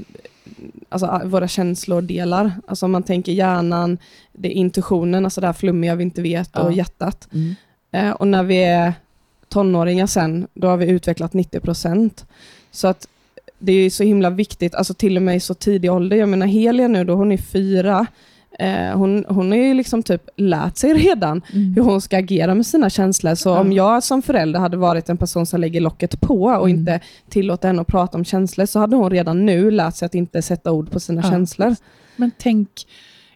alltså 0.89 1.21
våra 1.25 1.47
känslodelar. 1.47 2.51
Alltså 2.67 2.85
om 2.85 2.91
man 2.91 3.03
tänker 3.03 3.31
hjärnan, 3.31 3.97
det 4.33 4.47
är 4.47 4.53
intuitionen, 4.53 5.25
alltså 5.25 5.41
det 5.41 5.47
här 5.47 5.53
flummiga 5.53 5.95
vi 5.95 6.03
inte 6.03 6.21
vet, 6.21 6.57
och 6.57 6.71
Ja. 6.71 6.75
hjärtat. 6.75 7.27
Mm. 7.33 7.55
Eh, 7.91 8.11
och 8.11 8.27
när 8.27 8.43
vi 8.43 8.63
är 8.63 8.93
tonåringar 9.49 10.07
sen, 10.07 10.47
då 10.53 10.67
har 10.67 10.77
vi 10.77 10.89
utvecklat 10.89 11.33
90 11.33 11.59
procent. 11.59 12.25
Så 12.71 12.87
att 12.87 13.07
det 13.59 13.71
är 13.73 13.89
så 13.89 14.03
himla 14.03 14.29
viktigt, 14.29 14.75
alltså 14.75 14.93
till 14.93 15.17
och 15.17 15.23
med 15.23 15.35
i 15.35 15.39
så 15.39 15.53
tidig 15.53 15.91
ålder. 15.91 16.17
Jag 16.17 16.29
menar 16.29 16.47
Helia 16.47 16.87
nu 16.87 17.03
då, 17.03 17.13
hon 17.13 17.31
är 17.31 17.37
fyra. 17.37 18.05
Eh, 18.59 18.97
hon, 18.97 19.25
hon 19.29 19.51
har 19.51 19.57
ju 19.57 19.73
liksom 19.73 20.03
typ 20.03 20.29
lärt 20.35 20.77
sig 20.77 20.93
redan 20.93 21.41
Mm. 21.53 21.73
hur 21.73 21.81
hon 21.81 22.01
ska 22.01 22.17
agera 22.17 22.55
med 22.55 22.65
sina 22.65 22.89
känslor. 22.89 23.35
Så 23.35 23.49
Ja. 23.49 23.59
om 23.59 23.73
jag 23.73 24.03
som 24.03 24.21
förälder 24.21 24.59
hade 24.59 24.77
varit 24.77 25.09
en 25.09 25.17
person 25.17 25.45
som 25.45 25.61
lägger 25.61 25.81
locket 25.81 26.21
på 26.21 26.43
och 26.43 26.69
Mm. 26.69 26.79
inte 26.79 26.99
tillåter 27.29 27.67
henne 27.67 27.81
att 27.81 27.87
prata 27.87 28.17
om 28.17 28.25
känslor, 28.25 28.65
så 28.65 28.79
hade 28.79 28.95
hon 28.95 29.09
redan 29.11 29.45
nu 29.45 29.71
lärt 29.71 29.95
sig 29.95 30.05
att 30.05 30.15
inte 30.15 30.41
sätta 30.41 30.71
ord 30.71 30.91
på 30.91 30.99
sina 30.99 31.23
känslor. 31.23 31.75
Men 32.15 32.31
tänk, 32.37 32.69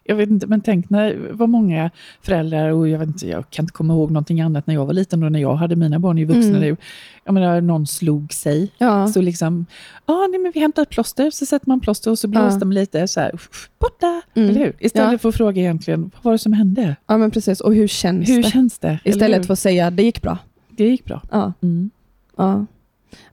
jag 0.08 0.16
vet 0.16 0.30
inte, 0.30 0.46
men 0.46 0.60
tänk 0.60 0.90
när 0.90 1.28
vad 1.30 1.48
många 1.48 1.90
föräldrar, 2.22 2.70
och 2.70 2.88
jag, 2.88 2.98
vet 2.98 3.08
inte, 3.08 3.28
jag 3.28 3.50
kan 3.50 3.62
inte 3.62 3.72
komma 3.72 3.94
ihåg 3.94 4.10
någonting 4.10 4.40
annat 4.40 4.66
när 4.66 4.74
jag 4.74 4.86
var 4.86 4.92
liten 4.92 5.22
och 5.22 5.32
när 5.32 5.40
jag 5.40 5.54
hade 5.54 5.76
mina 5.76 5.98
barn 5.98 6.18
i 6.18 6.24
vuxna 6.24 6.48
Mm. 6.56 6.60
nu. 6.60 6.76
Jag 7.24 7.34
menar, 7.34 7.60
någon 7.60 7.86
slog 7.86 8.32
sig. 8.32 8.70
Ja. 8.78 9.08
Så 9.08 9.20
liksom, 9.20 9.66
ah, 10.04 10.26
nej, 10.26 10.40
men 10.40 10.52
vi 10.54 10.60
hämtar 10.60 10.82
ett 10.82 10.90
plåster, 10.90 11.30
så 11.30 11.46
sätter 11.46 11.68
man 11.68 11.80
plåster 11.80 12.10
och 12.10 12.18
så 12.18 12.28
blåste 12.28 12.58
Ja. 12.60 12.64
man 12.64 12.74
lite, 12.74 13.08
så 13.08 13.20
här, 13.20 13.32
borta, 13.78 14.22
Mm. 14.34 14.48
eller 14.50 14.60
hur? 14.60 14.76
Istället 14.78 15.12
Ja. 15.12 15.18
för 15.18 15.28
att 15.28 15.36
fråga 15.36 15.60
egentligen, 15.62 16.02
vad 16.02 16.24
var 16.24 16.32
det 16.32 16.38
som 16.38 16.52
hände? 16.52 16.96
ja, 17.06 17.16
men 17.18 17.30
precis. 17.30 17.60
Och 17.60 17.74
hur 17.74 17.86
känns 17.88 18.28
Hur 18.28 18.42
det? 18.42 18.48
känns 18.50 18.78
det? 18.78 18.98
Istället 19.04 19.46
för 19.46 19.52
att 19.52 19.58
säga 19.58 19.90
det 19.90 20.02
gick 20.02 20.22
bra. 20.22 20.38
Det 20.70 20.84
gick 20.88 21.04
bra. 21.04 21.22
Ja. 21.30 21.52
Mm. 21.62 21.90
Ja. 22.36 22.66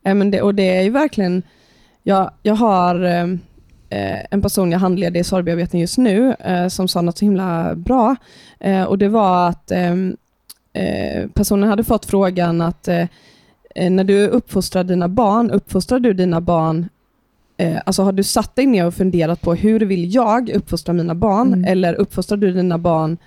Ja, 0.01 0.13
men 0.13 0.31
det, 0.31 0.41
och 0.41 0.55
det 0.55 0.77
är 0.77 0.81
ju 0.81 0.89
verkligen, 0.89 1.43
jag, 2.03 2.31
jag 2.43 2.55
har 2.55 3.03
eh, 3.03 3.11
eh, 3.21 3.27
en 4.31 4.41
person 4.41 4.71
jag 4.71 4.79
handleder 4.79 5.19
i 5.19 5.23
sorgbearbetning 5.23 5.81
just 5.81 5.97
nu 5.97 6.35
eh, 6.39 6.67
som 6.67 6.87
sa 6.87 7.01
något 7.01 7.17
så 7.17 7.25
himla 7.25 7.75
bra. 7.75 8.15
Eh, 8.59 8.83
och 8.83 8.97
det 8.97 9.09
var 9.09 9.49
att 9.49 9.71
eh, 9.71 9.93
eh, 10.73 11.27
personen 11.33 11.69
hade 11.69 11.83
fått 11.83 12.05
frågan 12.05 12.61
att 12.61 12.87
eh, 12.87 13.07
eh, 13.75 13.91
när 13.91 14.03
du 14.03 14.27
uppfostrar 14.27 14.83
dina 14.83 15.07
barn, 15.07 15.51
uppfostrar 15.51 15.99
du 15.99 16.13
dina 16.13 16.41
barn 16.41 16.89
Eh, 17.57 17.81
alltså 17.85 18.03
har 18.03 18.11
du 18.11 18.23
satt 18.23 18.55
dig 18.55 18.65
ner 18.65 18.85
och 18.85 18.93
funderat 18.93 19.41
på 19.41 19.53
hur 19.55 19.79
vill 19.79 20.15
jag 20.15 20.49
uppfostra 20.49 20.93
mina 20.93 21.15
barn? 21.15 21.47
Mm. 21.47 21.63
Eller 21.65 21.93
uppfostrar 21.93 22.37
du 22.37 22.51
dina 22.53 22.77
barn 22.77 23.17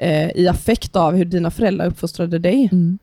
eh, 0.00 0.30
i 0.30 0.48
affekt 0.48 0.96
av 0.96 1.14
hur 1.14 1.24
dina 1.24 1.50
föräldrar 1.50 1.86
uppfostrade 1.86 2.38
dig? 2.38 2.68
Mm. 2.72 2.98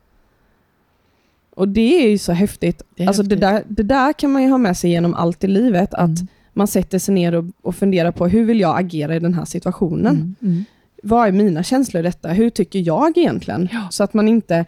Och 1.56 1.68
det 1.68 2.04
är 2.04 2.10
ju 2.10 2.18
så 2.18 2.32
häftigt. 2.32 2.82
Det 2.96 3.06
alltså 3.06 3.22
Det, 3.22 3.46
häftigt. 3.46 3.68
där, 3.68 3.74
det 3.76 3.82
där 3.94 4.12
kan 4.12 4.32
man 4.32 4.42
ju 4.42 4.48
ha 4.48 4.58
med 4.58 4.76
sig 4.76 4.90
genom 4.90 5.14
allt 5.14 5.44
i 5.44 5.46
livet, 5.46 5.94
att 5.94 6.08
Mm. 6.08 6.26
Man 6.52 6.66
sätter 6.66 6.98
sig 6.98 7.14
ner 7.14 7.34
och, 7.34 7.44
och 7.62 7.74
funderar 7.74 8.12
på 8.12 8.26
hur 8.26 8.44
vill 8.44 8.60
jag 8.60 8.78
agera 8.80 9.16
i 9.16 9.18
den 9.18 9.34
här 9.34 9.44
situationen? 9.44 10.16
Mm. 10.16 10.34
Mm. 10.42 10.64
Vad 11.02 11.28
är 11.28 11.32
mina 11.32 11.62
känslor 11.62 12.00
i 12.00 12.02
detta? 12.02 12.28
Hur 12.28 12.50
tycker 12.50 12.78
jag 12.78 13.18
egentligen? 13.18 13.68
Ja. 13.72 13.86
Så 13.90 14.04
att 14.04 14.14
man 14.14 14.28
inte... 14.28 14.64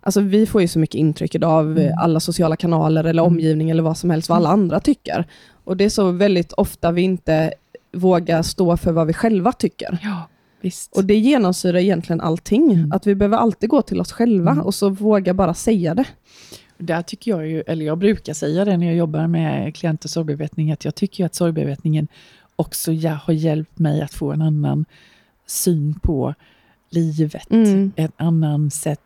Alltså 0.00 0.20
vi 0.20 0.46
får 0.46 0.60
ju 0.60 0.68
så 0.68 0.78
mycket 0.78 0.94
intryck 0.94 1.34
av 1.42 1.78
eh, 1.78 1.84
Mm. 1.86 1.98
alla 1.98 2.20
sociala 2.20 2.56
kanaler 2.56 3.04
eller 3.04 3.22
Mm. 3.22 3.32
omgivning 3.32 3.70
eller 3.70 3.82
vad 3.82 3.98
som 3.98 4.10
helst, 4.10 4.28
vad 4.28 4.38
alla 4.38 4.48
andra 4.48 4.80
tycker. 4.80 5.26
Och 5.64 5.76
det 5.76 5.84
är 5.84 5.88
så 5.88 6.10
väldigt 6.10 6.52
ofta 6.52 6.92
vi 6.92 7.02
inte 7.02 7.52
vågar 7.92 8.42
stå 8.42 8.76
för 8.76 8.92
vad 8.92 9.06
vi 9.06 9.12
själva 9.12 9.52
tycker. 9.52 9.98
Ja, 10.02 10.28
visst. 10.60 10.96
Och 10.96 11.04
det 11.04 11.14
genomsyrar 11.16 11.78
egentligen 11.78 12.20
allting. 12.20 12.72
Mm. 12.72 12.92
Att 12.92 13.06
vi 13.06 13.14
behöver 13.14 13.36
alltid 13.36 13.68
gå 13.70 13.82
till 13.82 14.00
oss 14.00 14.12
själva 14.12 14.50
Mm. 14.50 14.64
och 14.64 14.74
så 14.74 14.88
våga 14.88 15.34
bara 15.34 15.54
säga 15.54 15.94
det. 15.94 16.04
Där 16.78 17.02
tycker 17.02 17.30
jag 17.30 17.48
ju, 17.48 17.60
eller 17.60 17.84
jag 17.86 17.98
brukar 17.98 18.34
säga 18.34 18.64
det 18.64 18.76
när 18.76 18.86
jag 18.86 18.96
jobbar 18.96 19.26
med 19.26 19.74
klienter 19.76 20.08
sorgbearbetning, 20.08 20.72
att 20.72 20.84
jag 20.84 20.94
tycker 20.94 21.22
ju 21.22 21.26
att 21.26 21.34
sorgbearbetningen 21.34 22.08
också 22.56 22.92
har 22.92 23.32
hjälpt 23.32 23.78
mig 23.78 24.02
att 24.02 24.14
få 24.14 24.32
en 24.32 24.42
annan 24.42 24.84
syn 25.46 25.94
på 26.02 26.34
livet. 26.90 27.50
Mm. 27.50 27.92
Ett 27.96 28.12
annan 28.16 28.70
sätt, 28.70 29.00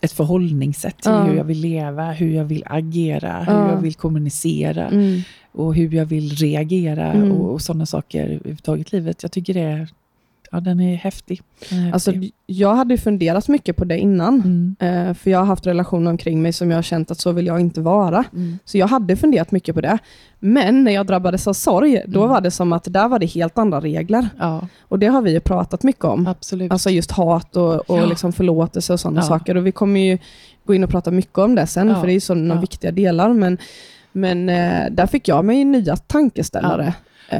ett 0.00 0.12
förhållningssätt 0.12 1.02
till 1.02 1.10
Ja. 1.12 1.22
hur 1.24 1.36
jag 1.36 1.44
vill 1.44 1.58
leva, 1.60 2.12
hur 2.12 2.34
jag 2.34 2.44
vill 2.44 2.62
agera, 2.66 3.38
hur 3.42 3.52
Ja. 3.52 3.70
jag 3.70 3.80
vill 3.80 3.94
kommunicera 3.94 4.86
Mm. 4.88 5.20
och 5.52 5.74
hur 5.74 5.94
jag 5.94 6.06
vill 6.06 6.30
reagera 6.30 7.12
Mm. 7.12 7.32
och, 7.32 7.52
och 7.52 7.62
sådana 7.62 7.86
saker 7.86 8.24
överhuvudtaget 8.24 8.92
i 8.92 8.96
livet. 8.96 9.22
Jag 9.22 9.32
tycker 9.32 9.54
det 9.54 9.60
är, 9.60 9.88
ja, 10.52 10.60
den 10.60 10.80
är 10.80 10.96
häftig. 10.96 11.40
Den 11.70 11.78
är 11.86 11.92
Alltså, 11.92 12.10
häftig. 12.10 12.32
jag 12.46 12.74
hade 12.74 12.98
funderat 12.98 13.48
mycket 13.48 13.76
på 13.76 13.84
det 13.84 13.98
innan. 13.98 14.34
Mm. 14.80 15.08
Eh, 15.08 15.14
för 15.14 15.30
jag 15.30 15.38
har 15.38 15.46
haft 15.46 15.66
relationer 15.66 16.10
omkring 16.10 16.42
mig 16.42 16.52
som 16.52 16.70
jag 16.70 16.78
har 16.78 16.82
känt 16.82 17.10
att 17.10 17.18
så 17.20 17.32
vill 17.32 17.46
jag 17.46 17.60
inte 17.60 17.80
vara. 17.80 18.24
Mm. 18.34 18.58
Så 18.64 18.78
jag 18.78 18.86
hade 18.86 19.16
funderat 19.16 19.50
mycket 19.50 19.74
på 19.74 19.80
det. 19.80 19.98
Men 20.38 20.84
när 20.84 20.92
jag 20.92 21.06
drabbades 21.06 21.46
av 21.48 21.52
sorg, 21.52 22.02
då 22.06 22.20
Mm. 22.20 22.30
var 22.30 22.40
det 22.40 22.50
som 22.50 22.72
att 22.72 22.84
där 22.92 23.08
var 23.08 23.18
det 23.18 23.26
helt 23.26 23.58
andra 23.58 23.80
regler. 23.80 24.28
Ja, 24.38 24.68
Och 24.82 24.98
det 24.98 25.06
har 25.06 25.22
vi 25.22 25.30
ju 25.32 25.40
pratat 25.40 25.82
mycket 25.82 26.04
om. 26.04 26.26
absolut. 26.26 26.72
Alltså 26.72 26.90
just 26.90 27.10
hat 27.10 27.56
och, 27.56 27.74
och 27.90 27.98
Ja. 27.98 28.04
liksom 28.06 28.32
förlåtelse 28.32 28.92
och 28.92 29.00
sådana 29.00 29.20
Ja. 29.20 29.24
saker. 29.26 29.56
Och 29.56 29.66
vi 29.66 29.72
kommer 29.72 30.00
ju 30.00 30.18
gå 30.64 30.74
in 30.74 30.84
och 30.84 30.90
prata 30.90 31.10
mycket 31.10 31.38
om 31.38 31.54
det 31.54 31.66
sen, 31.66 31.94
för 32.00 32.06
det 32.06 32.12
är 32.12 32.20
sådana 32.20 32.60
viktiga 32.60 32.90
delar. 32.92 33.32
Men, 33.32 33.58
men 34.12 34.48
eh, 34.48 34.90
där 34.90 35.06
fick 35.06 35.28
jag 35.28 35.44
mig 35.44 35.64
nya 35.64 35.96
tankeställare. 35.96 36.94
Eh, 37.28 37.38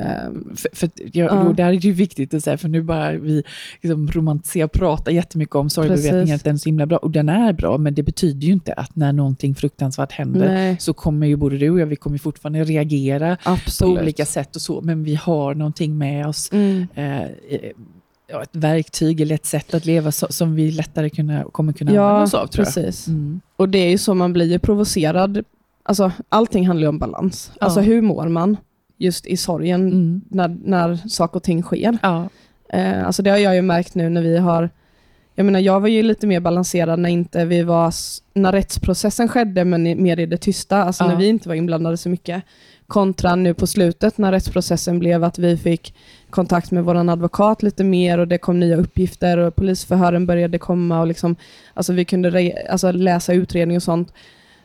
För, 0.56 0.76
för 0.76 0.86
att 0.86 0.92
jag, 1.12 1.30
Ja. 1.32 1.42
och 1.42 1.54
där 1.54 1.64
är 1.64 1.70
det 1.72 1.76
ju 1.76 1.92
viktigt 1.92 2.34
att 2.34 2.44
säga, 2.44 2.58
för 2.58 2.68
nu 2.68 2.82
bara 2.82 3.12
vi 3.12 3.42
liksom 3.82 4.08
romantiserar 4.08 4.64
och 4.64 4.72
pratar 4.72 5.12
jättemycket 5.12 5.54
om 5.56 5.70
sorgbearbetningen, 5.70 6.20
Precis. 6.26 6.34
att 6.34 6.44
den 6.44 6.54
är 6.54 6.58
så 6.58 6.68
himla 6.68 6.86
bra. 6.86 6.98
Och 6.98 7.10
den 7.10 7.28
är 7.28 7.52
bra, 7.52 7.78
men 7.78 7.94
det 7.94 8.02
betyder 8.02 8.46
ju 8.46 8.52
inte 8.52 8.72
att 8.72 8.96
när 8.96 9.12
någonting 9.12 9.54
fruktansvärt 9.54 10.12
händer, 10.12 10.48
nej, 10.48 10.76
så 10.80 10.92
kommer 10.92 11.26
ju 11.26 11.36
både 11.36 11.58
du 11.58 11.70
och 11.70 11.80
jag, 11.80 11.86
vi 11.86 11.96
kommer 11.96 12.18
fortfarande 12.18 12.64
reagera 12.64 13.36
på 13.44 13.50
absolut. 13.50 14.00
olika 14.02 14.26
sätt 14.26 14.56
och 14.56 14.62
så, 14.62 14.80
men 14.80 15.04
vi 15.04 15.14
har 15.14 15.54
någonting 15.54 15.98
med 15.98 16.26
oss, 16.26 16.52
Mm. 16.52 16.86
eh, 16.94 17.22
eh, 17.22 17.28
ja, 18.30 18.42
ett 18.42 18.56
verktyg 18.56 19.20
eller 19.20 19.34
ett 19.34 19.46
sätt 19.46 19.74
att 19.74 19.84
leva 19.86 20.12
som 20.12 20.54
vi 20.54 20.70
lättare 20.70 21.10
kunna, 21.10 21.44
kommer 21.44 21.72
kunna 21.72 21.90
använda 21.90 22.08
Ja, 22.18 22.22
oss 22.22 22.34
av, 22.34 22.46
tror 22.46 22.64
precis. 22.64 23.08
Mm. 23.08 23.40
Och 23.56 23.68
det 23.68 23.78
är 23.78 23.90
ju 23.90 23.98
så 23.98 24.14
man 24.14 24.32
blir 24.32 24.46
ju 24.52 24.58
provocerad. 24.58 25.44
Alltså, 25.82 26.12
allting 26.28 26.66
handlar 26.66 26.82
ju 26.84 26.88
om 26.88 26.98
balans. 26.98 27.50
Ja. 27.60 27.64
Alltså 27.66 27.80
hur 27.80 28.02
mår 28.02 28.28
man 28.28 28.56
just 28.98 29.26
i 29.26 29.36
sorgen 29.36 29.86
Mm. 29.92 30.20
när, 30.28 30.56
när 30.64 30.96
saker 31.08 31.36
och 31.36 31.42
ting 31.42 31.62
sker? 31.62 31.98
Ja, 32.02 32.28
Eh, 32.74 33.06
alltså 33.06 33.22
det 33.22 33.30
har 33.30 33.38
jag 33.38 33.54
ju 33.54 33.62
märkt 33.62 33.94
nu 33.94 34.08
när 34.08 34.22
vi 34.22 34.38
har 34.38 34.70
jag 35.34 35.44
menar, 35.46 35.60
jag 35.60 35.80
var 35.80 35.88
ju 35.88 36.02
lite 36.02 36.26
mer 36.26 36.40
balanserad 36.40 36.98
när 36.98 37.08
inte 37.10 37.44
vi 37.44 37.62
var, 37.62 37.92
när 38.34 38.52
rättsprocessen 38.52 39.28
skedde, 39.28 39.64
men 39.64 40.02
mer 40.02 40.20
i 40.20 40.26
det 40.26 40.36
tysta, 40.36 40.76
alltså 40.84 41.04
Ja. 41.04 41.08
när 41.08 41.16
vi 41.16 41.26
inte 41.28 41.48
var 41.48 41.54
inblandade 41.56 41.96
så 41.96 42.08
mycket. 42.08 42.42
Kontra 42.86 43.36
nu 43.36 43.54
på 43.54 43.66
slutet 43.66 44.18
när 44.18 44.32
rättsprocessen 44.32 44.98
blev 44.98 45.24
att 45.24 45.38
vi 45.38 45.56
fick 45.56 45.94
kontakt 46.30 46.70
med 46.70 46.84
vår 46.84 46.94
advokat 47.10 47.62
lite 47.62 47.84
mer 47.84 48.18
och 48.18 48.28
det 48.28 48.38
kom 48.38 48.60
nya 48.60 48.76
uppgifter 48.76 49.38
och 49.38 49.54
polisförhören 49.56 50.26
började 50.26 50.58
komma 50.58 51.00
och 51.00 51.06
liksom, 51.06 51.36
alltså 51.74 51.92
vi 51.92 52.04
kunde 52.04 52.30
re, 52.30 52.52
alltså 52.70 52.92
läsa 52.92 53.32
utredning 53.32 53.76
och 53.76 53.82
sånt. 53.82 54.12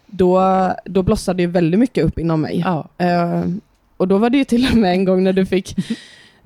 Då, 0.07 0.41
då 0.85 1.03
blossade 1.03 1.43
ju 1.43 1.47
väldigt 1.47 1.79
mycket 1.79 2.05
upp 2.05 2.19
inom 2.19 2.41
mig. 2.41 2.63
Ja. 2.65 2.87
Eh, 2.97 3.43
och 3.97 4.07
då 4.07 4.17
var 4.17 4.29
det 4.29 4.37
ju 4.37 4.43
till 4.43 4.67
och 4.71 4.77
med 4.77 4.91
en 4.91 5.05
gång 5.05 5.23
när 5.23 5.33
du 5.33 5.45
fick 5.45 5.75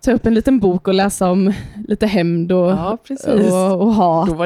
ta 0.01 0.11
upp 0.11 0.25
en 0.25 0.33
liten 0.33 0.59
bok 0.59 0.87
och 0.87 0.93
läsa 0.93 1.31
om 1.31 1.53
lite 1.87 2.07
hämnd 2.07 2.51
och, 2.51 2.71
ja, 2.71 2.97
och, 3.27 3.81
och 3.81 3.93
hat 3.93 4.29
och, 4.29 4.39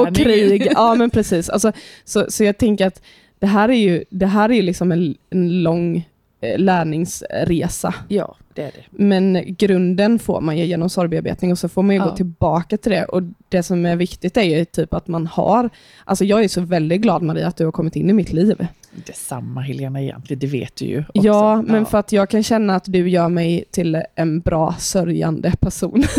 och 0.00 0.14
krig. 0.14 0.68
Ja, 0.74 0.94
men 0.94 1.10
precis. 1.10 1.48
Alltså, 1.48 1.72
så, 2.04 2.26
så 2.28 2.44
jag 2.44 2.58
tänker 2.58 2.86
att 2.86 3.02
det 3.38 3.46
här 3.46 3.68
är 3.68 3.74
ju, 3.74 4.04
det 4.10 4.26
här 4.26 4.48
är 4.48 4.54
ju 4.54 4.62
liksom 4.62 4.92
en, 4.92 5.14
en 5.30 5.62
lång 5.62 6.08
lärningsresa. 6.56 7.94
Ja, 8.08 8.36
det 8.54 8.62
är 8.62 8.66
det. 8.66 9.04
Men 9.04 9.44
grunden 9.58 10.18
får 10.18 10.40
man 10.40 10.58
ju 10.58 10.64
genom 10.64 10.90
sorgbearbetning 10.90 11.52
och 11.52 11.58
så 11.58 11.68
får 11.68 11.82
man 11.82 11.94
ju 11.96 12.00
Ja. 12.02 12.08
gå 12.10 12.16
tillbaka 12.16 12.76
till 12.76 12.92
det. 12.92 13.04
Och 13.04 13.22
det 13.48 13.62
som 13.62 13.86
är 13.86 13.96
viktigt 13.96 14.36
är 14.36 14.42
ju 14.42 14.64
typ 14.64 14.94
att 14.94 15.08
man 15.08 15.26
har, 15.26 15.70
alltså 16.04 16.24
jag 16.24 16.44
är 16.44 16.48
så 16.48 16.60
väldigt 16.60 17.00
glad 17.00 17.22
Maria 17.22 17.46
att 17.48 17.56
du 17.56 17.64
har 17.64 17.72
kommit 17.72 17.96
in 17.96 18.10
i 18.10 18.12
mitt 18.12 18.32
liv. 18.32 18.66
Detsamma 19.06 19.60
Helena 19.60 20.02
egentligen, 20.02 20.40
det 20.40 20.46
vet 20.46 20.76
du 20.76 20.84
ju. 20.84 20.98
Också. 21.00 21.26
Ja, 21.26 21.62
men 21.62 21.86
för 21.86 21.98
att 21.98 22.12
jag 22.12 22.30
kan 22.30 22.42
känna 22.42 22.74
att 22.74 22.84
du 22.86 23.08
gör 23.10 23.28
mig 23.28 23.64
till 23.70 24.02
en 24.14 24.40
bra 24.40 24.74
sörjande 24.78 25.52
person. 25.60 26.04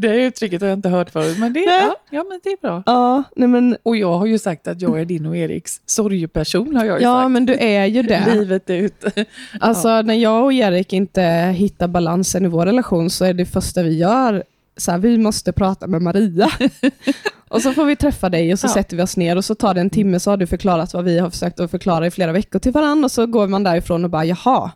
Det 0.00 0.22
uttrycket 0.24 0.60
har 0.60 0.68
jag 0.68 0.78
inte 0.78 0.88
hört 0.88 1.10
förut, 1.10 1.38
men 1.38 1.52
det, 1.52 1.60
ja, 1.60 1.96
ja, 2.10 2.24
men 2.28 2.40
det 2.42 2.48
är 2.50 2.56
bra. 2.60 2.82
ja, 2.86 3.22
nej 3.36 3.48
men, 3.48 3.76
Och 3.82 3.96
jag 3.96 4.18
har 4.18 4.26
ju 4.26 4.38
sagt 4.38 4.68
att 4.68 4.80
jag 4.82 5.00
är 5.00 5.04
din 5.04 5.26
och 5.26 5.36
Eriks 5.36 5.80
sorgeperson, 5.86 6.76
har 6.76 6.84
jag 6.84 6.98
ju 7.00 7.04
ja, 7.04 7.20
sagt. 7.22 7.30
men 7.30 7.46
du 7.46 7.54
är 7.54 7.86
ju 7.86 8.02
det. 8.02 8.34
Livet 8.34 8.70
ut. 8.70 9.04
Alltså 9.60 10.02
när 10.02 10.14
jag 10.14 10.44
och 10.44 10.52
Erik 10.52 10.92
inte 10.92 11.22
hittar 11.56 11.88
balansen 11.88 12.44
i 12.44 12.48
vår 12.48 12.66
relation 12.66 13.10
så 13.10 13.24
är 13.24 13.34
det 13.34 13.46
första 13.46 13.82
vi 13.82 13.98
gör, 13.98 14.44
så 14.76 14.90
här, 14.90 14.98
vi 14.98 15.18
måste 15.18 15.52
prata 15.52 15.86
med 15.86 16.02
Maria. 16.02 16.50
och 17.48 17.62
så 17.62 17.72
får 17.72 17.84
vi 17.84 17.96
träffa 17.96 18.28
dig 18.28 18.52
och 18.52 18.58
så 18.58 18.66
Ja. 18.66 18.70
sätter 18.72 18.96
vi 18.96 19.02
oss 19.02 19.16
ner 19.16 19.36
och 19.36 19.44
så 19.44 19.54
tar 19.54 19.74
det 19.74 19.80
en 19.80 19.90
timme 19.90 20.20
så 20.20 20.30
har 20.30 20.36
du 20.36 20.46
förklarat 20.46 20.94
vad 20.94 21.04
vi 21.04 21.18
har 21.18 21.30
försökt 21.30 21.60
att 21.60 21.70
förklara 21.70 22.06
i 22.06 22.10
flera 22.10 22.32
veckor 22.32 22.58
till 22.58 22.72
varandra 22.72 23.04
och 23.04 23.12
så 23.12 23.26
går 23.26 23.46
man 23.48 23.62
därifrån 23.62 24.04
och 24.04 24.10
bara, 24.10 24.24
jaha, 24.24 24.70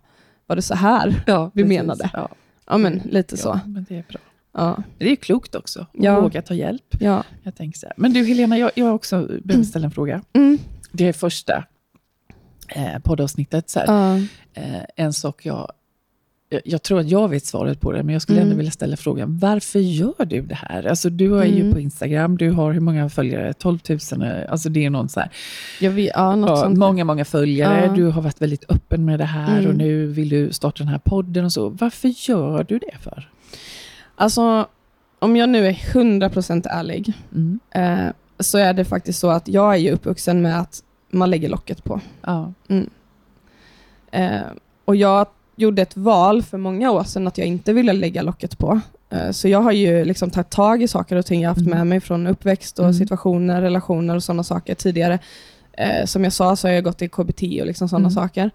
var 0.46 0.56
det 0.56 0.62
så 0.62 0.74
här? 0.74 1.22
Ja, 1.26 1.50
Vi 1.54 1.62
precis. 1.62 1.78
menade. 1.78 2.10
Ja, 2.12 2.28
Ja 2.66 2.78
men 2.78 3.02
lite 3.10 3.36
så. 3.36 3.48
ja, 3.48 3.60
men 3.66 3.86
det 3.88 3.94
är 3.98 4.04
bra. 4.08 4.20
Ja. 4.54 4.82
Det 4.98 5.04
är 5.04 5.10
ju 5.10 5.16
klokt 5.16 5.54
också, 5.54 5.80
att 5.80 5.88
Ja. 5.92 6.20
våga 6.20 6.42
ta 6.42 6.54
hjälp. 6.54 6.96
ja. 7.00 7.24
Jag 7.42 7.54
tänker 7.54 7.78
så 7.78 7.86
här. 7.86 7.94
Men 7.96 8.12
du 8.12 8.24
Helena, 8.24 8.58
jag, 8.58 8.70
jag 8.74 8.94
också 8.94 9.28
behöver 9.44 9.64
ställa 9.64 9.84
en 9.84 9.90
fråga. 9.90 10.22
Mm. 10.32 10.58
Det 10.92 11.08
är 11.08 11.12
första 11.12 11.64
eh, 12.68 12.98
poddavsnittet. 13.02 13.70
Så. 13.70 13.80
Ja. 13.86 14.16
Eh, 14.54 14.82
en 14.96 15.12
sak 15.12 15.46
jag, 15.46 15.72
jag... 16.48 16.60
Jag 16.64 16.82
tror 16.82 17.00
att 17.00 17.08
jag 17.08 17.28
vet 17.28 17.46
svaret 17.46 17.80
på 17.80 17.92
det, 17.92 18.02
men 18.02 18.12
jag 18.12 18.22
skulle 18.22 18.38
Mm. 18.38 18.48
ändå 18.48 18.56
vilja 18.56 18.72
ställa 18.72 18.96
frågan. 18.96 19.38
Varför 19.38 19.78
gör 19.78 20.24
du 20.24 20.40
det 20.42 20.54
här? 20.54 20.86
Alltså, 20.86 21.10
du 21.10 21.38
är 21.40 21.44
ju 21.44 21.60
Mm. 21.60 21.72
på 21.72 21.80
Instagram, 21.80 22.36
du 22.36 22.50
har 22.50 22.72
hur 22.72 22.80
många 22.80 23.08
följare? 23.08 23.52
12 23.52 23.78
000? 24.12 24.22
eh, 24.22 24.50
Alltså 24.52 24.68
det 24.68 24.84
är 24.84 24.90
någon 24.90 25.08
så 25.08 25.20
här. 25.20 25.30
Jag 25.80 25.90
vet, 25.90 26.10
ja, 26.14 26.36
något 26.36 26.58
sånt. 26.58 26.78
många, 26.78 27.04
många 27.04 27.24
följare. 27.24 27.86
Ja. 27.86 27.92
Du 27.92 28.04
har 28.06 28.22
varit 28.22 28.42
väldigt 28.42 28.64
öppen 28.70 29.04
med 29.04 29.18
det 29.18 29.24
här 29.24 29.58
Mm. 29.58 29.70
och 29.70 29.76
nu 29.76 30.06
vill 30.06 30.28
du 30.28 30.52
starta 30.52 30.78
den 30.78 30.88
här 30.88 30.98
podden 31.04 31.44
och 31.44 31.52
så. 31.52 31.68
Varför 31.68 32.30
gör 32.30 32.64
du 32.68 32.78
det 32.78 32.98
för? 33.00 33.30
Alltså, 34.16 34.66
om 35.18 35.36
jag 35.36 35.48
nu 35.48 35.66
är 35.66 35.72
100% 35.72 36.66
ärlig, 36.70 37.12
Mm. 37.34 37.60
eh, 37.70 38.12
så 38.38 38.58
är 38.58 38.72
det 38.72 38.84
faktiskt 38.84 39.18
så 39.20 39.30
att 39.30 39.48
jag 39.48 39.72
är 39.74 39.78
ju 39.78 39.90
uppvuxen 39.90 40.42
med 40.42 40.60
att 40.60 40.82
man 41.10 41.30
lägger 41.30 41.48
locket 41.48 41.84
på. 41.84 42.00
Ja. 42.22 42.52
Eh, 44.10 44.40
och 44.84 44.96
jag 44.96 45.26
gjorde 45.56 45.82
ett 45.82 45.96
val 45.96 46.42
för 46.42 46.58
många 46.58 46.90
år 46.90 47.04
sedan 47.04 47.26
att 47.26 47.38
jag 47.38 47.46
inte 47.46 47.72
ville 47.72 47.92
lägga 47.92 48.22
locket 48.22 48.58
på. 48.58 48.80
Eh, 49.10 49.30
så 49.30 49.48
jag 49.48 49.60
har 49.62 49.72
ju 49.72 50.04
liksom 50.04 50.30
tagit 50.30 50.50
tag 50.50 50.82
i 50.82 50.88
saker 50.88 51.16
och 51.16 51.26
ting 51.26 51.40
jag 51.42 51.48
haft 51.48 51.60
Mm. 51.60 51.78
med 51.78 51.86
mig 51.86 52.00
från 52.00 52.26
uppväxt 52.26 52.78
och 52.78 52.84
Mm. 52.84 52.94
situationer, 52.94 53.62
relationer 53.62 54.16
och 54.16 54.22
sådana 54.22 54.42
saker 54.44 54.74
tidigare. 54.74 55.18
Eh, 55.72 56.06
som 56.06 56.24
jag 56.24 56.32
sa 56.32 56.56
så 56.56 56.68
har 56.68 56.72
jag 56.72 56.84
gått 56.84 57.02
i 57.02 57.08
KBT 57.08 57.42
och 57.60 57.66
liksom 57.66 57.88
sådana 57.88 58.08
Mm. 58.08 58.14
saker. 58.14 58.50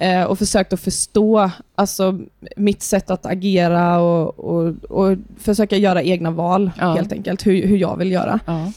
Eh, 0.00 0.22
och 0.24 0.38
försökt 0.38 0.72
att 0.72 0.80
förstå 0.80 1.50
alltså, 1.74 2.18
mitt 2.56 2.82
sätt 2.82 3.10
att 3.10 3.26
agera 3.26 4.00
och, 4.00 4.38
och, 4.38 4.74
och 4.84 5.16
försöka 5.40 5.76
göra 5.76 6.02
egna 6.02 6.30
val 6.30 6.70
Ja. 6.78 6.94
helt 6.94 7.12
enkelt, 7.12 7.46
hur, 7.46 7.66
hur 7.66 7.76
jag 7.76 7.96
vill 7.96 8.12
göra. 8.12 8.40
Ja. 8.46 8.72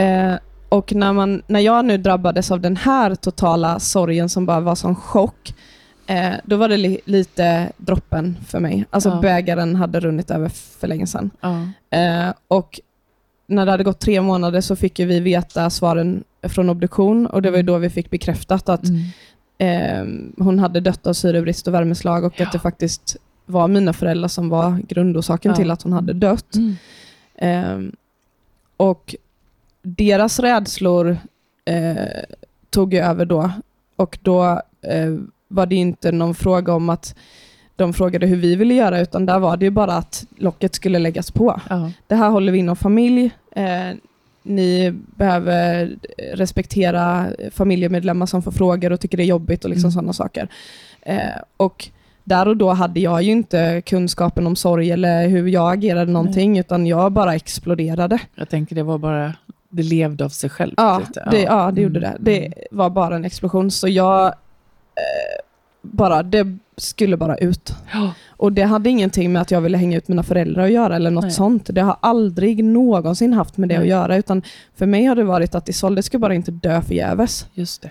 Eh, 0.00 0.34
och 0.68 0.94
när, 0.94 1.12
man, 1.12 1.42
när 1.46 1.60
jag 1.60 1.84
nu 1.84 1.96
drabbades 1.96 2.50
av 2.50 2.60
den 2.60 2.76
här 2.76 3.14
totala 3.14 3.78
sorgen 3.80 4.28
som 4.28 4.46
bara 4.46 4.60
var 4.60 4.74
som 4.74 4.94
chock, 4.94 5.54
eh, 6.06 6.32
då 6.44 6.56
var 6.56 6.68
det 6.68 6.76
li, 6.76 7.00
lite 7.04 7.72
droppen 7.76 8.36
för 8.46 8.60
mig. 8.60 8.84
Alltså 8.90 9.08
Ja. 9.08 9.20
bägaren 9.20 9.76
hade 9.76 10.00
runnit 10.00 10.30
över 10.30 10.48
för 10.48 10.88
länge 10.88 11.06
sedan. 11.06 11.30
Ja. 11.40 11.60
Eh, 11.98 12.32
och 12.48 12.80
när 13.46 13.64
det 13.66 13.70
hade 13.70 13.84
gått 13.84 14.00
tre 14.00 14.20
månader 14.20 14.60
så 14.60 14.76
fick 14.76 14.98
vi 15.00 15.20
veta 15.20 15.70
svaren 15.70 16.24
från 16.42 16.70
obduktion 16.70 17.26
och 17.26 17.42
det 17.42 17.50
var 17.50 17.56
ju 17.56 17.62
då 17.62 17.78
vi 17.78 17.90
fick 17.90 18.10
bekräftat 18.10 18.68
att 18.68 18.84
Mm. 18.88 19.00
Eh, 19.66 20.04
hon 20.38 20.58
hade 20.58 20.80
dött 20.80 21.06
av 21.06 21.12
syrebrist 21.12 21.68
och 21.68 21.74
värmeslag 21.74 22.24
och 22.24 22.32
Ja. 22.36 22.46
att 22.46 22.52
det 22.52 22.58
faktiskt 22.58 23.16
var 23.46 23.68
mina 23.68 23.92
föräldrar 23.92 24.28
som 24.28 24.48
var 24.48 24.78
grundorsaken 24.88 25.50
Ja. 25.50 25.56
till 25.56 25.70
att 25.70 25.82
hon 25.82 25.92
hade 25.92 26.12
dött. 26.12 26.54
Mm. 26.54 26.74
Ehm, 27.36 27.92
och 28.76 29.14
deras 29.82 30.38
rädslor 30.38 31.16
eh, 31.64 31.96
tog 32.70 32.94
över 32.94 33.24
då. 33.26 33.50
Och 33.96 34.18
då 34.22 34.44
eh, 34.82 35.16
var 35.48 35.66
det 35.66 35.74
inte 35.76 36.12
någon 36.12 36.34
fråga 36.34 36.72
om 36.74 36.90
att 36.90 37.14
de 37.76 37.92
frågade 37.92 38.26
hur 38.26 38.36
vi 38.36 38.56
ville 38.56 38.74
göra, 38.74 39.00
utan 39.00 39.26
där 39.26 39.38
var 39.38 39.56
det 39.56 39.64
ju 39.64 39.70
bara 39.70 39.92
att 39.94 40.26
locket 40.36 40.74
skulle 40.74 40.98
läggas 40.98 41.30
på. 41.30 41.60
Ja. 41.70 41.90
Det 42.06 42.14
här 42.14 42.30
håller 42.30 42.52
vi 42.52 42.58
inom 42.58 42.76
familj. 42.76 43.30
Eh, 43.56 43.90
ni 44.42 44.90
behöver 45.16 45.90
respektera 46.34 47.26
familjemedlemmar 47.50 48.26
som 48.26 48.42
får 48.42 48.52
frågor 48.52 48.92
och 48.92 49.00
tycker 49.00 49.16
det 49.16 49.22
är 49.24 49.26
jobbigt 49.26 49.64
och 49.64 49.70
liksom 49.70 49.88
Mm. 49.88 49.92
sådana 49.92 50.12
saker. 50.12 50.48
Eh, 51.02 51.18
och 51.56 51.88
där 52.24 52.48
och 52.48 52.56
då 52.56 52.70
hade 52.70 53.00
jag 53.00 53.22
ju 53.22 53.32
inte 53.32 53.82
kunskapen 53.86 54.46
om 54.46 54.56
sorg 54.56 54.90
eller 54.90 55.28
hur 55.28 55.48
jag 55.48 55.72
agerade 55.72 56.12
någonting, 56.12 56.58
utan 56.58 56.86
jag 56.86 57.12
bara 57.12 57.34
exploderade. 57.34 58.18
Jag 58.34 58.48
tänker 58.48 58.76
det 58.76 58.82
var 58.82 58.98
bara, 58.98 59.34
det 59.68 59.82
levde 59.82 60.24
av 60.24 60.28
sig 60.28 60.50
själv. 60.50 60.74
Ja, 60.76 61.02
det, 61.30 61.42
ja, 61.42 61.70
det 61.70 61.80
gjorde 61.80 62.00
det. 62.00 62.06
Mm. 62.06 62.18
Det 62.20 62.52
var 62.70 62.90
bara 62.90 63.16
en 63.16 63.24
explosion, 63.24 63.70
så 63.70 63.88
jag 63.88 64.26
eh, 64.26 64.32
bara, 65.82 66.22
det 66.22 66.58
skulle 66.82 67.16
bara 67.16 67.36
ut. 67.36 67.74
Ja. 67.92 68.12
Och 68.28 68.52
det 68.52 68.62
hade 68.62 68.90
ingenting 68.90 69.32
med 69.32 69.42
att 69.42 69.50
jag 69.50 69.60
ville 69.60 69.78
hänga 69.78 69.96
ut 69.96 70.08
mina 70.08 70.22
föräldrar 70.22 70.64
att 70.64 70.70
göra 70.72 70.96
eller 70.96 71.10
något 71.10 71.22
Nej. 71.24 71.30
sånt. 71.32 71.66
Det 71.72 71.80
har 71.80 71.96
aldrig 72.00 72.64
någonsin 72.64 73.32
haft 73.32 73.56
med 73.56 73.68
det 73.68 73.74
Nej. 73.74 73.82
att 73.82 73.88
göra, 73.88 74.16
utan 74.16 74.42
för 74.76 74.86
mig 74.86 75.04
har 75.04 75.14
det 75.14 75.24
varit 75.24 75.54
att 75.54 75.68
Isolde 75.68 76.02
ska 76.02 76.18
bara 76.18 76.34
inte 76.34 76.50
dö 76.50 76.82
förgäves. 76.82 77.46
Just 77.54 77.82
det. 77.82 77.90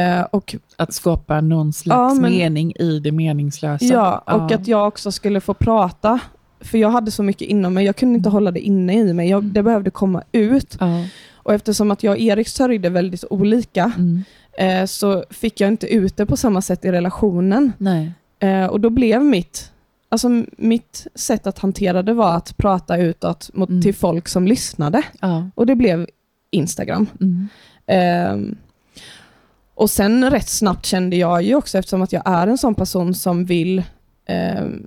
Eh, 0.00 0.22
och, 0.22 0.56
Att 0.76 0.94
skapa 0.94 1.40
någon 1.40 1.72
slags 1.72 2.14
Ja, 2.14 2.20
men- 2.20 2.32
mening 2.32 2.72
i 2.78 2.98
det 3.00 3.12
meningslösa. 3.12 3.84
ja, 3.84 4.18
och 4.18 4.52
att 4.52 4.68
jag 4.68 4.88
också 4.88 5.12
skulle 5.12 5.40
få 5.40 5.54
prata. 5.54 6.18
För 6.60 6.78
jag 6.78 6.90
hade 6.90 7.10
så 7.10 7.22
mycket 7.22 7.48
inom 7.48 7.74
mig, 7.74 7.84
jag 7.86 7.96
kunde 7.96 8.16
inte 8.16 8.28
hålla 8.28 8.50
det 8.50 8.60
inne 8.60 8.94
i 8.98 9.12
mig. 9.12 9.28
Jag, 9.28 9.44
det 9.44 9.62
behövde 9.62 9.90
komma 9.90 10.22
ut. 10.32 10.76
Ja. 10.80 11.04
Och 11.34 11.54
eftersom 11.54 11.90
att 11.90 12.02
jag 12.02 12.10
och 12.12 12.18
Erik 12.18 12.48
sörjde 12.48 12.88
väldigt 12.90 13.24
olika, 13.30 13.92
Mm. 13.96 14.24
eh, 14.58 14.86
så 14.86 15.24
fick 15.30 15.60
jag 15.60 15.68
inte 15.68 15.86
ut 15.94 16.16
det 16.16 16.26
på 16.26 16.36
samma 16.36 16.62
sätt 16.62 16.84
i 16.84 16.92
relationen. 16.92 17.72
Nej. 17.78 18.12
Eh, 18.44 18.66
och 18.66 18.80
då 18.80 18.90
blev 18.90 19.24
mitt, 19.24 19.72
alltså 20.08 20.28
mitt 20.56 21.06
sätt 21.14 21.46
att 21.46 21.58
hantera 21.58 22.02
det 22.02 22.14
var 22.14 22.36
att 22.36 22.56
prata 22.56 22.96
utåt 22.96 23.50
mot, 23.54 23.68
Mm. 23.68 23.82
till 23.82 23.94
folk 23.94 24.28
som 24.28 24.46
lyssnade. 24.48 25.02
Ja. 25.20 25.50
Och 25.54 25.66
det 25.66 25.74
blev 25.74 26.06
Instagram. 26.50 27.06
Mm. 27.20 27.48
Ehm, 27.86 28.56
och 29.74 29.90
sen 29.90 30.30
rätt 30.30 30.48
snabbt 30.48 30.86
kände 30.86 31.16
jag 31.16 31.42
ju 31.42 31.54
också, 31.54 31.78
eftersom 31.78 32.02
att 32.02 32.12
jag 32.12 32.22
är 32.24 32.46
en 32.46 32.58
sån 32.58 32.74
person 32.74 33.14
som 33.14 33.44
vill 33.44 33.82
ehm, 34.26 34.86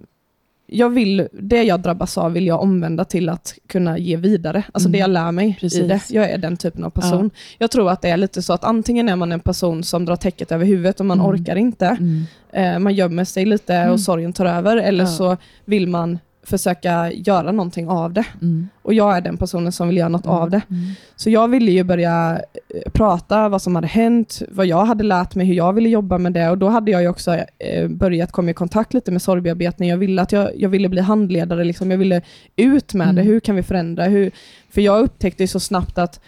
jag 0.70 0.90
vill, 0.90 1.28
det 1.32 1.64
jag 1.64 1.80
drabbas 1.80 2.18
av 2.18 2.32
vill 2.34 2.48
jag 2.48 2.62
omvända 2.62 3.06
till 3.06 3.30
att 3.30 3.54
kunna 3.68 3.98
ge 3.98 4.16
vidare. 4.18 4.64
Alltså 4.72 4.88
Mm. 4.90 4.92
det 4.92 4.98
jag 4.98 5.10
lär 5.10 5.32
mig 5.32 5.50
i 5.50 5.54
Precis. 5.60 5.88
det. 5.88 6.02
Jag 6.10 6.30
är 6.32 6.38
den 6.38 6.58
typen 6.58 6.84
av 6.84 6.90
person. 6.90 7.30
Jag 7.58 7.72
tror 7.72 7.90
att 7.92 8.02
det 8.02 8.10
är 8.10 8.18
lite 8.18 8.42
så 8.42 8.54
att 8.54 8.64
antingen 8.64 9.10
är 9.10 9.16
man 9.16 9.32
en 9.32 9.40
person 9.40 9.84
som 9.84 10.06
drar 10.06 10.16
täcket 10.16 10.52
över 10.52 10.66
huvudet 10.66 11.00
och 11.00 11.06
man 11.06 11.20
Mm. 11.20 11.32
orkar 11.32 11.56
inte. 11.56 11.86
Mm. 11.88 12.24
Eh, 12.54 12.80
man 12.80 12.94
gömmer 12.96 13.24
sig 13.26 13.46
lite 13.46 13.74
Mm. 13.76 13.94
och 13.94 14.00
sorgen 14.00 14.34
tar 14.34 14.46
över. 14.46 14.78
Eller 14.78 15.04
Ja. 15.04 15.10
så 15.10 15.38
vill 15.66 15.88
man 15.88 16.20
försöka 16.48 17.12
göra 17.12 17.52
någonting 17.52 17.88
av 17.90 18.14
det. 18.14 18.26
Mm. 18.42 18.70
Och 18.82 18.94
jag 18.94 19.18
är 19.18 19.22
den 19.22 19.38
personen 19.38 19.72
som 19.72 19.88
vill 19.88 19.98
göra 19.98 20.10
något 20.10 20.26
av 20.26 20.50
det. 20.50 20.62
Mm. 20.70 20.92
Så 21.16 21.30
jag 21.30 21.48
ville 21.48 21.72
ju 21.72 21.84
börja 21.84 22.42
eh, 22.70 22.92
prata 22.92 23.50
vad 23.50 23.62
som 23.62 23.76
hade 23.76 23.88
hänt, 23.88 24.42
vad 24.50 24.66
jag 24.66 24.86
hade 24.86 25.04
lärt 25.04 25.36
mig, 25.36 25.46
hur 25.46 25.54
jag 25.54 25.74
ville 25.74 25.90
jobba 25.90 26.18
med 26.18 26.34
det. 26.34 26.50
Och 26.50 26.58
då 26.58 26.70
hade 26.70 26.92
jag 26.92 27.02
ju 27.02 27.08
också 27.08 27.36
eh, 27.60 27.88
börjat 27.88 28.32
komma 28.32 28.52
i 28.52 28.54
kontakt 28.54 28.94
lite 28.94 29.12
med 29.12 29.22
sorgbearbetning. 29.22 29.90
Jag 29.90 29.98
ville, 29.98 30.22
att 30.22 30.32
jag, 30.32 30.52
jag 30.56 30.70
ville 30.70 30.90
bli 30.90 31.02
handledare, 31.02 31.64
liksom. 31.64 31.92
jag 31.92 31.98
ville 31.98 32.22
ut 32.56 32.94
med 32.94 33.08
det. 33.08 33.22
Mm. 33.22 33.28
Hur 33.28 33.40
kan 33.40 33.56
vi 33.56 33.64
förändra? 33.64 34.04
Hur, 34.04 34.32
för 34.70 34.82
jag 34.82 35.00
upptäckte 35.02 35.44
ju 35.44 35.48
så 35.48 35.60
snabbt 35.60 35.98
att 35.98 36.20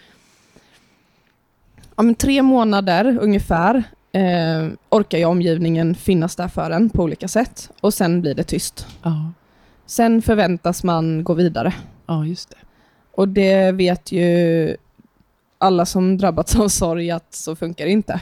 ja, 1.96 2.02
men 2.02 2.14
tre 2.14 2.42
månader 2.42 3.18
ungefär 3.20 3.82
eh, 4.12 4.68
orkar 4.88 5.18
ju 5.18 5.24
omgivningen 5.24 5.94
finnas 5.94 6.36
där 6.36 6.48
för 6.48 6.70
en 6.70 6.90
på 6.90 7.02
olika 7.02 7.28
sätt. 7.28 7.70
Och 7.80 7.94
sen 7.94 8.20
blir 8.20 8.34
det 8.34 8.44
tyst. 8.44 8.86
Ja. 9.02 9.32
Sen 9.90 10.22
förväntas 10.22 10.84
man 10.84 11.24
gå 11.24 11.34
vidare. 11.34 11.74
ja, 12.06 12.26
just 12.26 12.50
det. 12.50 12.56
Och 13.14 13.28
det 13.28 13.72
vet 13.72 14.12
ju 14.12 14.76
alla 15.58 15.86
som 15.86 16.16
drabbats 16.18 16.56
av 16.56 16.68
sorg 16.68 17.10
att 17.10 17.34
så 17.34 17.56
funkar 17.56 17.84
det 17.84 17.90
inte. 17.90 18.20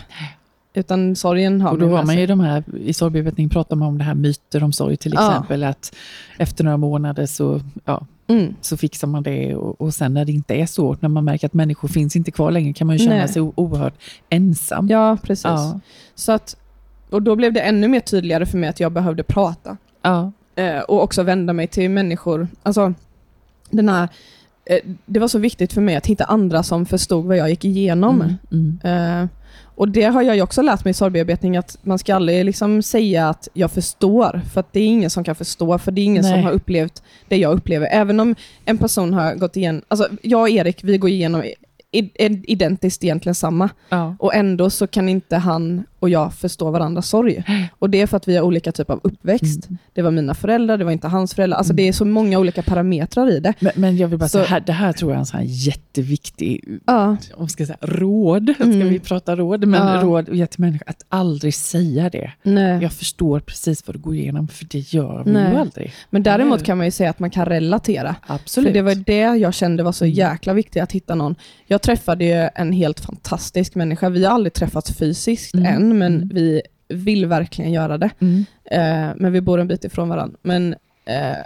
Utan 0.74 1.16
sorgen 1.16 1.60
har 1.60 1.70
Och 1.72 1.78
då 1.78 1.88
har 1.96 2.04
man 2.04 2.16
ju 2.16 2.26
de 2.26 2.40
här, 2.40 2.64
i 2.78 2.92
sorgbearbetning 2.92 3.48
pratar 3.48 3.76
man 3.76 3.88
om 3.88 3.98
det 3.98 4.04
här 4.04 4.14
myter 4.14 4.62
om 4.64 4.72
sorg 4.72 4.96
till 4.96 5.12
Ja. 5.14 5.28
exempel, 5.30 5.64
att 5.64 5.94
efter 6.38 6.64
några 6.64 6.76
månader 6.76 7.26
så, 7.26 7.60
ja, 7.84 8.06
Mm. 8.26 8.54
så 8.60 8.76
fixar 8.76 9.08
man 9.08 9.22
det 9.22 9.54
och, 9.54 9.80
och 9.80 9.94
sen 9.94 10.14
när 10.14 10.24
det 10.24 10.32
inte 10.32 10.54
är 10.54 10.66
så, 10.66 10.96
när 11.00 11.08
man 11.08 11.24
märker 11.24 11.46
att 11.46 11.54
människor 11.54 11.88
finns 11.88 12.16
inte 12.16 12.30
kvar 12.30 12.50
längre, 12.50 12.72
kan 12.72 12.86
man 12.86 12.96
ju 12.96 13.04
känna 13.04 13.16
Nej. 13.16 13.28
sig 13.28 13.42
oerhört 13.42 13.94
ensam. 14.28 14.88
Ja, 14.88 15.16
precis. 15.22 15.44
ja. 15.44 15.80
Så 16.14 16.32
att, 16.32 16.56
och 17.10 17.22
då 17.22 17.36
blev 17.36 17.52
det 17.52 17.60
ännu 17.60 17.88
mer 17.88 18.00
tydligare 18.00 18.46
för 18.46 18.58
mig 18.58 18.68
att 18.68 18.80
jag 18.80 18.92
behövde 18.92 19.22
prata. 19.22 19.76
ja. 20.02 20.32
Eh, 20.58 20.80
och 20.80 21.02
också 21.02 21.22
vända 21.22 21.52
mig 21.52 21.66
till 21.66 21.90
människor. 21.90 22.48
Alltså, 22.62 22.94
den 23.70 23.88
här, 23.88 24.08
eh, 24.64 24.78
det 25.06 25.20
var 25.20 25.28
så 25.28 25.38
viktigt 25.38 25.72
för 25.72 25.80
mig 25.80 25.96
att 25.96 26.06
hitta 26.06 26.24
andra 26.24 26.62
som 26.62 26.86
förstod 26.86 27.24
vad 27.24 27.36
jag 27.36 27.50
gick 27.50 27.64
igenom. 27.64 28.22
Mm, 28.50 28.78
mm. 28.82 29.22
Eh, 29.22 29.28
och 29.78 29.88
det 29.88 30.02
har 30.02 30.22
jag 30.22 30.44
också 30.44 30.62
lärt 30.62 30.84
mig 30.84 30.90
i 30.90 30.94
sorgbearbetning, 30.94 31.56
att 31.56 31.78
man 31.82 31.98
ska 31.98 32.14
aldrig 32.14 32.44
liksom 32.44 32.82
säga 32.82 33.28
att 33.28 33.48
jag 33.52 33.70
förstår, 33.70 34.40
för 34.52 34.60
att 34.60 34.72
det 34.72 34.80
är 34.80 34.86
ingen 34.86 35.10
som 35.10 35.24
kan 35.24 35.34
förstå, 35.34 35.78
för 35.78 35.92
det 35.92 36.00
är 36.00 36.04
ingen 36.04 36.22
Nej. 36.22 36.32
som 36.32 36.42
har 36.42 36.52
upplevt 36.52 37.02
det 37.28 37.36
jag 37.36 37.52
upplever. 37.52 37.88
Även 37.90 38.20
om 38.20 38.34
en 38.64 38.78
person 38.78 39.14
har 39.14 39.34
gått 39.34 39.56
igenom, 39.56 39.82
alltså 39.88 40.08
jag 40.22 40.40
och 40.40 40.48
Erik, 40.48 40.84
vi 40.84 40.98
går 40.98 41.10
igenom 41.10 41.42
identiskt 41.90 43.04
egentligen 43.04 43.34
samma, 43.34 43.70
Ja. 43.88 44.16
och 44.18 44.34
ändå 44.34 44.70
så 44.70 44.86
kan 44.86 45.08
inte 45.08 45.36
han 45.36 45.84
och 45.98 46.08
jag 46.10 46.34
förstå 46.34 46.70
varandras 46.70 47.08
sorg. 47.08 47.44
Och 47.78 47.90
det 47.90 48.00
är 48.00 48.06
för 48.06 48.16
att 48.16 48.28
vi 48.28 48.36
har 48.36 48.42
olika 48.44 48.72
typer 48.72 48.92
av 48.94 49.00
uppväxt. 49.02 49.66
Mm. 49.68 49.78
Det 49.94 50.02
var 50.02 50.10
mina 50.10 50.34
föräldrar, 50.34 50.76
det 50.78 50.84
var 50.84 50.92
inte 50.92 51.08
hans 51.08 51.34
föräldrar. 51.34 51.58
Alltså 51.58 51.72
Mm. 51.72 51.76
det 51.76 51.88
är 51.88 51.92
så 51.92 52.04
många 52.04 52.38
olika 52.38 52.62
parametrar 52.62 53.30
i 53.30 53.40
det. 53.40 53.54
Men, 53.60 53.72
men 53.76 53.96
jag 53.96 54.08
vill 54.08 54.18
bara 54.18 54.28
Så- 54.28 54.38
säga, 54.38 54.44
här, 54.48 54.60
det 54.66 54.72
här 54.72 54.92
tror 54.92 55.10
jag 55.10 55.16
är 55.16 55.20
en 55.20 55.26
sån 55.26 55.38
här 55.40 55.46
jätteviktig 55.48 56.64
Ja, 56.86 57.16
om 57.34 57.48
ska 57.48 57.66
säga, 57.66 57.76
råd, 57.80 58.50
ska 58.54 58.64
Mm. 58.64 58.88
vi 58.88 58.98
prata 58.98 59.36
råd, 59.36 59.64
men 59.66 59.86
Ja. 59.94 60.02
råd 60.02 60.28
ge 60.34 60.46
till 60.46 60.60
människor, 60.60 60.88
att 60.90 61.04
aldrig 61.08 61.54
säga 61.54 62.10
det. 62.10 62.32
nej. 62.42 62.82
Jag 62.82 62.92
förstår 62.92 63.40
precis 63.40 63.86
vad 63.86 63.94
du 63.96 64.00
går 64.00 64.14
igenom, 64.14 64.48
för 64.48 64.64
det 64.64 64.78
gör 64.94 65.22
vi 65.24 65.32
Nej. 65.32 65.52
ju 65.52 65.58
aldrig. 65.58 65.92
Men 66.10 66.22
däremot 66.22 66.62
kan 66.64 66.76
man 66.78 66.86
ju 66.86 66.90
säga 66.90 67.10
att 67.10 67.18
man 67.18 67.30
kan 67.30 67.46
relatera. 67.46 68.16
Absolut. 68.26 68.68
För 68.68 68.74
det 68.74 68.82
var 68.82 68.94
det 68.94 69.20
jag 69.40 69.54
kände 69.54 69.82
var 69.82 69.92
så 69.92 70.04
Mm. 70.04 70.14
jäkla 70.14 70.52
viktigt 70.52 70.82
att 70.82 70.92
hitta 70.92 71.14
någon. 71.14 71.34
Jag 71.66 71.82
träffade 71.82 72.24
ju 72.24 72.48
en 72.54 72.72
helt 72.72 73.00
fantastisk 73.00 73.74
människa. 73.74 74.08
Vi 74.08 74.24
har 74.24 74.32
aldrig 74.34 74.52
träffats 74.52 74.92
fysiskt 74.98 75.54
Mm. 75.54 75.87
Än, 75.90 75.98
men 75.98 76.14
Mm. 76.16 76.28
vi 76.28 76.62
vill 76.88 77.26
verkligen 77.26 77.72
göra 77.72 77.98
det. 77.98 78.10
Mm. 78.20 78.44
Eh, 78.64 79.14
men 79.16 79.32
vi 79.32 79.40
bor 79.40 79.60
en 79.60 79.68
bit 79.68 79.84
ifrån 79.84 80.08
varandra. 80.08 80.38
Men 80.42 80.72
eh, 81.04 81.36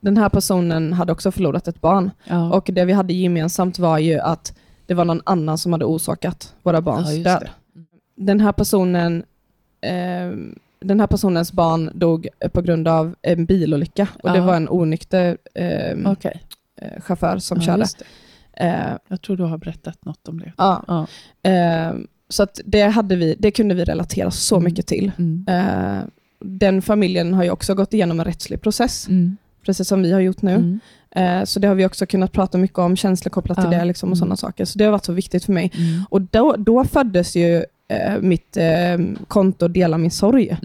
den 0.00 0.16
här 0.16 0.28
personen 0.28 0.92
hade 0.92 1.12
också 1.12 1.32
förlorat 1.32 1.68
ett 1.68 1.80
barn. 1.80 2.10
Ja. 2.24 2.52
Och 2.52 2.70
det 2.72 2.84
vi 2.84 2.92
hade 2.92 3.12
gemensamt 3.14 3.78
var 3.78 3.98
ju 3.98 4.18
att 4.20 4.58
det 4.86 4.94
var 4.94 5.04
någon 5.04 5.22
annan 5.26 5.58
som 5.58 5.72
hade 5.72 5.84
orsakat 5.84 6.54
våra 6.62 6.80
barns 6.80 7.10
Ja, 7.12 7.22
död. 7.32 7.40
det. 7.74 7.80
Den 8.16 8.40
här 8.40 8.52
personen 8.52 9.24
eh, 9.80 10.30
den 10.80 11.00
här 11.00 11.06
personens 11.06 11.52
barn 11.52 11.90
dog 11.94 12.28
på 12.52 12.62
grund 12.62 12.88
av 12.88 13.14
en 13.22 13.44
bilolycka 13.46 14.08
och 14.22 14.30
det 14.32 14.38
Ja. 14.38 14.44
var 14.44 14.56
en 14.56 14.68
onykter 14.68 15.38
eh, 15.54 15.96
Okej. 16.10 16.42
eh, 16.80 17.00
chaufför 17.02 17.38
som 17.38 17.58
Ja, 17.60 17.64
körde. 17.66 17.84
det. 17.98 18.04
Eh, 18.64 18.96
Jag 19.08 19.22
tror 19.22 19.36
du 19.36 19.42
har 19.44 19.58
berättat 19.58 20.04
något 20.04 20.28
om 20.28 20.40
det. 20.40 20.52
Ja. 20.56 21.06
Eh, 21.42 21.92
så 22.34 22.46
det, 22.64 22.82
hade 22.82 23.16
vi, 23.16 23.36
det 23.38 23.50
kunde 23.50 23.74
vi 23.74 23.84
relatera 23.84 24.30
så 24.30 24.54
Mm. 24.56 24.64
mycket 24.64 24.86
till. 24.86 25.12
Mm. 25.18 25.44
Eh, 25.48 26.02
den 26.40 26.82
familjen 26.82 27.34
har 27.34 27.44
ju 27.44 27.50
också 27.50 27.74
gått 27.74 27.94
igenom 27.94 28.20
en 28.20 28.26
rättslig 28.26 28.60
process, 28.62 29.08
Mm. 29.08 29.36
precis 29.66 29.88
som 29.88 30.02
vi 30.02 30.12
har 30.12 30.20
gjort 30.20 30.42
nu. 30.42 30.78
Eh, 31.10 31.44
så 31.44 31.60
det 31.60 31.68
har 31.68 31.74
vi 31.74 31.86
också 31.86 32.06
kunnat 32.06 32.32
prata 32.32 32.58
mycket 32.58 32.78
om, 32.78 32.96
känslor 32.96 33.30
kopplat 33.30 33.58
till 33.58 33.72
Ja. 33.72 33.78
det 33.78 33.84
liksom, 33.84 34.10
och 34.10 34.18
sådana 34.18 34.36
saker. 34.36 34.64
Så 34.64 34.78
det 34.78 34.84
har 34.84 34.92
varit 34.92 35.04
så 35.04 35.12
viktigt 35.12 35.44
för 35.44 35.52
mig. 35.52 35.72
Och 36.10 36.20
då, 36.22 36.54
då 36.58 36.84
föddes 36.84 37.36
ju 37.36 37.64
eh, 37.88 38.18
mitt 38.20 38.56
eh, 38.56 38.98
konto 39.28 39.68
Dela 39.68 39.98
min 39.98 40.10
sorg. 40.10 40.56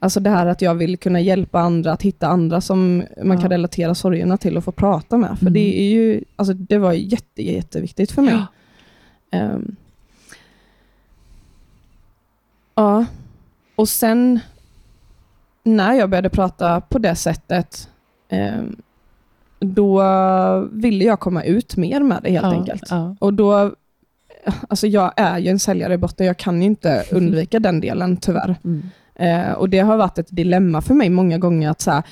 Alltså 0.00 0.20
det 0.20 0.30
här 0.30 0.46
att 0.46 0.62
jag 0.62 0.74
vill 0.74 0.96
kunna 0.98 1.20
hjälpa 1.20 1.60
andra 1.60 1.92
att 1.92 2.02
hitta 2.02 2.26
andra 2.26 2.60
som 2.60 2.96
man 3.24 3.36
Ja. 3.36 3.40
kan 3.40 3.50
relatera 3.50 3.94
sorgerna 3.94 4.36
till 4.36 4.56
och 4.56 4.64
få 4.64 4.72
prata 4.72 5.16
med. 5.16 5.28
För 5.38 5.42
Mm. 5.44 5.52
det 5.52 5.80
är 5.80 5.90
ju, 5.90 6.20
alltså 6.36 6.54
det 6.54 6.78
var 6.78 6.92
jätte, 6.92 7.42
jätteviktigt 7.42 8.12
för 8.12 8.22
mig. 8.22 8.34
Ja. 8.34 8.46
Ehm. 9.38 9.76
Ja, 12.78 13.06
och 13.76 13.88
sen 13.88 14.40
när 15.62 15.94
jag 15.94 16.10
började 16.10 16.30
prata 16.30 16.80
på 16.80 16.98
det 16.98 17.14
sättet, 17.14 17.88
ehm, 18.28 18.76
då 19.60 20.02
ville 20.72 21.04
jag 21.04 21.20
komma 21.20 21.42
ut 21.42 21.76
mer 21.76 22.00
med 22.00 22.20
det 22.22 22.30
helt 22.30 22.46
ja. 22.46 22.52
enkelt. 22.52 22.82
Ja. 22.90 23.16
Och 23.18 23.34
då, 23.34 23.74
alltså 24.68 24.86
jag 24.86 25.12
är 25.16 25.38
ju 25.38 25.48
en 25.48 25.58
säljare 25.58 25.94
i 25.94 25.98
botten, 25.98 26.26
jag 26.26 26.36
kan 26.36 26.62
ju 26.62 26.66
inte 26.66 27.04
undvika 27.12 27.60
den 27.60 27.80
delen 27.80 28.16
tyvärr. 28.16 28.56
Mm. 28.64 28.82
Eh, 29.14 29.52
och 29.52 29.68
det 29.68 29.78
har 29.78 29.96
varit 29.96 30.18
ett 30.18 30.30
dilemma 30.30 30.80
för 30.80 30.94
mig 30.94 31.10
många 31.10 31.38
gånger 31.38 31.70
att 31.70 31.80
så 31.80 31.90
här, 31.90 32.02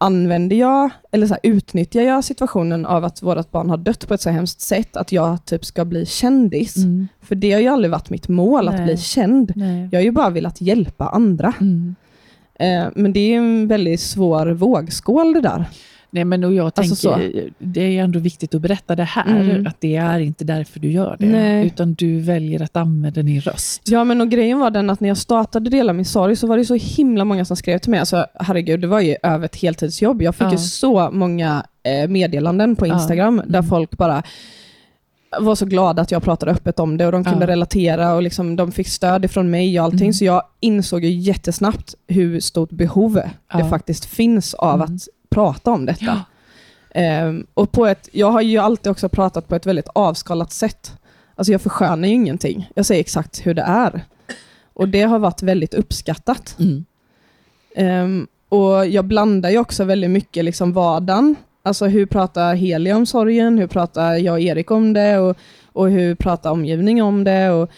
använder 0.00 0.56
jag, 0.56 0.90
eller 1.12 1.26
så 1.26 1.34
här, 1.34 1.40
utnyttjar 1.42 2.02
jag 2.02 2.24
situationen 2.24 2.86
av 2.86 3.04
att 3.04 3.22
vårt 3.22 3.50
barn 3.50 3.70
har 3.70 3.76
dött 3.76 4.08
på 4.08 4.14
ett 4.14 4.20
så 4.20 4.30
hemskt 4.30 4.60
sätt, 4.60 4.96
att 4.96 5.12
jag 5.12 5.44
typ 5.44 5.64
ska 5.64 5.84
bli 5.84 6.06
kändis. 6.06 6.76
Mm. 6.76 7.08
För 7.22 7.34
det 7.34 7.52
har 7.52 7.60
ju 7.60 7.68
aldrig 7.68 7.90
varit 7.90 8.10
mitt 8.10 8.28
mål, 8.28 8.68
att 8.68 8.74
Nej. 8.74 8.84
bli 8.84 8.96
känd. 8.96 9.52
Nej. 9.56 9.88
Jag 9.92 9.98
har 9.98 10.04
ju 10.04 10.10
bara 10.10 10.30
velat 10.30 10.60
hjälpa 10.60 11.08
andra. 11.08 11.54
Mm. 11.60 11.94
Eh, 12.54 12.88
men 12.94 13.12
det 13.12 13.20
är 13.20 13.38
en 13.38 13.68
väldigt 13.68 14.00
svår 14.00 14.46
vågskål 14.46 15.32
det 15.32 15.40
där. 15.40 15.64
Nej, 16.10 16.24
men 16.24 16.44
och 16.44 16.54
jag 16.54 16.72
Alltså 16.74 17.10
tänker, 17.14 17.50
det 17.58 17.80
är 17.98 18.02
ändå 18.04 18.18
viktigt 18.18 18.54
att 18.54 18.60
berätta 18.60 18.96
det 18.96 19.04
här, 19.04 19.40
Mm. 19.40 19.66
att 19.66 19.80
det 19.80 19.96
är 19.96 20.18
inte 20.18 20.44
därför 20.44 20.80
du 20.80 20.92
gör 20.92 21.16
det, 21.18 21.26
Nej. 21.26 21.66
utan 21.66 21.94
du 21.94 22.20
väljer 22.20 22.62
att 22.62 22.76
använda 22.76 23.22
din 23.22 23.40
röst. 23.40 23.82
Ja, 23.84 24.04
men 24.04 24.20
och 24.20 24.28
grejen 24.30 24.58
var 24.58 24.70
den 24.70 24.90
att 24.90 25.00
när 25.00 25.08
jag 25.08 25.16
startade 25.18 25.70
Dela 25.70 25.92
min 25.92 26.04
sorg 26.04 26.36
så 26.36 26.46
var 26.46 26.56
det 26.56 26.64
så 26.64 26.74
himla 26.74 27.24
många 27.24 27.44
som 27.44 27.56
skrev 27.56 27.78
till 27.78 27.90
mig. 27.90 28.00
Alltså, 28.00 28.26
herregud, 28.34 28.80
det 28.80 28.86
var 28.86 29.00
ju 29.00 29.16
över 29.22 29.44
ett 29.44 29.56
heltidsjobb. 29.56 30.22
Jag 30.22 30.34
fick 30.34 30.46
Ja. 30.46 30.52
ju 30.52 30.58
så 30.58 31.10
många 31.10 31.64
eh, 31.82 32.08
meddelanden 32.08 32.76
på 32.76 32.86
Ja. 32.86 32.94
Instagram 32.94 33.36
där 33.46 33.58
Mm. 33.58 33.68
folk 33.68 33.90
bara 33.98 34.22
var 35.40 35.54
så 35.54 35.66
glada 35.66 36.02
att 36.02 36.10
jag 36.10 36.22
pratade 36.22 36.52
öppet 36.52 36.80
om 36.80 36.96
det 36.96 37.06
och 37.06 37.12
de 37.12 37.24
kunde 37.24 37.44
Ja. 37.44 37.50
relatera 37.50 38.14
och 38.14 38.22
liksom, 38.22 38.56
de 38.56 38.72
fick 38.72 38.88
stöd 38.88 39.24
ifrån 39.24 39.50
mig 39.50 39.78
och 39.80 39.84
allting. 39.84 40.00
Mm. 40.00 40.12
Så 40.12 40.24
jag 40.24 40.42
insåg 40.60 41.04
ju 41.04 41.10
jättesnabbt 41.10 41.94
hur 42.06 42.40
stort 42.40 42.70
behov 42.70 43.20
Ja. 43.52 43.58
det 43.58 43.68
faktiskt 43.68 44.04
finns 44.04 44.54
av 44.54 44.74
Mm. 44.82 44.94
att 44.94 45.02
prata 45.30 45.70
om 45.70 45.86
detta. 45.86 46.04
Ja. 46.04 46.20
Ehm, 47.00 47.46
och 47.54 47.72
på 47.72 47.86
ett, 47.86 48.08
jag 48.12 48.30
har 48.30 48.40
ju 48.40 48.58
alltid 48.58 48.90
också 48.92 49.08
pratat 49.08 49.48
på 49.48 49.54
ett 49.54 49.66
väldigt 49.66 49.88
avskalat 49.94 50.52
sätt. 50.52 50.92
Alltså 51.34 51.52
jag 51.52 51.60
förskönar 51.60 52.08
ju 52.08 52.14
ingenting. 52.14 52.70
Jag 52.74 52.86
säger 52.86 53.00
exakt 53.00 53.46
hur 53.46 53.54
det 53.54 53.62
är. 53.62 54.04
Och 54.72 54.88
det 54.88 55.02
har 55.02 55.18
varit 55.18 55.42
väldigt 55.42 55.74
uppskattat. 55.74 56.56
Mm. 56.58 56.84
Ehm, 57.76 58.26
och 58.48 58.86
jag 58.86 59.04
blandar 59.04 59.50
ju 59.50 59.58
också 59.58 59.84
väldigt 59.84 60.10
mycket 60.10 60.44
liksom 60.44 60.72
vardagen. 60.72 61.36
Alltså 61.62 61.86
hur 61.86 62.06
pratar 62.06 62.54
Heli 62.54 62.92
om 62.92 63.06
sorgen? 63.06 63.58
Hur 63.58 63.66
pratar 63.66 64.14
jag 64.14 64.32
och 64.32 64.40
Erik 64.40 64.70
om 64.70 64.92
det? 64.92 65.18
Och, 65.18 65.36
och 65.72 65.90
hur 65.90 66.14
pratar 66.14 66.50
omgivningen 66.50 67.04
om 67.04 67.24
det? 67.24 67.50
Och, 67.50 67.70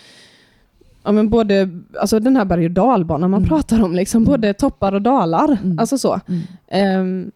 ja, 1.02 1.12
men 1.12 1.28
både, 1.28 1.68
alltså 2.00 2.18
den 2.20 2.36
här 2.36 2.44
berg 2.44 2.64
och 2.64 2.70
dalbanan 2.70 3.30
man 3.30 3.38
Mm. 3.40 3.48
pratar 3.48 3.82
om, 3.84 3.94
liksom, 3.94 4.24
både 4.24 4.54
toppar 4.54 4.92
och 4.92 5.02
dalar. 5.02 5.58
Mm. 5.62 5.78
Alltså 5.78 5.98
så. 5.98 6.20
Mm. 6.28 6.40
Ehm, 6.68 7.30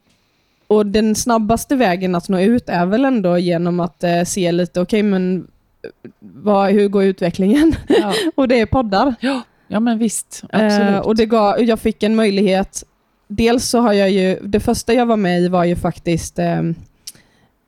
och 0.69 0.87
den 0.87 1.15
snabbaste 1.15 1.77
vägen 1.77 2.15
att 2.15 2.29
nå 2.29 2.41
ut 2.41 2.69
är 2.69 2.87
väl 2.87 3.05
ändå 3.05 3.39
genom 3.39 3.81
att 3.81 4.05
eh, 4.05 4.23
se 4.25 4.53
lite, 4.53 4.81
okej 4.81 5.03
men 5.03 5.47
eh, 5.83 6.11
vad, 6.21 6.71
hur 6.73 6.89
går 6.89 7.05
utvecklingen? 7.05 7.73
Ja. 7.89 8.13
och 8.35 8.49
det 8.49 8.61
är 8.61 8.67
poddar. 8.67 9.15
Ja. 9.21 9.43
ja, 9.69 9.81
men 9.81 9.99
visst. 9.99 10.43
Absolut. 10.53 10.89
Eh, 10.95 10.99
och 10.99 11.17
det 11.17 11.27
gav, 11.27 11.61
jag 11.63 11.81
fick 11.81 12.03
en 12.03 12.17
möjlighet, 12.17 12.85
dels 13.29 13.69
så 13.69 13.79
har 13.81 13.93
jag 13.93 14.11
ju, 14.11 14.39
det 14.43 14.61
första 14.61 14.93
jag 14.95 15.07
var 15.07 15.17
med 15.17 15.41
i 15.43 15.49
var 15.49 15.65
ju 15.65 15.77
faktiskt 15.77 16.39
eh, 16.39 16.59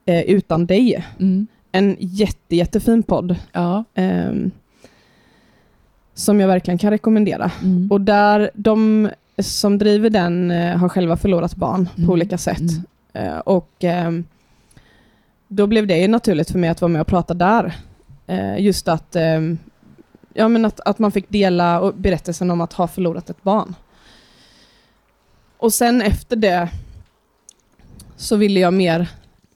eh, 0.06 0.20
Utan 0.26 0.66
dig. 0.66 1.04
mm. 1.20 1.46
En 1.72 1.96
jätte, 2.00 2.56
jättefin 2.56 3.02
podd. 3.02 3.36
Ja. 3.52 3.84
ehm, 3.94 4.50
som 6.14 6.40
jag 6.40 6.48
verkligen 6.48 6.78
kan 6.78 6.90
rekommendera. 6.90 7.50
Mm. 7.62 7.90
Och 7.92 8.00
där 8.00 8.50
de 8.54 9.08
som 9.38 9.78
driver 9.78 10.10
den 10.10 10.50
eh, 10.50 10.76
har 10.76 10.88
själva 10.88 11.16
förlorat 11.16 11.54
barn 11.56 11.88
Mm. 11.96 12.06
på 12.06 12.12
olika 12.12 12.38
sätt. 12.38 12.60
Mm. 12.60 13.28
Eh, 13.32 13.38
och 13.38 13.70
ehm, 13.80 14.24
då 15.48 15.66
blev 15.66 15.86
det 15.86 15.98
ju 15.98 16.08
naturligt 16.08 16.50
för 16.50 16.58
mig 16.58 16.70
att 16.70 16.80
vara 16.80 16.92
med 16.92 17.00
och 17.00 17.06
prata 17.06 17.34
där. 17.34 17.74
Eh, 18.26 18.60
just 18.60 18.88
att, 18.88 19.16
ehm, 19.16 19.58
ja, 20.34 20.48
men 20.48 20.64
att, 20.64 20.80
att 20.80 20.98
man 20.98 21.12
fick 21.12 21.28
dela 21.28 21.80
och- 21.80 21.94
berättelsen 21.94 22.50
om 22.50 22.60
att 22.60 22.72
ha 22.72 22.88
förlorat 22.88 23.30
ett 23.30 23.42
barn. 23.42 23.74
Och 25.58 25.72
sen 25.72 26.02
efter 26.02 26.36
det 26.36 26.68
så 28.16 28.36
ville 28.36 28.60
jag 28.60 28.74
mer 28.74 29.08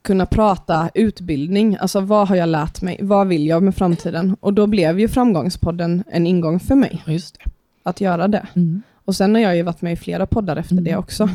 kunna 0.02 0.26
prata 0.26 0.90
utbildning. 0.94 1.76
Alltså 1.80 2.00
vad 2.00 2.28
har 2.28 2.36
jag 2.36 2.48
lärt 2.48 2.82
mig? 2.82 2.98
Vad 3.02 3.28
vill 3.28 3.46
jag 3.46 3.62
med 3.62 3.76
framtiden? 3.76 4.36
Och 4.40 4.54
då 4.54 4.66
blev 4.66 5.00
ju 5.00 5.08
Framgångspodden 5.08 6.04
en 6.10 6.26
ingång 6.26 6.60
för 6.60 6.74
mig 6.74 7.02
Just 7.06 7.34
det. 7.44 7.50
att 7.82 8.00
göra 8.00 8.28
det. 8.28 8.46
Mm. 8.54 8.82
Och 9.04 9.16
sen 9.16 9.34
har 9.34 9.42
jag 9.42 9.56
ju 9.56 9.62
varit 9.62 9.82
med 9.82 9.92
i 9.92 9.96
flera 9.96 10.26
poddar 10.26 10.56
efter 10.56 10.72
Mm. 10.72 10.84
det 10.84 10.96
också. 10.96 11.28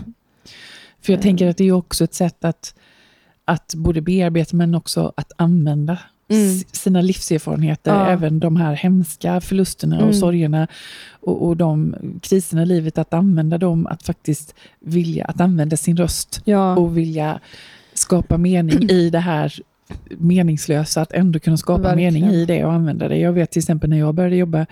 För 1.01 1.13
jag 1.13 1.21
tänker 1.21 1.47
att 1.49 1.57
det 1.57 1.63
är 1.63 1.71
också 1.71 2.03
ett 2.03 2.13
sätt 2.13 2.45
att, 2.45 2.75
att 3.45 3.73
både 3.75 4.01
bearbeta 4.01 4.55
men 4.55 4.75
också 4.75 5.13
att 5.17 5.31
använda 5.35 5.99
Mm. 6.29 6.59
sina 6.71 7.01
livserfarenheter, 7.01 7.91
Ja. 7.91 8.07
även 8.07 8.39
de 8.39 8.55
här 8.55 8.73
hemska 8.73 9.41
förlusterna 9.41 9.95
Mm. 9.95 10.09
och 10.09 10.15
sorgerna 10.15 10.67
och, 11.11 11.47
och 11.47 11.57
de 11.57 11.95
kriserna 12.21 12.63
i 12.63 12.65
livet, 12.65 12.97
att 12.97 13.13
använda 13.13 13.57
dem, 13.57 13.87
att 13.87 14.03
faktiskt 14.03 14.55
vilja 14.79 15.25
att 15.25 15.41
använda 15.41 15.77
sin 15.77 15.97
röst 15.97 16.41
Ja, 16.45 16.75
och 16.75 16.97
vilja 16.97 17.39
skapa 17.93 18.37
mening 18.37 18.89
i 18.89 19.09
det 19.09 19.19
här 19.19 19.53
meningslösa, 20.17 21.01
att 21.01 21.11
ändå 21.11 21.39
kunna 21.39 21.57
skapa 21.57 21.81
Verkligen. 21.81 22.13
mening 22.13 22.29
i 22.31 22.45
det 22.45 22.65
och 22.65 22.73
använda 22.73 23.07
det. 23.07 23.17
Jag 23.17 23.33
vet 23.33 23.51
till 23.51 23.59
exempel 23.59 23.89
när 23.89 23.97
jag 23.97 24.15
började 24.15 24.35
jobba 24.35 24.65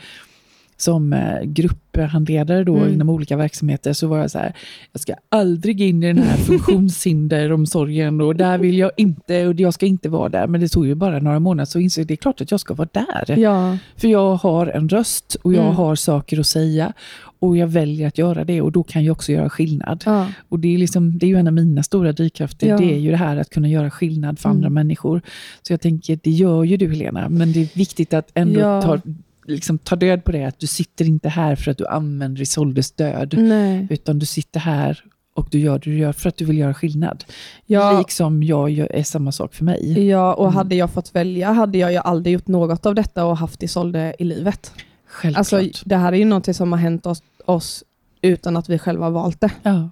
som 0.77 1.13
eh, 1.13 1.41
grupphandledare 1.43 2.63
då 2.63 2.75
Mm. 2.77 2.93
inom 2.93 3.09
olika 3.09 3.37
verksamheter 3.37 3.93
så 3.93 4.07
var 4.07 4.17
jag 4.17 4.31
så 4.31 4.37
här, 4.39 4.53
jag 4.91 5.01
ska 5.01 5.13
aldrig 5.29 5.81
in 5.81 6.03
i 6.03 6.07
den 6.07 6.17
här 6.23 6.37
funktionshinderomsorgen 6.37 8.21
och 8.21 8.35
där 8.35 8.57
vill 8.57 8.77
jag 8.77 8.91
inte 8.97 9.47
och 9.47 9.59
jag 9.59 9.73
ska 9.73 9.85
inte 9.85 10.09
vara 10.09 10.29
där. 10.29 10.47
Men 10.47 10.61
det 10.61 10.67
tog 10.69 10.87
ju 10.87 10.95
bara 10.95 11.19
några 11.19 11.39
månader 11.39 11.65
så 11.65 11.79
insåg 11.79 12.01
jag 12.01 12.07
det 12.07 12.13
är 12.13 12.15
klart 12.15 12.41
att 12.41 12.51
jag 12.51 12.59
ska 12.59 12.73
vara 12.73 12.89
där. 12.91 13.39
ja, 13.39 13.77
För 13.95 14.07
jag 14.07 14.35
har 14.35 14.67
en 14.67 14.89
röst 14.89 15.37
och 15.41 15.53
jag 15.53 15.63
Mm. 15.63 15.75
har 15.75 15.95
saker 15.95 16.39
att 16.39 16.47
säga 16.47 16.93
och 17.39 17.57
jag 17.57 17.67
väljer 17.67 18.07
att 18.07 18.17
göra 18.17 18.43
det 18.43 18.61
och 18.61 18.71
då 18.71 18.83
kan 18.83 19.03
jag 19.03 19.11
också 19.13 19.31
göra 19.31 19.49
skillnad. 19.49 20.03
ja, 20.05 20.27
Och 20.49 20.59
det 20.59 20.73
är, 20.73 20.77
liksom, 20.77 21.17
det 21.17 21.25
är 21.25 21.27
ju 21.27 21.35
en 21.37 21.47
av 21.47 21.53
mina 21.53 21.83
stora 21.83 22.11
drivkrafter, 22.11 22.67
Ja. 22.67 22.77
det 22.77 22.93
är 22.93 22.97
ju 22.99 23.11
det 23.11 23.17
här 23.17 23.37
att 23.37 23.49
kunna 23.49 23.67
göra 23.69 23.91
skillnad 23.91 24.39
för 24.39 24.49
Mm. 24.49 24.57
andra 24.57 24.69
människor. 24.69 25.21
Så 25.61 25.73
jag 25.73 25.81
tänker, 25.81 26.19
det 26.23 26.31
gör 26.31 26.63
ju 26.63 26.77
du 26.77 26.89
Helena, 26.89 27.29
men 27.29 27.51
det 27.51 27.61
är 27.61 27.77
viktigt 27.77 28.13
att 28.13 28.31
ändå 28.33 28.59
ta, 28.81 28.99
liksom, 29.47 29.77
ta 29.77 29.95
död 29.95 30.23
på 30.23 30.31
det, 30.31 30.45
att 30.45 30.59
du 30.59 30.67
sitter 30.67 31.05
inte 31.05 31.29
här 31.29 31.55
för 31.55 31.71
att 31.71 31.77
du 31.77 31.87
använder 31.87 32.41
Isoldes 32.41 32.91
död, 32.91 33.33
nej. 33.37 33.87
utan 33.89 34.19
du 34.19 34.25
sitter 34.25 34.59
här 34.59 35.03
och 35.33 35.47
du 35.51 35.59
gör 35.59 35.73
det 35.73 35.79
du 35.91 35.97
gör 35.97 36.11
för 36.13 36.29
att 36.29 36.37
du 36.37 36.45
vill 36.45 36.57
göra 36.57 36.73
skillnad. 36.73 37.23
Ja, 37.65 37.97
Liksom 37.97 38.43
jag 38.43 38.69
gör, 38.69 38.91
är 38.95 39.03
samma 39.03 39.31
sak 39.31 39.53
för 39.53 39.63
mig. 39.63 40.07
ja, 40.07 40.33
och 40.33 40.43
Mm. 40.45 40.55
hade 40.55 40.75
jag 40.75 40.91
fått 40.91 41.15
välja 41.15 41.51
hade 41.51 41.77
jag 41.77 41.91
ju 41.91 41.97
aldrig 41.97 42.33
gjort 42.33 42.47
något 42.47 42.85
av 42.85 42.95
detta 42.95 43.25
och 43.25 43.37
haft 43.37 43.63
Isolde 43.63 44.15
i 44.19 44.23
livet. 44.23 44.71
Självklart. 45.07 45.37
Alltså, 45.53 45.79
det 45.85 45.95
här 45.95 46.13
är 46.13 46.17
ju 46.17 46.25
någonting 46.25 46.53
som 46.53 46.71
har 46.71 46.79
hänt 46.79 47.05
oss, 47.05 47.23
oss 47.45 47.83
utan 48.21 48.57
att 48.57 48.69
vi 48.69 48.79
själva 48.79 49.05
har 49.05 49.11
valt 49.11 49.41
det. 49.41 49.51
ja, 49.63 49.89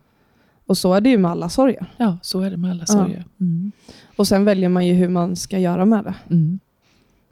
Och 0.66 0.78
så 0.78 0.94
är 0.94 1.02
det 1.02 1.10
ju 1.10 1.18
med 1.18 1.32
alla 1.32 1.50
sorger. 1.50 1.86
ja, 1.98 2.18
så 2.22 2.42
är 2.42 2.52
det 2.52 2.58
med 2.58 2.72
alla 2.72 2.80
Ja. 2.88 2.94
sorger. 2.94 3.26
Mm. 3.42 3.72
Och 4.16 4.28
sen 4.28 4.46
väljer 4.46 4.70
man 4.70 4.88
ju 4.88 4.94
hur 4.94 5.10
man 5.10 5.36
ska 5.36 5.60
göra 5.60 5.86
med 5.86 6.04
det. 6.04 6.14
Mm. 6.30 6.60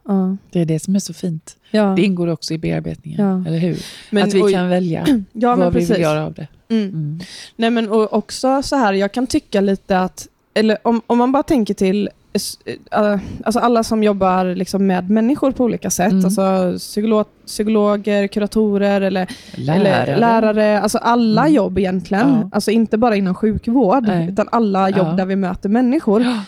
Ja. 0.08 0.38
Det 0.52 0.60
är 0.62 0.66
det 0.66 0.80
som 0.80 0.96
är 0.96 1.00
så 1.00 1.14
fint. 1.14 1.56
Ja. 1.72 1.94
Det 1.96 2.02
ingår 2.02 2.28
också 2.28 2.54
i 2.54 2.58
bearbetningen, 2.58 3.20
Ja. 3.26 3.44
eller 3.48 3.58
hur? 3.60 3.78
Men, 4.10 4.24
att 4.24 4.34
vi 4.34 4.42
och- 4.42 4.52
kan 4.52 4.70
välja 4.70 5.06
ja, 5.34 5.50
men 5.50 5.60
vad 5.60 5.74
vi 5.74 5.80
precis. 5.80 5.96
vill 5.96 6.02
göra 6.02 6.26
av 6.26 6.34
det. 6.34 6.48
Mm. 6.70 6.84
Mm. 6.90 7.20
Nej 7.56 7.70
men 7.70 7.90
och 7.90 8.14
också 8.14 8.62
så 8.64 8.76
här, 8.76 8.94
jag 8.94 9.12
kan 9.12 9.28
tycka 9.28 9.62
lite 9.62 10.00
att, 10.00 10.28
eller 10.54 10.78
om, 10.84 11.02
om 11.08 11.18
man 11.18 11.32
bara 11.32 11.44
tänker 11.44 11.74
till 11.74 12.10
s- 12.34 12.58
äh, 12.92 13.18
alltså 13.44 13.60
alla 13.60 13.84
som 13.84 14.04
jobbar 14.04 14.56
liksom 14.56 14.88
med 14.88 15.10
människor 15.10 15.52
på 15.52 15.64
olika 15.64 15.90
sätt, 15.90 16.12
Mm. 16.12 16.26
alltså 16.26 16.74
psykolog, 16.78 17.26
psykologer, 17.46 18.28
kuratorer 18.28 19.02
eller 19.02 19.28
Lärare. 19.56 19.88
eller 19.88 20.18
lärare, 20.18 20.82
alltså 20.82 20.98
alla 20.98 21.42
Mm. 21.42 21.54
jobb 21.54 21.78
egentligen, 21.80 22.30
Ja. 22.30 22.50
alltså 22.54 22.72
inte 22.72 22.98
bara 22.98 23.16
inom 23.16 23.36
sjukvård, 23.36 24.04
Nej. 24.08 24.30
utan 24.30 24.48
alla 24.52 24.90
jobb 24.90 25.08
Ja. 25.08 25.14
där 25.14 25.26
vi 25.26 25.36
möter 25.36 25.70
människor, 25.70 26.22
Ja. 26.24 26.40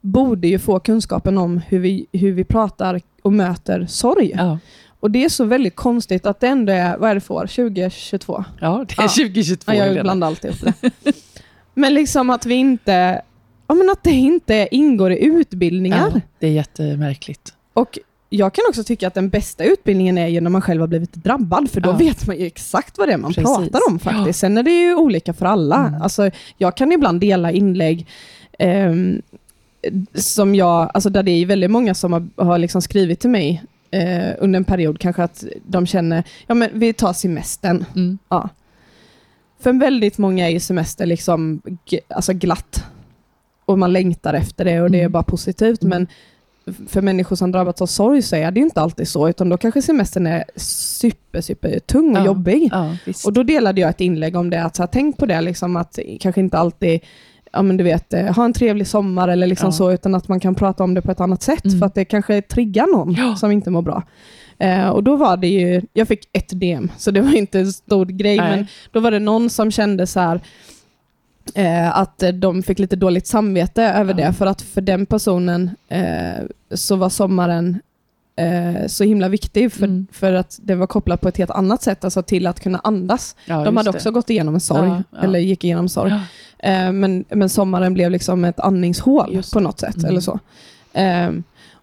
Borde 0.00 0.48
ju 0.48 0.58
få 0.58 0.80
kunskapen 0.80 1.38
om 1.38 1.58
hur 1.68 1.78
vi, 1.78 2.06
hur 2.12 2.32
vi 2.32 2.44
pratar 2.44 3.00
och 3.22 3.32
möter 3.32 3.86
sorg. 3.86 4.32
Ja. 4.36 4.58
Och 5.00 5.10
det 5.10 5.24
är 5.24 5.28
så 5.28 5.44
väldigt 5.44 5.76
konstigt 5.76 6.26
att 6.26 6.40
det 6.40 6.46
ändå 6.48 6.72
är, 6.72 6.96
vad 6.98 7.10
är 7.10 7.14
det 7.14 7.20
för 7.20 7.34
år? 7.34 7.46
2022? 7.46 8.44
ja, 8.60 8.84
det 8.88 8.98
är 8.98 9.02
Ja. 9.02 9.08
2022 9.08 9.72
Ja, 9.72 9.86
jag 9.86 10.02
blandar 10.04 10.26
alltid 10.26 10.50
upp 10.50 10.60
det. 10.60 11.12
men 11.74 11.94
liksom 11.94 12.30
att 12.30 12.46
vi 12.46 12.54
inte, 12.54 13.22
ja 13.66 13.74
men 13.74 13.90
att 13.90 14.02
det 14.02 14.10
inte 14.10 14.68
ingår 14.70 15.12
i 15.12 15.24
utbildningar. 15.24 16.10
Ja, 16.14 16.20
det 16.38 16.46
är 16.46 16.50
jättemärkligt. 16.52 17.54
Och 17.72 17.98
jag 18.28 18.54
kan 18.54 18.64
också 18.68 18.84
tycka 18.84 19.06
att 19.06 19.14
den 19.14 19.28
bästa 19.28 19.64
utbildningen 19.64 20.18
är 20.18 20.26
ju 20.28 20.40
när 20.40 20.50
man 20.50 20.62
själv 20.62 20.80
har 20.80 20.88
blivit 20.88 21.14
drabbad, 21.14 21.70
för 21.70 21.80
då 21.80 21.90
Ja. 21.90 21.96
vet 21.96 22.26
man 22.26 22.36
ju 22.38 22.46
exakt 22.46 22.98
vad 22.98 23.08
det 23.08 23.12
är 23.12 23.18
man 23.18 23.32
Precis. 23.32 23.56
pratar 23.56 23.80
om 23.88 23.98
faktiskt. 23.98 24.26
Ja. 24.26 24.32
Sen 24.32 24.58
är 24.58 24.62
det 24.62 24.70
ju 24.82 24.94
olika 24.94 25.32
för 25.32 25.46
alla. 25.46 25.86
Mm. 25.86 26.02
Alltså, 26.02 26.30
jag 26.58 26.76
kan 26.76 26.92
ibland 26.92 27.20
dela 27.20 27.52
inlägg 27.52 28.06
ehm, 28.58 29.22
som 30.14 30.54
jag, 30.54 30.90
alltså 30.94 31.10
där 31.10 31.22
det 31.22 31.30
är 31.30 31.46
väldigt 31.46 31.70
många 31.70 31.94
som 31.94 32.12
har, 32.12 32.44
har 32.44 32.58
liksom 32.58 32.82
skrivit 32.82 33.20
till 33.20 33.30
mig 33.30 33.62
eh, 33.90 34.28
under 34.38 34.56
en 34.56 34.64
period, 34.64 34.98
kanske 34.98 35.22
att 35.22 35.44
de 35.66 35.86
känner, 35.86 36.24
ja 36.46 36.54
men 36.54 36.70
vi 36.72 36.92
tar 36.92 37.12
semestern. 37.12 37.84
Mm. 37.94 38.18
Ja. 38.28 38.48
För 39.60 39.72
väldigt 39.72 40.18
många 40.18 40.46
är 40.46 40.50
ju 40.50 40.60
semester 40.60 41.06
liksom 41.06 41.62
alltså 42.08 42.32
glatt. 42.32 42.84
Och 43.64 43.78
man 43.78 43.92
längtar 43.92 44.34
efter 44.34 44.64
det 44.64 44.80
och 44.82 44.90
det 44.90 44.98
är 44.98 45.00
Mm. 45.00 45.12
bara 45.12 45.22
positivt. 45.22 45.82
Mm. 45.82 45.90
Men 45.98 46.06
för 46.88 47.02
människor 47.02 47.36
som 47.36 47.52
drabbats 47.52 47.82
av 47.82 47.86
sorg 47.86 48.22
så 48.22 48.36
är 48.36 48.50
det 48.50 48.60
inte 48.60 48.80
alltid 48.80 49.08
så. 49.08 49.28
Utan 49.28 49.48
då 49.48 49.56
kanske 49.56 49.82
semestern 49.82 50.26
är 50.26 50.44
super, 50.56 51.40
super 51.40 51.78
tung 51.78 52.10
och 52.16 52.20
Ja. 52.22 52.26
jobbig. 52.26 52.68
Ja. 52.72 52.96
Och 53.24 53.32
då 53.32 53.42
delade 53.42 53.80
jag 53.80 53.90
ett 53.90 54.00
inlägg 54.00 54.36
om 54.36 54.50
det. 54.50 54.62
Att 54.64 54.76
så 54.76 54.82
här, 54.82 54.88
tänk 54.92 55.16
på 55.18 55.26
det, 55.26 55.40
liksom, 55.40 55.76
att 55.76 55.98
kanske 56.20 56.40
inte 56.40 56.58
alltid 56.58 57.00
ja, 57.52 57.62
men 57.62 57.76
du 57.76 57.84
vet, 57.84 58.12
eh, 58.14 58.34
ha 58.36 58.44
en 58.44 58.52
trevlig 58.52 58.86
sommar 58.86 59.28
eller 59.28 59.46
liksom 59.46 59.66
Ja. 59.66 59.72
så, 59.72 59.92
utan 59.92 60.14
att 60.14 60.28
man 60.28 60.40
kan 60.40 60.54
prata 60.54 60.84
om 60.84 60.94
det 60.94 61.02
på 61.02 61.10
ett 61.10 61.20
annat 61.20 61.42
sätt. 61.42 61.64
Mm. 61.64 61.78
För 61.78 61.86
att 61.86 61.94
det 61.94 62.04
kanske 62.04 62.42
triggar 62.42 62.86
någon 62.96 63.14
Ja. 63.14 63.36
som 63.36 63.50
inte 63.50 63.70
mår 63.70 63.82
bra. 63.82 64.02
Eh, 64.58 64.88
och 64.88 65.04
då 65.04 65.16
var 65.16 65.36
det 65.36 65.48
ju, 65.48 65.82
jag 65.92 66.08
fick 66.08 66.28
ett 66.32 66.60
DM, 66.60 66.90
så 66.98 67.10
det 67.10 67.20
var 67.20 67.34
inte 67.36 67.58
en 67.60 67.72
stor 67.72 68.06
grej, 68.06 68.36
Nej. 68.36 68.56
men 68.56 68.66
då 68.92 69.00
var 69.00 69.10
det 69.10 69.18
någon 69.18 69.50
som 69.50 69.70
kände 69.70 70.06
så 70.06 70.20
här 70.20 70.40
eh, 71.54 71.98
att 71.98 72.22
de 72.34 72.62
fick 72.62 72.78
lite 72.78 72.96
dåligt 72.96 73.26
samvete 73.26 73.82
över 73.84 74.14
Ja. 74.20 74.26
det, 74.26 74.32
för 74.32 74.46
att 74.46 74.62
för 74.62 74.80
den 74.80 75.06
personen 75.06 75.70
eh, 75.88 76.44
så 76.74 76.96
var 76.96 77.08
sommaren 77.08 77.80
eh, 78.36 78.86
så 78.86 79.04
himla 79.04 79.28
viktig, 79.28 79.72
för, 79.72 79.84
Mm. 79.84 80.06
för 80.12 80.32
att 80.32 80.58
det 80.62 80.74
var 80.74 80.86
kopplat 80.86 81.20
på 81.20 81.28
ett 81.28 81.36
helt 81.36 81.50
annat 81.50 81.82
sätt, 81.82 82.04
alltså 82.04 82.22
till 82.22 82.46
att 82.46 82.60
kunna 82.60 82.80
andas. 82.84 83.36
ja, 83.46 83.64
De 83.64 83.76
hade 83.76 83.90
det. 83.90 83.96
också 83.96 84.10
gått 84.10 84.30
igenom 84.30 84.54
en 84.54 84.60
sorg, 84.60 84.88
Ja, 84.88 85.02
ja. 85.10 85.18
eller 85.18 85.38
gick 85.38 85.64
igenom 85.64 85.88
sorg. 85.88 86.12
Eh, 86.62 86.92
men, 86.92 87.24
men 87.28 87.48
sommaren 87.48 87.94
blev 87.94 88.10
liksom 88.10 88.44
ett 88.44 88.60
andningshål 88.60 89.42
på 89.52 89.60
något 89.60 89.80
sätt. 89.80 89.96
Mm. 89.96 90.08
Eller 90.08 90.20
så. 90.20 90.38
Eh, 90.92 91.30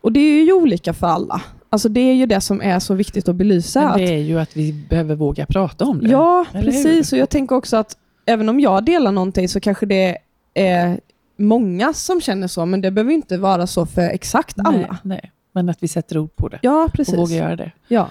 och 0.01 0.11
det 0.11 0.19
är 0.19 0.43
ju 0.45 0.53
olika 0.53 0.93
för 0.93 1.07
alla. 1.07 1.41
Alltså 1.69 1.89
det 1.89 1.99
är 1.99 2.13
ju 2.13 2.25
det 2.25 2.41
som 2.41 2.61
är 2.61 2.80
så 2.80 2.93
viktigt 2.93 3.30
att 3.30 3.36
belysa. 3.36 3.82
Men 3.82 3.89
att, 3.91 3.97
det 3.97 4.13
är 4.13 4.17
ju 4.21 4.39
att 4.39 4.57
vi 4.57 4.73
behöver 4.89 5.15
våga 5.15 5.45
prata 5.45 5.86
om 5.86 5.99
det. 6.03 6.09
ja, 6.09 6.45
precis. 6.51 7.13
Och 7.13 7.19
jag 7.19 7.30
tänker 7.30 7.55
också 7.55 7.78
att 7.78 7.97
även 8.25 8.49
om 8.49 8.59
jag 8.59 8.86
delar 8.86 9.11
någonting 9.11 9.49
så 9.49 9.59
kanske 9.59 9.86
det 9.86 10.17
är 10.53 10.99
många 11.38 11.93
som 11.93 12.21
känner 12.21 12.47
så, 12.47 12.65
men 12.65 12.82
det 12.82 12.91
behöver 12.91 13.11
inte 13.11 13.38
vara 13.38 13.67
så 13.67 13.86
för 13.86 14.01
exakt 14.09 14.59
alla. 14.59 14.78
Nej, 14.78 14.89
nej. 15.03 15.32
Men 15.51 15.69
att 15.69 15.84
vi 15.84 15.88
sätter 15.88 16.17
ord 16.17 16.36
på 16.36 16.47
det 16.47 16.59
Ja, 16.61 16.84
och 16.84 16.93
precis. 16.93 17.17
vågar 17.17 17.36
göra 17.38 17.55
det. 17.55 17.71
Ja. 17.88 18.09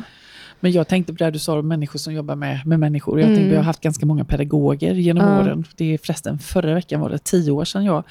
Men 0.60 0.72
jag 0.72 0.88
tänkte 0.88 1.12
på 1.12 1.24
det 1.24 1.30
du 1.30 1.38
sa 1.38 1.58
om 1.58 1.68
människor 1.68 1.98
som 1.98 2.12
jobbar 2.14 2.34
med, 2.36 2.66
med 2.66 2.80
människor. 2.80 3.20
Jag 3.20 3.24
Mm. 3.26 3.36
tänkte, 3.36 3.50
vi 3.50 3.56
har 3.56 3.62
haft 3.64 3.80
ganska 3.80 4.06
många 4.06 4.24
pedagoger 4.24 4.94
genom 4.94 5.28
Ja. 5.28 5.40
åren. 5.40 5.64
Det 5.76 5.94
är 5.94 5.98
förresten 5.98 6.38
förra 6.38 6.74
veckan 6.74 7.00
var 7.00 7.10
det 7.10 7.18
tio 7.24 7.50
år 7.50 7.64
sedan 7.64 7.84
jag 7.84 8.04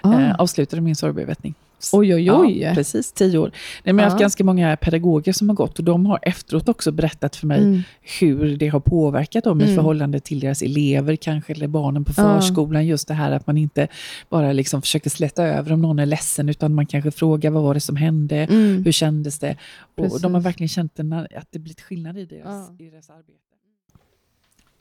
Ah. 0.00 0.20
eh, 0.20 0.34
avslutade 0.34 0.82
min 0.82 0.96
sorgbearbetning. 0.96 1.54
Oj, 1.92 2.14
oj, 2.14 2.30
oj. 2.32 2.58
Ja, 2.60 2.74
precis, 2.74 3.12
tio 3.12 3.38
år. 3.38 3.50
Nej, 3.84 3.92
men 3.92 3.96
jag 3.98 4.04
har 4.04 4.10
haft 4.10 4.20
ganska 4.20 4.44
många 4.44 4.76
pedagoger 4.76 5.32
som 5.32 5.48
har 5.48 5.56
gått 5.56 5.78
och 5.78 5.84
de 5.84 6.06
har 6.06 6.18
efteråt 6.22 6.68
också 6.68 6.92
berättat 6.92 7.36
för 7.36 7.46
mig 7.46 7.58
Mm. 7.60 7.82
hur 8.20 8.56
det 8.56 8.68
har 8.68 8.80
påverkat 8.80 9.44
dem 9.44 9.60
i 9.60 9.64
Mm. 9.64 9.76
förhållande 9.76 10.20
till 10.20 10.40
deras 10.40 10.62
elever 10.62 11.16
kanske, 11.16 11.52
eller 11.52 11.66
barnen 11.66 12.04
på 12.04 12.12
förskolan. 12.12 12.86
Just 12.86 13.08
det 13.08 13.14
här 13.14 13.32
att 13.32 13.46
man 13.46 13.56
inte 13.56 13.88
bara 14.28 14.52
liksom 14.52 14.82
försöker 14.82 15.10
släta 15.10 15.44
över 15.44 15.72
om 15.72 15.82
någon 15.82 15.98
är 15.98 16.06
ledsen, 16.06 16.48
utan 16.48 16.74
man 16.74 16.86
kanske 16.86 17.10
frågar 17.10 17.50
vad 17.50 17.62
var 17.62 17.74
det 17.74 17.80
som 17.80 17.96
hände, 17.96 18.36
Mm. 18.36 18.84
hur 18.84 18.92
kändes 18.92 19.38
det? 19.38 19.56
Och 19.96 20.02
Precis. 20.04 20.22
de 20.22 20.34
har 20.34 20.40
verkligen 20.40 20.68
känt 20.68 21.00
att 21.00 21.46
det 21.50 21.58
blivit 21.58 21.80
skillnad 21.80 22.18
i 22.18 22.24
deras, 22.24 22.70
i 22.80 22.90
deras 22.90 23.10
arbete. 23.10 23.32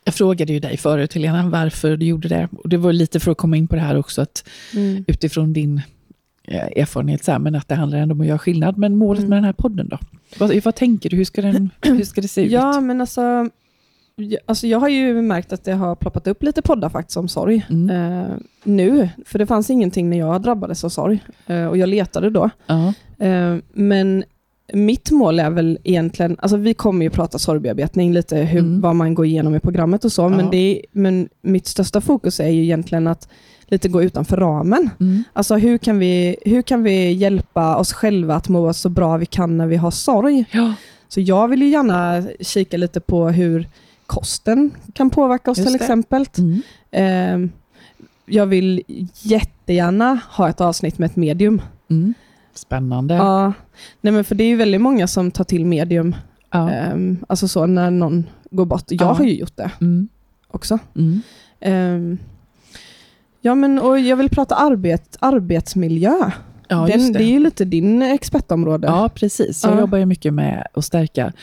Jag 0.04 0.14
frågade 0.16 0.54
ju 0.54 0.60
dig 0.60 0.78
förut, 0.78 1.14
Helena, 1.14 1.50
varför 1.50 1.98
du 1.98 2.06
gjorde 2.06 2.28
det. 2.28 2.50
Och 2.64 2.70
det 2.70 2.78
var 2.78 2.94
lite 2.94 3.20
för 3.20 3.32
att 3.32 3.38
komma 3.38 3.58
in 3.58 3.68
på 3.68 3.76
det 3.76 3.82
här 3.82 3.96
också, 3.96 4.22
att 4.22 4.48
Mm. 4.76 5.06
utifrån 5.08 5.54
din 5.54 5.82
erfarenhet, 6.56 7.24
så 7.24 7.32
här, 7.32 7.40
men 7.40 7.56
att 7.56 7.68
det 7.68 7.76
handlar 7.76 7.98
ändå 7.98 8.14
om 8.16 8.22
att 8.22 8.28
göra 8.28 8.40
skillnad. 8.40 8.78
Men 8.78 8.96
målet 8.98 9.20
Mm. 9.20 9.30
med 9.30 9.38
den 9.38 9.44
här 9.44 9.54
podden 9.54 9.88
då? 9.90 9.98
Vad, 10.40 10.64
vad 10.64 10.76
tänker 10.76 11.10
du? 11.10 11.16
Hur 11.18 11.26
ska, 11.26 11.42
den, 11.42 11.70
hur 11.82 12.04
ska 12.04 12.22
det 12.22 12.28
se 12.28 12.42
ut? 12.46 12.52
Ja, 12.52 12.82
men 12.82 13.02
alltså 13.02 13.50
Ja, 14.16 14.38
Alltså 14.46 14.68
jag 14.68 14.80
har 14.80 14.90
ju 14.90 15.22
märkt 15.22 15.54
att 15.54 15.64
det 15.64 15.74
har 15.74 15.96
ploppat 15.96 16.28
upp 16.28 16.44
lite 16.44 16.62
poddar 16.62 16.90
faktiskt 16.90 17.18
om 17.18 17.28
sorg. 17.28 17.66
Mm. 17.70 17.90
Eh, 18.22 18.30
nu, 18.64 19.10
för 19.26 19.40
det 19.40 19.46
fanns 19.46 19.70
ingenting 19.70 20.10
när 20.10 20.18
jag 20.18 20.42
drabbades 20.42 20.84
av 20.84 20.90
sorg. 20.90 21.20
Eh, 21.48 21.66
och 21.66 21.78
jag 21.78 21.90
letade 21.90 22.30
då. 22.30 22.50
Ja. 22.68 22.94
Eh, 23.26 23.56
men 23.74 24.24
mitt 24.74 25.12
mål 25.12 25.40
är 25.40 25.50
väl 25.50 25.78
egentligen, 25.84 26.36
alltså 26.40 26.58
vi 26.58 26.74
kommer 26.74 27.04
ju 27.06 27.10
prata 27.10 27.40
sorgbearbetning, 27.40 28.14
lite 28.14 28.38
hur, 28.38 28.60
Mm. 28.60 28.82
vad 28.82 28.96
man 28.96 29.14
går 29.14 29.26
igenom 29.26 29.56
i 29.56 29.60
programmet 29.60 30.06
och 30.06 30.12
så, 30.12 30.22
Ja. 30.22 30.30
men, 30.30 30.50
det 30.52 30.82
men 30.92 31.30
mitt 31.42 31.68
största 31.68 32.02
fokus 32.02 32.40
är 32.40 32.50
ju 32.50 32.64
egentligen 32.64 33.08
att 33.08 33.30
lite 33.70 33.90
gå 33.90 34.04
utanför 34.04 34.38
ramen. 34.38 34.90
Mm. 35.00 35.24
Alltså 35.34 35.56
hur 35.56 35.78
kan, 35.78 36.00
vi, 36.00 36.36
hur 36.46 36.62
kan 36.62 36.84
vi 36.84 37.12
hjälpa 37.12 37.76
oss 37.76 37.94
själva 37.94 38.36
att 38.36 38.50
må 38.50 38.74
så 38.74 38.90
bra 38.90 39.18
vi 39.18 39.26
kan 39.26 39.58
när 39.58 39.68
vi 39.68 39.76
har 39.76 39.92
sorg? 39.92 40.46
Ja. 40.52 40.74
Så 41.08 41.22
jag 41.22 41.48
vill 41.48 41.62
ju 41.62 41.68
gärna 41.70 42.24
kika 42.40 42.78
lite 42.78 43.00
på 43.00 43.30
hur 43.30 43.68
kosten 44.06 44.72
kan 44.94 45.10
påverka 45.10 45.52
oss 45.52 45.58
Just 45.58 45.70
till 45.70 45.78
det. 45.78 45.84
exempel. 45.84 46.26
Mm. 46.38 46.62
Eh, 46.92 47.50
jag 48.26 48.46
vill 48.46 48.84
jättegärna 49.22 50.20
ha 50.30 50.50
ett 50.50 50.62
avsnitt 50.62 50.98
med 50.98 51.10
ett 51.10 51.16
medium. 51.16 51.62
Mm. 51.90 52.14
Spännande. 52.54 53.14
Ja, 53.16 53.54
nej 54.02 54.14
men 54.14 54.24
för 54.24 54.36
det 54.36 54.44
är 54.44 54.48
ju 54.48 54.56
väldigt 54.56 54.82
många 54.82 55.08
som 55.08 55.32
tar 55.32 55.44
till 55.44 55.66
medium, 55.66 56.16
Ja. 56.52 56.70
ehm, 56.72 57.18
alltså 57.30 57.48
så 57.48 57.66
när 57.66 57.92
någon 57.92 58.26
går 58.52 58.66
bort. 58.66 58.84
Jag 58.88 59.02
Ja. 59.02 59.14
har 59.14 59.26
ju 59.26 59.36
gjort 59.40 59.58
det 59.58 59.72
Mm. 59.82 60.08
också. 60.48 60.80
Mm. 60.96 61.22
Ja, 63.42 63.56
men 63.56 63.80
och 63.80 64.00
jag 64.00 64.18
vill 64.18 64.30
prata 64.30 64.56
arbet, 64.56 65.18
arbetsmiljö. 65.20 66.32
Ja, 66.72 66.88
Den, 66.92 67.14
det. 67.14 67.20
det. 67.20 67.24
är 67.26 67.28
ju 67.30 67.40
lite 67.40 67.66
din 67.66 68.02
expertområde. 68.02 68.88
Ja, 68.88 69.10
precis. 69.16 69.64
Jag 69.64 69.74
Ja. 69.76 69.80
jobbar 69.80 69.98
ju 69.98 70.06
mycket 70.06 70.34
med 70.34 70.68
att 70.74 70.86
stärka 70.86 71.34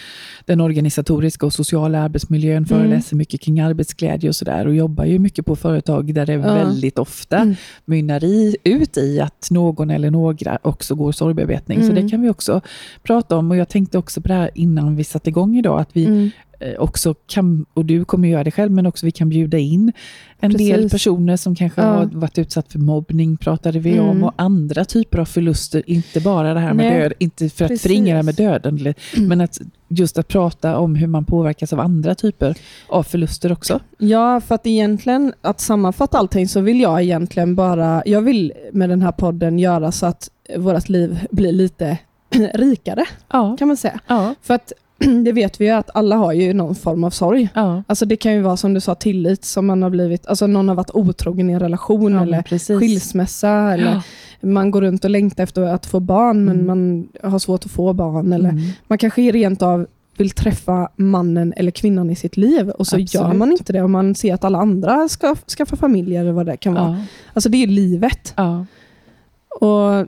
den 0.44 0.60
organisatoriska 0.60 1.46
och 1.46 1.52
sociala 1.52 1.98
arbetsmiljön, 2.02 2.56
Mm. 2.56 2.66
föreläser 2.66 3.16
mycket 3.16 3.40
kring 3.40 3.60
arbetsglädje 3.60 4.28
och 4.28 4.36
sådär 4.36 4.66
och 4.66 4.74
jobbar 4.74 5.04
ju 5.04 5.18
mycket 5.18 5.46
på 5.46 5.56
företag 5.56 6.14
där 6.14 6.26
det 6.26 6.32
Ja. 6.32 6.38
väldigt 6.54 6.98
ofta 6.98 7.36
Mm. 7.36 7.54
mynnar 7.84 8.24
i, 8.24 8.56
ut 8.64 8.96
i 8.96 9.20
att 9.20 9.48
någon 9.50 9.90
eller 9.90 10.10
några 10.10 10.58
också 10.62 10.94
går 10.94 11.12
sorgbearbetning. 11.12 11.78
Så 11.82 11.90
Mm. 11.90 12.04
det 12.04 12.10
kan 12.10 12.22
vi 12.22 12.30
också 12.30 12.60
prata 13.02 13.36
om 13.36 13.50
och 13.50 13.56
jag 13.56 13.68
tänkte 13.68 13.98
också 13.98 14.20
på 14.20 14.28
det 14.28 14.34
här 14.34 14.50
innan 14.54 14.96
vi 14.96 15.04
satte 15.04 15.28
igång 15.30 15.56
idag, 15.56 15.80
att 15.80 15.90
vi 15.92 16.04
Mm. 16.06 16.30
Eh, 16.60 16.74
också 16.78 17.14
kan, 17.26 17.66
och 17.74 17.84
du 17.84 18.04
kommer 18.04 18.28
göra 18.28 18.44
det 18.44 18.50
själv, 18.50 18.72
men 18.72 18.86
också 18.86 19.06
vi 19.06 19.12
kan 19.12 19.28
bjuda 19.28 19.58
in 19.58 19.92
en 20.40 20.52
del 20.52 20.72
Precis. 20.74 20.92
personer 20.92 21.36
som 21.36 21.54
kanske 21.54 21.80
Ja. 21.80 21.86
har 21.88 22.04
varit 22.06 22.38
utsatt 22.38 22.72
för 22.72 22.78
mobbning, 22.78 23.36
pratade 23.36 23.78
vi 23.78 23.92
Mm. 23.92 24.04
om, 24.08 24.22
och 24.24 24.32
andra 24.36 24.84
typer 24.84 25.18
av 25.18 25.24
förluster, 25.24 25.82
inte 25.86 26.20
bara 26.20 26.54
det 26.54 26.60
här 26.60 26.74
med 26.74 26.86
Nej, 26.92 27.00
död, 27.00 27.12
inte 27.18 27.48
för 27.48 27.64
att 27.64 27.68
precis. 27.68 27.82
förringa 27.82 28.06
det 28.10 28.16
här 28.16 28.22
med 28.22 28.34
döden, 28.34 28.78
Mm. 28.78 28.94
men 29.28 29.40
att 29.40 29.58
just 29.88 30.18
att 30.18 30.28
prata 30.28 30.78
om 30.78 30.94
hur 30.94 31.06
man 31.06 31.24
påverkas 31.24 31.72
av 31.72 31.80
andra 31.80 32.14
typer 32.14 32.54
av 32.88 33.02
förluster 33.02 33.52
också. 33.52 33.80
Ja, 33.98 34.40
för 34.40 34.54
att 34.54 34.66
egentligen, 34.66 35.32
att 35.40 35.60
sammanfatta 35.60 36.18
allting 36.18 36.48
så 36.48 36.60
vill 36.60 36.80
jag 36.80 37.02
egentligen 37.02 37.54
bara, 37.54 38.02
jag 38.06 38.20
vill 38.22 38.52
med 38.72 38.88
den 38.88 39.02
här 39.02 39.12
podden 39.12 39.58
göra 39.58 39.92
så 39.92 40.06
att 40.06 40.30
vårt 40.56 40.88
liv 40.88 41.18
blir 41.30 41.52
lite 41.52 41.98
rikare, 42.54 43.04
Ja, 43.32 43.56
kan 43.58 43.68
man 43.68 43.76
säga. 43.76 44.00
ja, 44.06 44.34
För 44.42 44.54
att 44.54 44.72
det 45.24 45.32
vet 45.32 45.60
vi 45.60 45.64
ju 45.64 45.70
att 45.70 45.90
alla 45.94 46.16
har 46.16 46.32
ju 46.32 46.52
någon 46.52 46.74
form 46.74 47.04
av 47.04 47.10
sorg. 47.10 47.48
ja. 47.54 47.82
Alltså 47.86 48.06
det 48.06 48.16
kan 48.16 48.32
ju 48.32 48.40
vara 48.40 48.56
som 48.56 48.74
du 48.74 48.80
sa, 48.80 48.94
tillit 48.94 49.44
som 49.44 49.66
man 49.66 49.82
har 49.82 49.90
blivit, 49.90 50.26
alltså 50.26 50.46
någon 50.46 50.68
har 50.68 50.74
varit 50.74 50.90
otrogen 50.94 51.50
i 51.50 51.52
en 51.52 51.60
relation 51.60 52.12
ja 52.12 52.22
eller 52.22 52.42
precis. 52.42 52.78
skilsmässa 52.80 53.72
eller 53.72 53.92
Ja. 54.40 54.48
man 54.48 54.70
går 54.70 54.80
runt 54.80 55.04
och 55.04 55.10
längtar 55.10 55.42
efter 55.44 55.62
att 55.62 55.86
få 55.86 56.00
barn 56.00 56.44
men 56.44 56.54
Mm. 56.60 56.66
man 56.66 57.08
har 57.32 57.38
svårt 57.38 57.64
att 57.64 57.70
få 57.70 57.92
barn 57.92 58.32
eller 58.32 58.48
Mm. 58.50 58.62
man 58.88 58.98
kanske 58.98 59.22
rent 59.32 59.62
av 59.62 59.86
vill 60.18 60.30
träffa 60.30 60.88
mannen 60.96 61.52
eller 61.56 61.70
kvinnan 61.70 62.10
i 62.10 62.16
sitt 62.16 62.36
liv 62.36 62.70
och 62.70 62.86
så 62.86 62.98
gör 62.98 63.02
Absolut. 63.20 63.36
man 63.38 63.52
inte 63.52 63.72
det 63.72 63.82
och 63.82 63.90
man 63.90 64.14
ser 64.14 64.34
att 64.34 64.44
alla 64.44 64.58
andra 64.58 65.08
ska 65.08 65.34
skaffa 65.56 65.76
familj 65.76 66.16
eller 66.16 66.32
vad 66.32 66.46
det 66.46 66.56
kan 66.56 66.74
vara. 66.74 67.00
Alltså 67.32 67.48
det 67.48 67.62
är 67.62 67.66
livet. 67.66 68.34
Och 69.60 70.06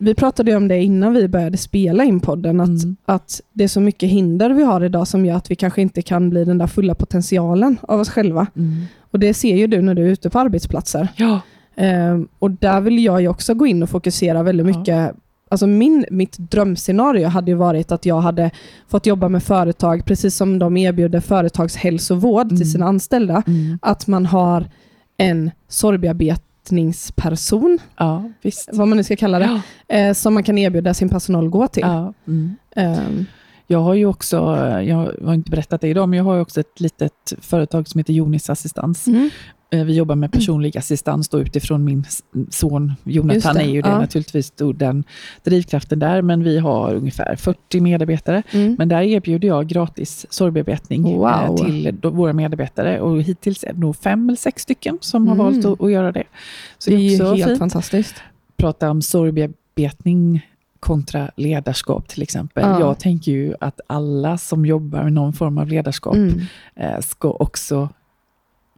vi 0.00 0.14
pratade 0.14 0.56
om 0.56 0.68
det 0.68 0.82
innan 0.82 1.14
vi 1.14 1.28
började 1.28 1.56
spela 1.56 2.04
in 2.04 2.20
podden, 2.20 2.60
att, 2.60 2.68
Mm. 2.68 2.96
att 3.04 3.40
det 3.52 3.64
är 3.64 3.68
så 3.68 3.80
mycket 3.80 4.08
hinder 4.08 4.50
vi 4.50 4.62
har 4.62 4.84
idag 4.84 5.08
som 5.08 5.26
gör 5.26 5.36
att 5.36 5.50
vi 5.50 5.54
kanske 5.54 5.82
inte 5.82 6.02
kan 6.02 6.30
bli 6.30 6.44
den 6.44 6.58
där 6.58 6.66
fulla 6.66 6.94
potentialen 6.94 7.78
av 7.82 8.00
oss 8.00 8.10
själva. 8.10 8.46
Mm. 8.56 8.82
Och 9.10 9.18
det 9.18 9.34
ser 9.34 9.56
ju 9.56 9.66
du 9.66 9.82
när 9.82 9.94
du 9.94 10.02
är 10.04 10.08
ute 10.10 10.30
på 10.30 10.38
arbetsplatser. 10.38 11.08
ja. 11.16 11.40
Ehm, 11.76 12.28
och 12.38 12.50
där 12.50 12.80
vill 12.80 13.04
jag 13.04 13.20
ju 13.20 13.28
också 13.28 13.54
gå 13.54 13.66
in 13.66 13.82
och 13.82 13.88
fokusera 13.90 14.42
väldigt 14.42 14.66
Ja. 14.66 14.78
mycket. 14.78 15.12
Alltså 15.48 15.66
min, 15.66 16.04
mitt 16.10 16.38
drömscenario 16.38 17.28
hade 17.28 17.50
ju 17.50 17.56
varit 17.56 17.92
att 17.92 18.06
jag 18.06 18.20
hade 18.20 18.50
fått 18.88 19.06
jobba 19.06 19.28
med 19.28 19.42
företag, 19.42 20.04
precis 20.04 20.36
som 20.36 20.58
de 20.58 20.76
erbjuder 20.76 21.20
företagshälsovård 21.20 22.46
Mm. 22.46 22.56
till 22.56 22.70
sina 22.72 22.86
anställda, 22.86 23.42
Mm. 23.46 23.78
att 23.82 24.06
man 24.06 24.26
har 24.26 24.64
en 25.16 25.50
sorgbearbetningsperson, 26.70 27.78
ja 27.96 28.30
visst. 28.42 28.68
vad 28.72 28.88
man 28.88 28.96
nu 28.96 29.04
ska 29.04 29.16
kalla 29.16 29.38
det, 29.38 29.60
Ja. 29.88 29.96
eh, 29.96 30.12
som 30.14 30.34
man 30.34 30.42
kan 30.42 30.58
erbjuda 30.58 30.94
sin 30.94 31.08
personal 31.08 31.44
att 31.46 31.50
gå 31.50 31.68
till. 31.68 31.82
Ja. 31.82 32.14
Mm. 32.26 32.56
Ehm, 32.76 33.26
Jag 33.66 33.78
har 33.78 33.94
ju 33.94 34.06
också, 34.06 34.36
jag 34.84 34.96
har 35.24 35.34
inte 35.34 35.50
berättat 35.50 35.80
det 35.80 35.88
idag, 35.88 36.08
men 36.08 36.16
jag 36.16 36.24
har 36.24 36.34
ju 36.34 36.40
också 36.40 36.60
ett 36.60 36.80
litet 36.80 37.32
företag 37.40 37.88
som 37.88 37.98
heter 37.98 38.12
Jonis 38.12 38.50
Assistans. 38.50 39.06
mm. 39.06 39.30
Eh, 39.72 39.84
Vi 39.84 39.94
jobbar 39.94 40.14
med 40.14 40.32
personlig 40.32 40.78
assistans 40.78 41.28
då 41.28 41.40
utifrån 41.40 41.84
min 41.84 42.04
son 42.50 42.92
Jonathan 43.04 43.54
det, 43.54 43.62
är 43.62 43.68
ju 43.68 43.82
det 43.82 43.88
ja. 43.88 43.98
naturligtvis 44.00 44.50
då 44.50 44.72
den 44.72 45.04
drivkraften 45.44 45.98
där, 45.98 46.22
men 46.22 46.44
vi 46.44 46.58
har 46.58 46.94
ungefär 46.94 47.36
40 47.36 47.80
medarbetare. 47.80 48.42
Mm. 48.50 48.74
Men 48.78 48.88
där 48.88 49.02
erbjuder 49.02 49.48
jag 49.48 49.66
gratis 49.68 50.26
sorgbearbetning 50.30 51.12
eh, 51.12 51.18
Wow. 51.18 51.56
till 51.56 51.98
våra 52.02 52.32
medarbetare 52.32 53.00
och 53.00 53.22
hittills 53.22 53.64
är 53.64 53.72
det 53.72 53.80
nog 53.80 53.96
fem 53.96 54.28
eller 54.28 54.36
sex 54.38 54.62
stycken 54.62 54.98
som 55.00 55.26
har 55.28 55.34
Mm. 55.34 55.46
valt 55.46 55.64
att, 55.64 55.80
att 55.80 55.92
göra 55.92 56.12
det. 56.12 56.24
Så 56.78 56.90
det 56.90 56.96
är 56.96 57.00
ju 57.00 57.24
helt 57.24 57.44
fint 57.48 57.58
fantastiskt. 57.58 58.14
prata 58.56 58.90
om 58.90 59.02
sorgbearbetning 59.02 60.46
kontra 60.80 61.30
ledarskap 61.36 62.08
till 62.08 62.22
exempel. 62.22 62.62
Ja. 62.64 62.80
Jag 62.80 62.98
tänker 62.98 63.32
ju 63.32 63.54
att 63.60 63.80
alla 63.86 64.38
som 64.38 64.66
jobbar 64.66 65.02
med 65.02 65.12
någon 65.12 65.32
form 65.32 65.58
av 65.58 65.68
ledarskap 65.68 66.14
Mm. 66.14 66.40
eh, 66.76 67.00
ska 67.00 67.30
också 67.30 67.88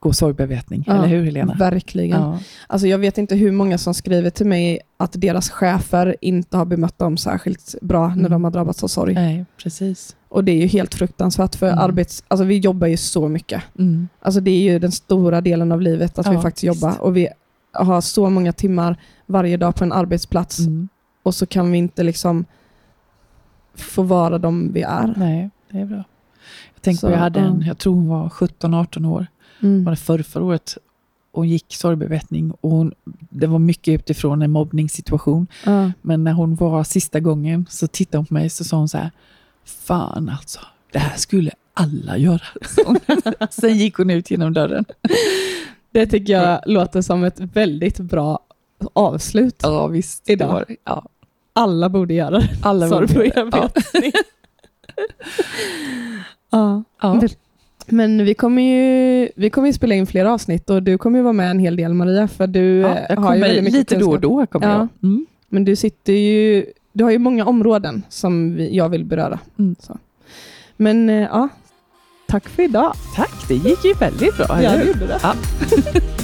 gå 0.02 0.12
sorgbearbetning, 0.12 0.84
Ja, 0.86 0.92
eller 0.94 1.06
hur 1.06 1.24
Helena? 1.24 1.54
Verkligen. 1.54 2.20
Ja. 2.20 2.38
Alltså 2.66 2.86
jag 2.86 2.98
vet 2.98 3.18
inte 3.18 3.34
hur 3.36 3.52
många 3.52 3.78
som 3.78 3.94
skriver 3.94 4.30
till 4.30 4.46
mig 4.46 4.80
att 4.96 5.12
deras 5.12 5.50
chefer 5.50 6.16
inte 6.20 6.56
har 6.56 6.64
bemött 6.64 6.98
dem 6.98 7.16
särskilt 7.16 7.74
bra 7.82 8.08
när 8.08 8.16
Mm. 8.16 8.30
de 8.30 8.44
har 8.44 8.50
drabbats 8.50 8.84
av 8.84 8.88
sorg. 8.88 9.14
Nej, 9.14 9.44
precis. 9.62 10.16
Och 10.28 10.44
det 10.44 10.52
är 10.52 10.56
ju 10.56 10.66
helt 10.66 10.94
fruktansvärt 10.94 11.54
för 11.54 11.66
Mm. 11.66 11.78
arbets... 11.78 12.24
Alltså 12.28 12.44
vi 12.44 12.58
jobbar 12.58 12.86
ju 12.86 12.96
så 12.96 13.28
mycket. 13.28 13.62
Mm. 13.78 14.08
Alltså 14.22 14.40
det 14.40 14.50
är 14.50 14.72
ju 14.72 14.78
den 14.78 14.92
stora 14.92 15.40
delen 15.40 15.72
av 15.72 15.80
livet 15.80 16.18
att 16.18 16.26
vi 16.26 16.34
Ja, 16.34 16.42
faktiskt 16.42 16.64
visst. 16.64 16.82
jobbar. 16.82 17.00
Och 17.00 17.16
vi 17.16 17.28
har 17.72 18.00
så 18.00 18.30
många 18.30 18.52
timmar 18.52 18.96
varje 19.26 19.56
dag 19.56 19.74
på 19.74 19.84
en 19.84 19.92
arbetsplats 19.92 20.58
Mm. 20.58 20.88
och 21.22 21.34
så 21.34 21.46
kan 21.46 21.72
vi 21.72 21.78
inte 21.78 22.02
liksom 22.02 22.44
få 23.74 24.02
vara 24.02 24.38
de 24.38 24.72
vi 24.72 24.82
är. 24.82 25.14
Nej, 25.16 25.50
det 25.70 25.78
är 25.80 25.84
bra. 25.86 26.04
Jag 26.74 26.82
tänkte 26.82 27.00
Så, 27.00 27.06
på, 27.06 27.12
jag 27.12 27.18
hade 27.18 27.40
en, 27.40 27.60
ja. 27.60 27.66
jag 27.66 27.78
tror 27.78 27.94
hon 27.94 28.08
var 28.08 28.28
17-18 28.28 29.04
år, 29.06 29.26
Mm. 29.62 29.84
var 29.84 29.92
det 29.92 29.96
förr, 29.96 30.18
förra 30.22 30.44
året, 30.44 30.78
och 31.32 31.46
gick 31.46 31.74
sorgbearbetning. 31.74 32.52
Och 32.60 32.70
hon, 32.70 32.92
det 33.30 33.46
var 33.46 33.58
mycket 33.58 34.00
utifrån 34.00 34.42
en 34.42 34.50
mobbningssituation. 34.50 35.46
Ja. 35.66 35.90
Men 36.02 36.24
när 36.24 36.32
hon 36.32 36.54
var 36.56 36.84
sista 36.84 37.20
gången 37.20 37.66
så 37.70 37.86
tittade 37.86 38.18
hon 38.18 38.26
på 38.26 38.34
mig 38.34 38.50
så 38.50 38.64
sa 38.64 38.76
hon 38.76 38.88
så 38.88 38.98
här, 38.98 39.10
fan 39.64 40.28
alltså, 40.28 40.60
det 40.92 40.98
här 40.98 41.16
skulle 41.16 41.50
alla 41.74 42.16
göra. 42.18 42.42
hon. 42.86 42.98
Sen 43.50 43.78
gick 43.78 43.94
hon 43.96 44.10
ut 44.10 44.30
genom 44.30 44.52
dörren. 44.52 44.84
Det 45.90 46.06
tycker 46.06 46.32
jag 46.32 46.60
låter 46.66 47.02
som 47.02 47.24
ett 47.24 47.40
väldigt 47.40 47.98
bra 47.98 48.40
avslut. 48.92 49.56
Ja, 49.62 49.86
visst. 49.86 50.30
Idag. 50.30 50.48
det 50.48 50.52
var 50.52 50.64
det. 50.68 50.76
Ja, 50.84 51.08
Alla 51.52 51.88
borde 51.88 52.14
göra 52.14 52.30
det. 52.30 52.48
alla 52.62 52.88
var 52.88 53.06
Sorgbearbetning. 53.06 54.12
ja. 56.50 56.82
Ja. 57.02 57.14
Men- 57.14 57.28
Men 57.92 58.24
vi 58.24 58.34
kommer, 58.34 58.62
ju, 58.62 59.28
vi 59.36 59.50
kommer 59.50 59.66
ju 59.68 59.72
spela 59.72 59.94
in 59.94 60.06
fler 60.06 60.24
avsnitt 60.24 60.70
och 60.70 60.82
du 60.82 60.98
kommer 60.98 61.18
ju 61.18 61.22
vara 61.22 61.32
med 61.32 61.50
en 61.50 61.58
hel 61.58 61.76
del 61.76 61.94
Maria, 61.94 62.28
för 62.28 62.46
du 62.46 62.78
Ja, 62.78 62.88
eh, 62.94 63.04
jag 63.08 63.16
har 63.20 63.34
ju 63.34 63.40
väldigt 63.40 63.64
mycket 63.64 63.78
lite 63.78 63.94
då 63.98 64.06
och 64.06 64.20
kunskap. 64.22 64.22
då. 64.22 64.46
Kommer 64.46 64.68
Ja. 64.74 64.88
jag. 65.00 65.08
Mm. 65.10 65.26
Men 65.48 65.64
du 65.64 65.76
sitter 65.76 66.12
ju, 66.12 66.64
du 66.92 67.04
har 67.04 67.10
ju 67.10 67.18
många 67.18 67.44
områden 67.46 68.02
som 68.08 68.54
vi, 68.54 68.76
jag 68.76 68.88
vill 68.88 69.04
beröra. 69.04 69.38
Mm. 69.58 69.76
Så. 69.78 69.98
Men 70.76 71.08
eh, 71.10 71.14
ja, 71.22 71.48
tack 72.28 72.48
för 72.48 72.62
idag. 72.62 72.92
Tack, 73.16 73.48
det 73.48 73.54
gick 73.54 73.84
ju 73.84 73.94
väldigt 73.94 74.36
bra. 74.36 74.62
Ja, 74.62 74.76
det 74.76 74.84
gjorde 74.84 75.06
det. 75.06 75.18
Ja. 75.22 75.34